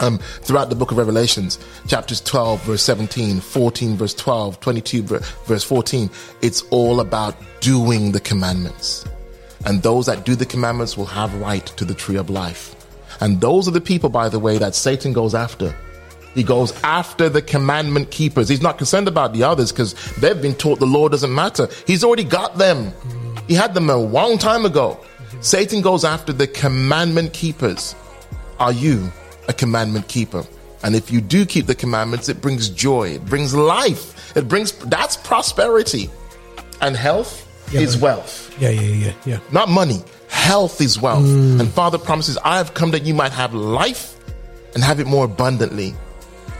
[0.00, 5.64] Um, throughout the book of Revelations, chapters 12, verse 17, 14, verse 12, 22, verse
[5.64, 6.08] 14,
[6.40, 9.04] it's all about doing the commandments.
[9.66, 12.74] And those that do the commandments will have right to the tree of life.
[13.20, 15.74] And those are the people, by the way, that Satan goes after.
[16.34, 18.48] He goes after the commandment keepers.
[18.48, 21.68] He's not concerned about the others because they've been taught the law doesn't matter.
[21.86, 22.92] He's already got them.
[23.48, 25.00] He had them a long time ago.
[25.40, 27.96] Satan goes after the commandment keepers.
[28.60, 29.10] Are you
[29.48, 30.44] a commandment keeper?
[30.84, 34.72] And if you do keep the commandments, it brings joy, it brings life, it brings
[34.72, 36.08] that's prosperity.
[36.80, 39.38] And health Yeah, is wealth Yeah, yeah, yeah, yeah.
[39.50, 40.02] not money.
[40.28, 41.24] Health is wealth.
[41.24, 41.58] Mm.
[41.60, 44.14] And Father promises, I have come that you might have life
[44.74, 45.90] and have it more abundantly.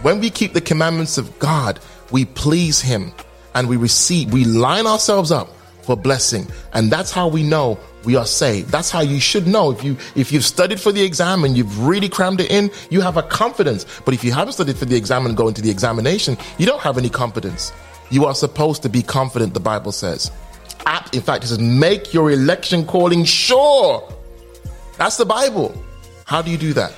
[0.03, 1.79] When we keep the commandments of God,
[2.11, 3.13] we please Him
[3.55, 5.49] and we receive, we line ourselves up
[5.83, 6.47] for blessing.
[6.73, 8.71] And that's how we know we are saved.
[8.71, 9.71] That's how you should know.
[9.71, 13.01] If you, if you've studied for the exam and you've really crammed it in, you
[13.01, 13.87] have a confidence.
[14.05, 16.81] But if you haven't studied for the exam and go into the examination, you don't
[16.81, 17.73] have any confidence.
[18.11, 20.31] You are supposed to be confident, the Bible says.
[20.87, 24.09] At, in fact, it says, make your election calling sure.
[24.97, 25.75] That's the Bible.
[26.25, 26.95] How do you do that?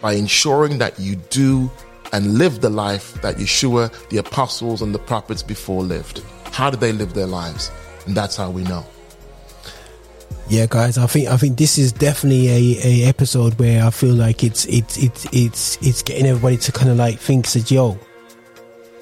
[0.00, 1.70] By ensuring that you do
[2.12, 6.22] and live the life that Yeshua, the apostles, and the prophets before lived.
[6.52, 7.70] How did they live their lives?
[8.06, 8.86] And that's how we know.
[10.48, 14.14] Yeah, guys, I think I think this is definitely a, a episode where I feel
[14.14, 17.98] like it's it's it's it's it's getting everybody to kind of like think that yo,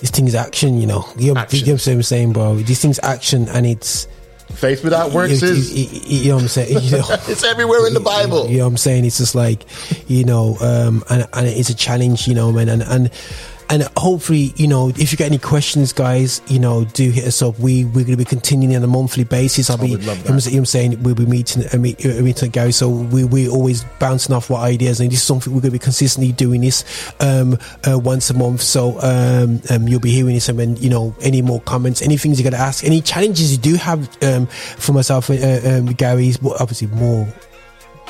[0.00, 1.06] this thing's action, you know.
[1.16, 2.56] You know, you know what I'm saying, bro?
[2.56, 4.08] This thing's action and it's
[4.54, 5.72] Faith without works you, is.
[5.72, 6.78] you- you- you know what I'm saying?
[6.82, 8.48] You know, It's everywhere in the Bible.
[8.48, 9.04] You know what I'm saying?
[9.04, 9.66] It's just like,
[10.08, 12.68] you know, um, and, and it's a challenge, you know, man.
[12.68, 13.10] And, and,
[13.68, 17.42] and hopefully, you know, if you get any questions, guys, you know, do hit us
[17.42, 17.58] up.
[17.58, 19.70] We, we're going to be continuing on a monthly basis.
[19.70, 22.72] I'll be, you know what I'm saying, we'll be meeting, uh, meet, uh, meeting Gary.
[22.72, 25.00] So we, we're always bouncing off what ideas.
[25.00, 26.84] And this is something we're going to be consistently doing this,
[27.20, 28.62] um, uh, once a month.
[28.62, 30.48] So, um, um, you'll be hearing this.
[30.48, 33.50] And when, you know, any more comments, any things you're going to ask, any challenges
[33.50, 37.26] you do have, um, for myself, uh, um, Gary's, well, obviously more,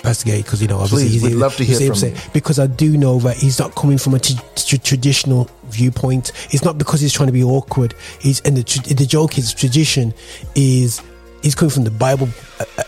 [0.03, 2.19] Pastor because you know, obviously, Please, he's, we'd love to hear see what I'm from
[2.19, 2.31] saying?
[2.33, 6.31] because I do know that he's not coming from a t- t- traditional viewpoint.
[6.53, 7.95] It's not because he's trying to be awkward.
[8.21, 10.15] He's and the tr- the joke is tradition
[10.55, 11.03] is
[11.43, 12.29] he's coming from the Bible.
[12.61, 12.83] Uh, uh,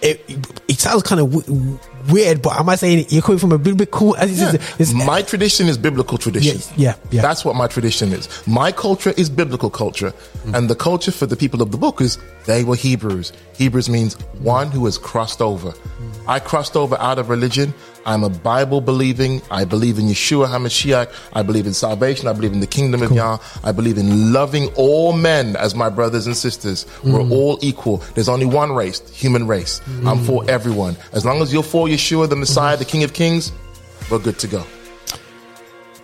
[0.00, 0.20] it,
[0.66, 1.78] it sounds kind of w-
[2.10, 4.16] weird, but am I saying you're coming from a biblical?
[4.16, 5.04] As Yeah.
[5.06, 6.56] my tradition is biblical tradition.
[6.56, 7.22] Yes, yeah, yeah.
[7.22, 8.28] That's what my tradition is.
[8.44, 10.12] My culture is biblical culture.
[10.44, 10.56] Mm.
[10.58, 13.32] And the culture for the people of the book is they were Hebrews.
[13.56, 15.70] Hebrews means one who has crossed over.
[15.70, 16.11] Mm.
[16.26, 17.74] I crossed over out of religion.
[18.06, 19.42] I'm a Bible believing.
[19.50, 21.12] I believe in Yeshua HaMashiach.
[21.32, 22.26] I believe in salvation.
[22.28, 23.38] I believe in the kingdom of Yah.
[23.62, 26.86] I believe in loving all men as my brothers and sisters.
[27.04, 27.30] We're Mm.
[27.30, 28.02] all equal.
[28.14, 29.80] There's only one race, human race.
[30.04, 30.96] I'm for everyone.
[31.12, 33.52] As long as you're for Yeshua, the Messiah, the King of Kings,
[34.10, 34.64] we're good to go.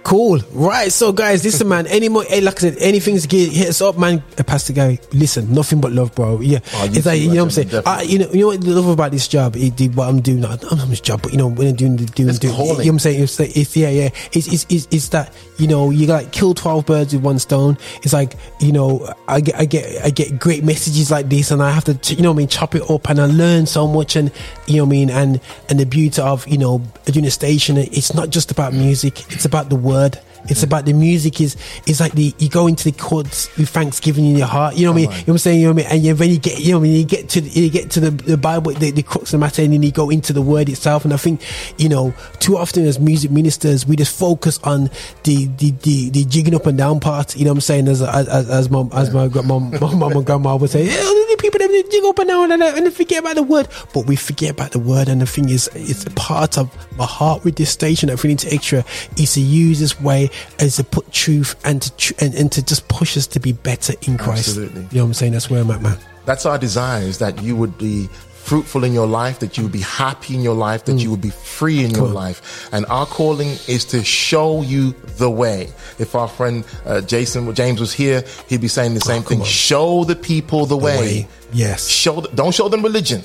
[0.09, 0.39] Cool.
[0.53, 0.91] Right.
[0.91, 1.87] So, guys, listen, man.
[1.87, 4.23] Any more, like I said, anything to get hit us up, man.
[4.39, 6.41] Uh, Pastor Gary, listen, nothing but love, bro.
[6.41, 6.61] Yeah.
[6.73, 7.83] Oh, it's like, you know what I'm saying?
[7.85, 9.55] I, you know, you know what I love about this job?
[9.55, 11.75] It, the- what I'm doing, not, I'm not this job, but you know, when I'm
[11.75, 13.23] doing, the- doing, It's doing you know what I'm saying?
[13.23, 14.09] It's, like, it's yeah, yeah.
[14.33, 17.77] It's, it's, it's, it's that, you know, you like kill 12 birds with one stone.
[18.03, 21.63] It's like, you know, I get, I get, I get great messages like this and
[21.63, 23.87] I have to, you know what I mean, chop it up and I learn so
[23.87, 24.33] much and,
[24.67, 25.11] you know what I mean?
[25.11, 29.31] And, and the beauty of, you know, doing a station, it's not just about music,
[29.35, 30.28] it's about the word.
[30.49, 31.57] It's about the music is
[31.87, 34.77] is like the you go into the chords with thanksgiving in your heart.
[34.77, 35.11] You know what I mean?
[35.11, 35.61] You know what I'm saying?
[35.61, 35.97] You know what I mean?
[35.97, 38.01] And you, when you get you know when you get to the, you get to
[38.01, 40.43] the, the Bible, the, the crux of the matter, and then you go into the
[40.43, 41.05] word itself.
[41.05, 41.43] And I think
[41.77, 44.91] you know too often as music ministers, we just focus on
[45.25, 47.37] the the the, the jigging up and down part.
[47.37, 47.89] You know what I'm saying?
[47.89, 50.97] As as as, as my as my mom my mom and grandma would say, yeah,
[50.97, 54.07] the people that jig up and down and, and they forget about the word, but
[54.07, 55.09] we forget about the word.
[55.09, 58.09] And the thing is, it's a part of my heart with this station.
[58.09, 58.85] that we need to extra
[59.17, 62.65] is to use this way as to put truth and to tr- and, and to
[62.65, 64.49] just push us to be better in Christ.
[64.49, 64.83] Absolutely.
[64.83, 65.33] You know what I'm saying?
[65.33, 65.99] That's where I'm at, man.
[66.25, 68.09] That's our desire is that you would be
[68.49, 71.21] fruitful in your life, that you would be happy in your life, that you would
[71.21, 72.69] be free in your life.
[72.73, 75.71] And our calling is to show you the way.
[75.99, 79.41] If our friend uh, Jason James was here, he'd be saying the same thing.
[79.41, 79.47] on.
[79.47, 80.99] Show the people the, way.
[80.99, 81.29] way.
[81.53, 81.89] Yes.
[81.89, 83.23] Show don't show them religion.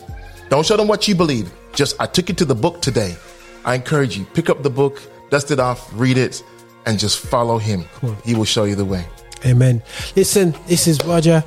[0.50, 1.52] Don't show them what you believe.
[1.74, 3.16] Just I took you to the book today.
[3.66, 6.44] I encourage you, pick up the book, dust it off, read it,
[6.86, 7.86] and just follow him.
[8.26, 9.06] He will show you the way.
[9.46, 9.82] Amen.
[10.16, 11.44] Listen, this is Roger,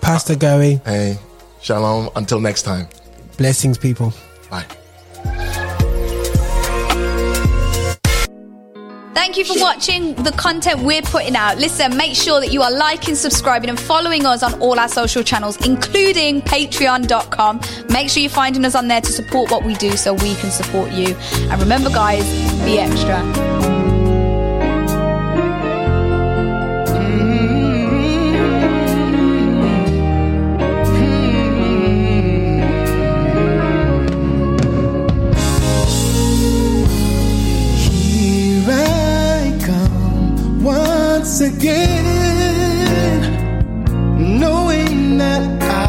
[0.00, 0.80] Pastor Gary.
[0.84, 1.18] Hey,
[1.60, 2.10] shalom.
[2.16, 2.88] Until next time.
[3.36, 4.12] Blessings, people.
[4.50, 4.66] Bye.
[9.14, 11.58] Thank you for watching the content we're putting out.
[11.58, 15.22] Listen, make sure that you are liking, subscribing, and following us on all our social
[15.22, 17.60] channels, including patreon.com.
[17.90, 20.50] Make sure you're finding us on there to support what we do so we can
[20.50, 21.14] support you.
[21.50, 22.24] And remember, guys,
[22.64, 23.77] be extra.
[41.28, 43.20] Once again,
[44.40, 45.87] knowing that I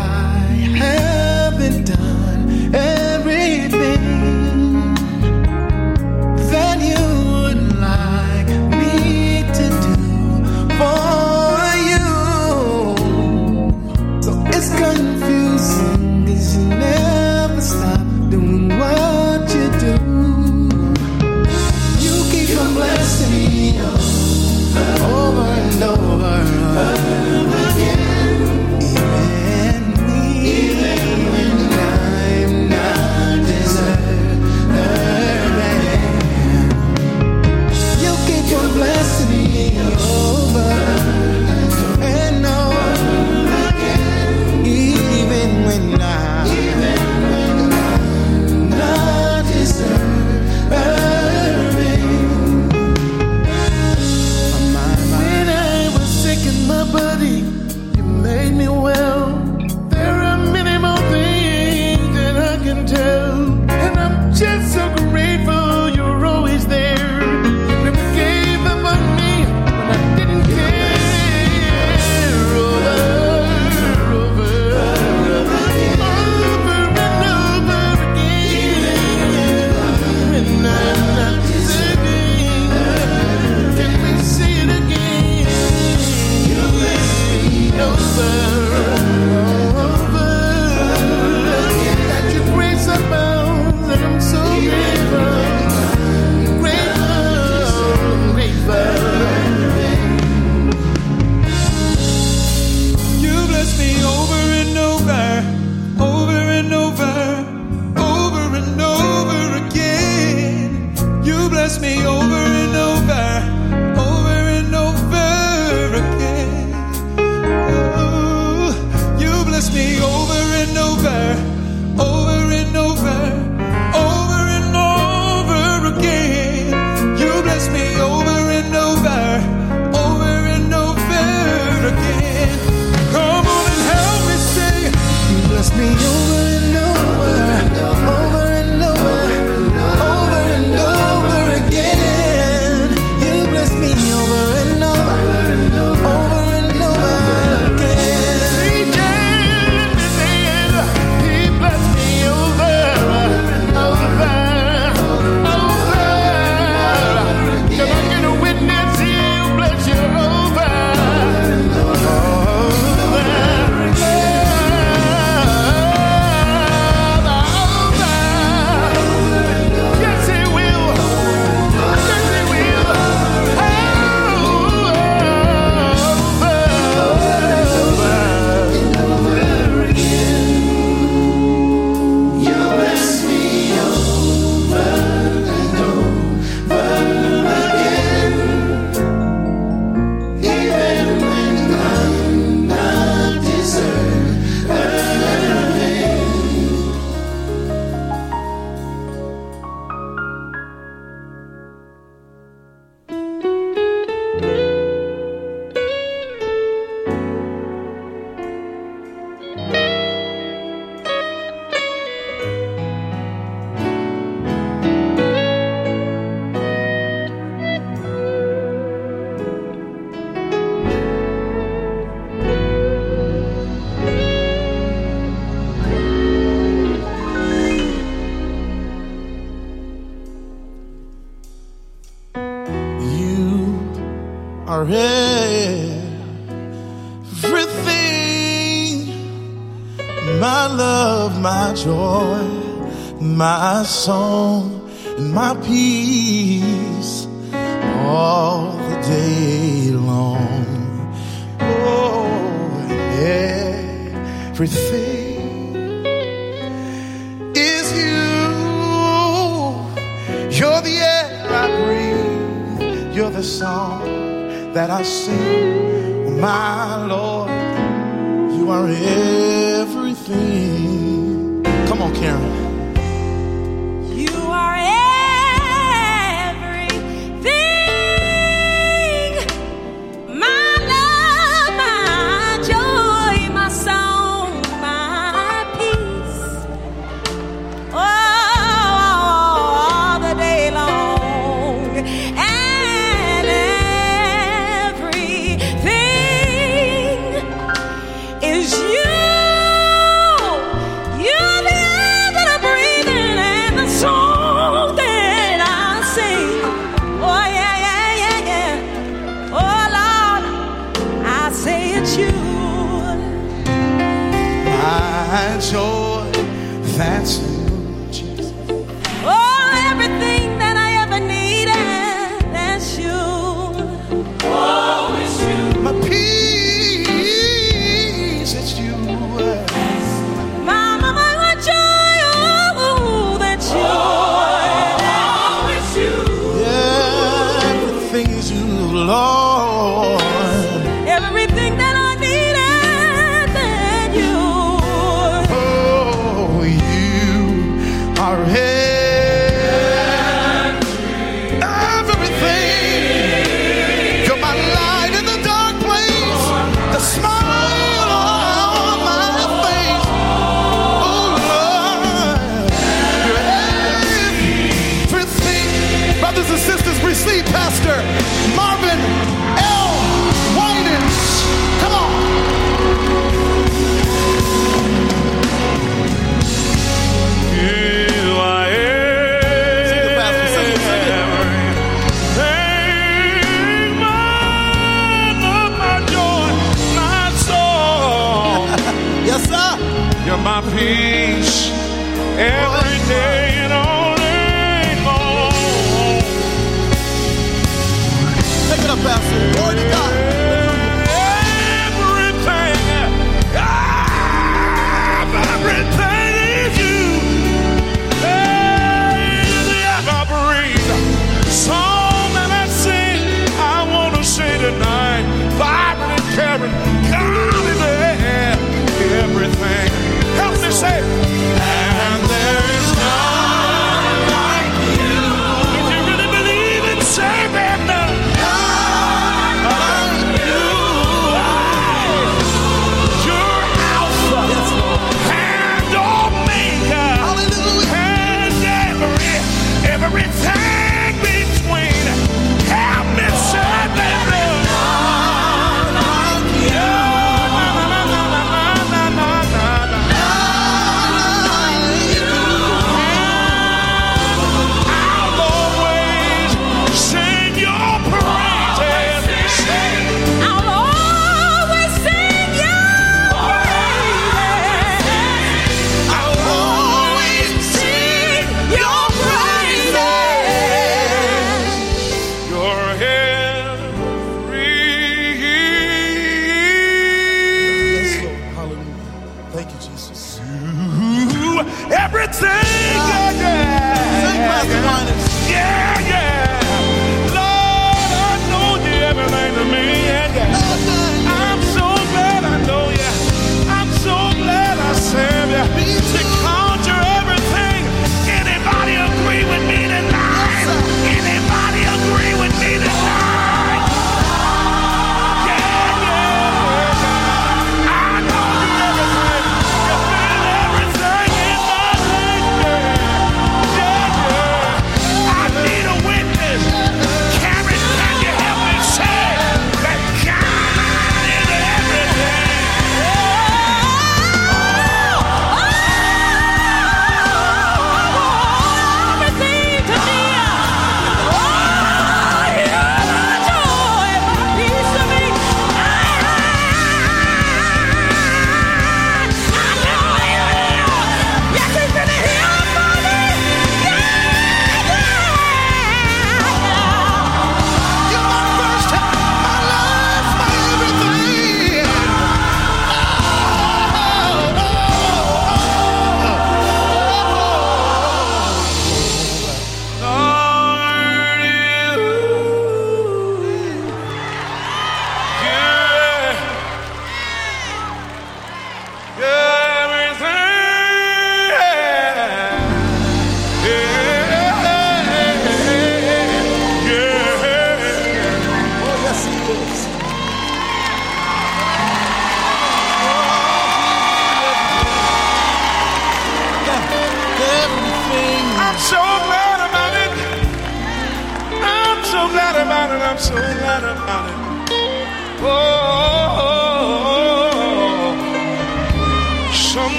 [270.10, 271.64] everything.
[271.88, 272.69] Come on, Karen.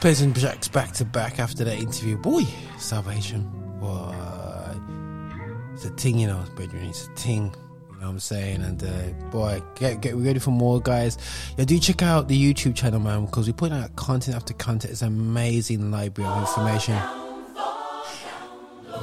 [0.00, 2.16] Pez and Jacks back to back after that interview.
[2.16, 2.44] Boy,
[2.78, 3.42] Salvation.
[3.80, 4.14] Boy,
[5.74, 6.86] it's a thing, you know, brethren.
[6.86, 7.54] It's a thing.
[7.90, 8.62] You know what I'm saying?
[8.62, 11.18] And uh, boy, get get ready for more, guys.
[11.58, 14.90] Yeah, do check out the YouTube channel, man, because we put out content after content.
[14.90, 16.98] It's an amazing library of information.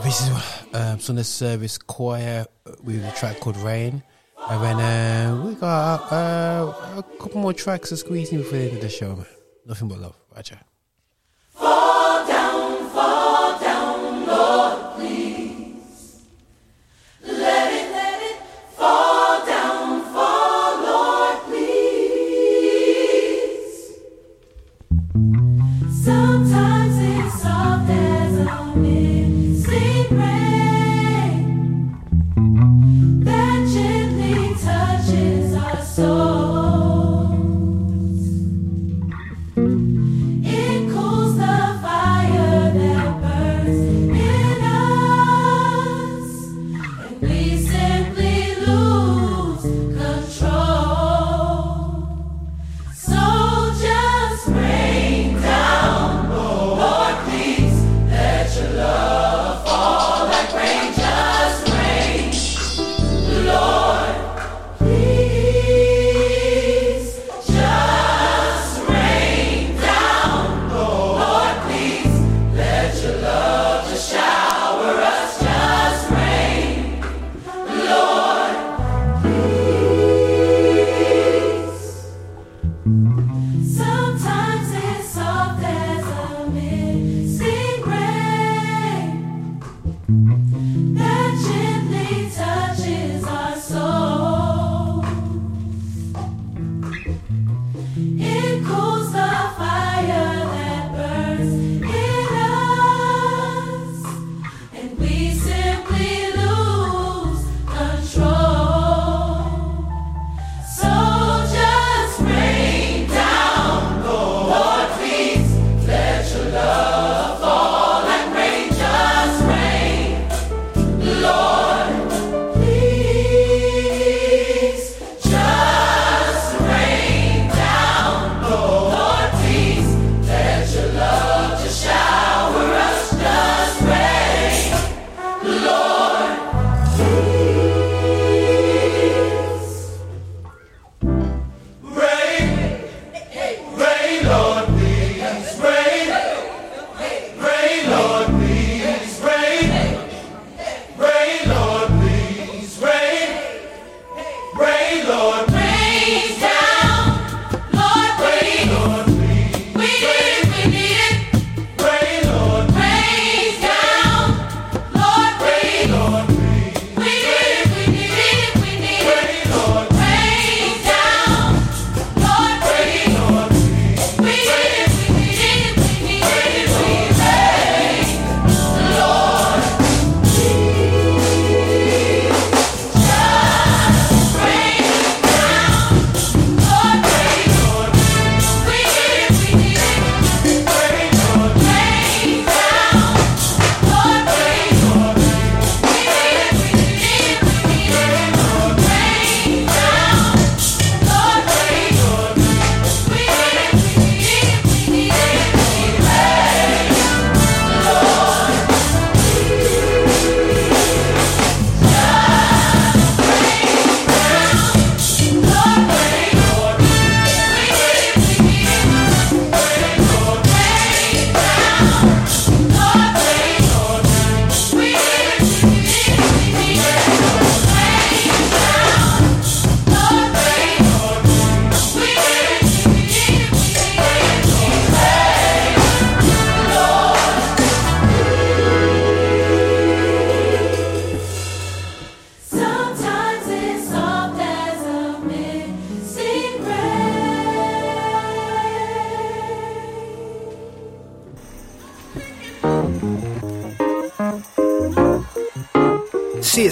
[0.03, 0.29] This is
[0.73, 2.47] um, Sunday Service Choir
[2.83, 4.01] with a track called Rain.
[4.49, 8.65] And then uh, we got uh, a couple more tracks to squeeze in before the
[8.65, 9.25] end of the show, man.
[9.67, 10.15] Nothing but love.
[10.35, 10.59] Roger.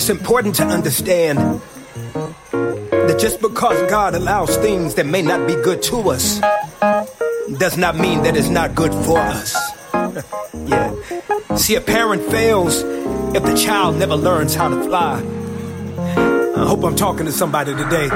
[0.05, 1.39] It's important to understand
[2.51, 6.39] that just because God allows things that may not be good to us
[7.57, 9.55] does not mean that it's not good for us.
[10.67, 10.93] yeah.
[11.55, 12.83] See, a parent fails
[13.33, 15.23] if the child never learns how to fly.
[16.55, 18.07] I hope I'm talking to somebody today.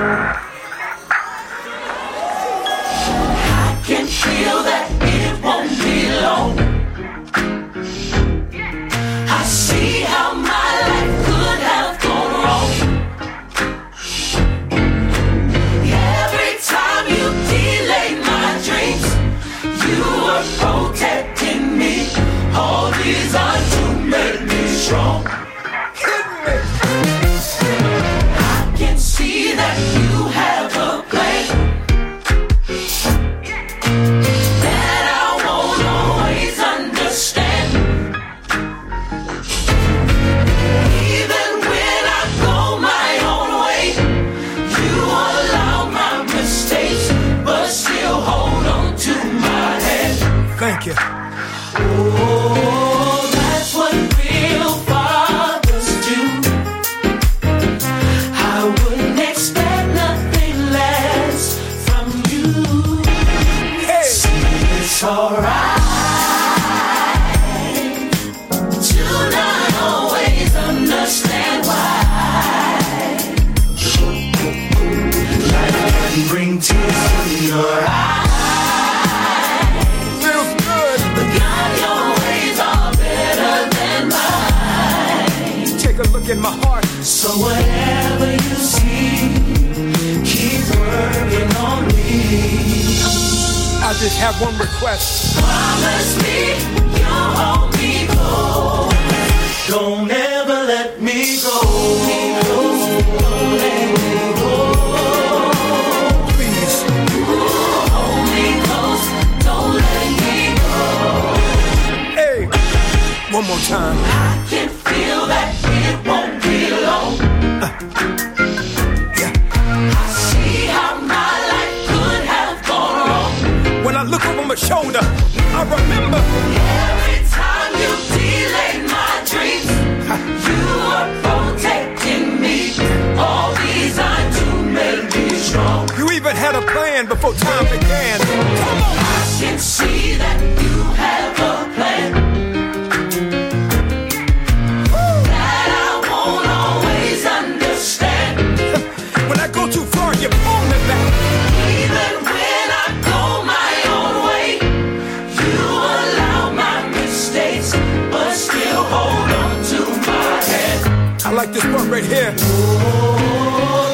[162.00, 162.32] it here.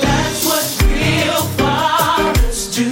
[0.01, 2.89] That's what real fathers do.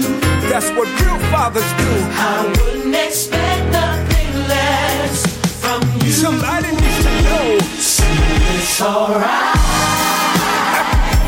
[0.49, 1.89] That's what real fathers do.
[2.17, 5.25] I wouldn't expect nothing less
[5.61, 6.11] from you.
[6.11, 7.57] Somebody needs to know.
[7.59, 9.55] It's alright.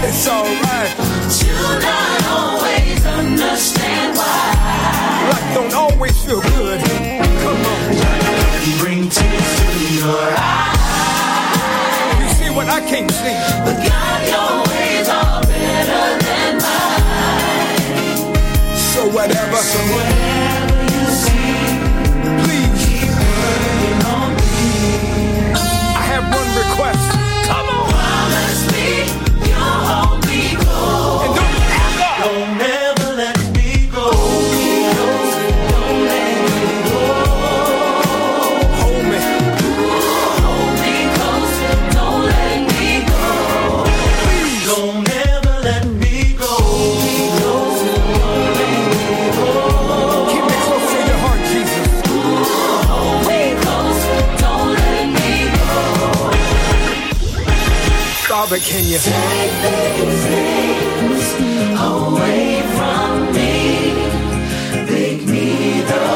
[0.04, 0.92] It's alright.
[1.40, 5.30] Children always understand why.
[5.30, 6.82] Life don't always feel good.
[7.44, 8.80] Come on.
[8.80, 10.75] Bring tears to your eyes.
[12.76, 13.40] I can't see.
[13.64, 18.36] But God, your ways are better than mine.
[18.76, 19.56] So whatever.
[19.56, 20.85] So whatever.
[58.56, 59.52] but can you take
[60.00, 61.28] these things
[61.78, 63.56] away from me?
[64.90, 66.08] Make me the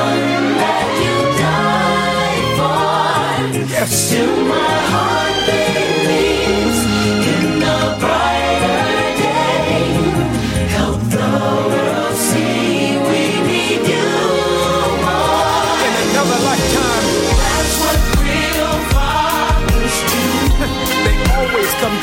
[0.00, 3.72] one that you died for.
[3.74, 4.10] Yes.
[4.10, 4.91] To my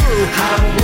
[0.10, 0.79] 好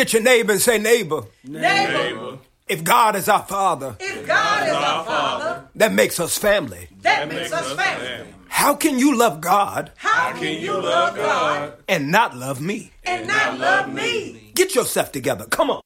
[0.00, 4.74] at your neighbor and say, neighbor, Neighbor, if God is our father, if God is
[4.74, 6.88] our Father, that makes us family.
[7.02, 8.34] that makes us family.
[8.48, 12.90] How can you love God How can you love God and not love me?
[13.04, 14.52] and not love me?
[14.54, 15.46] Get yourself together.
[15.46, 15.79] Come on.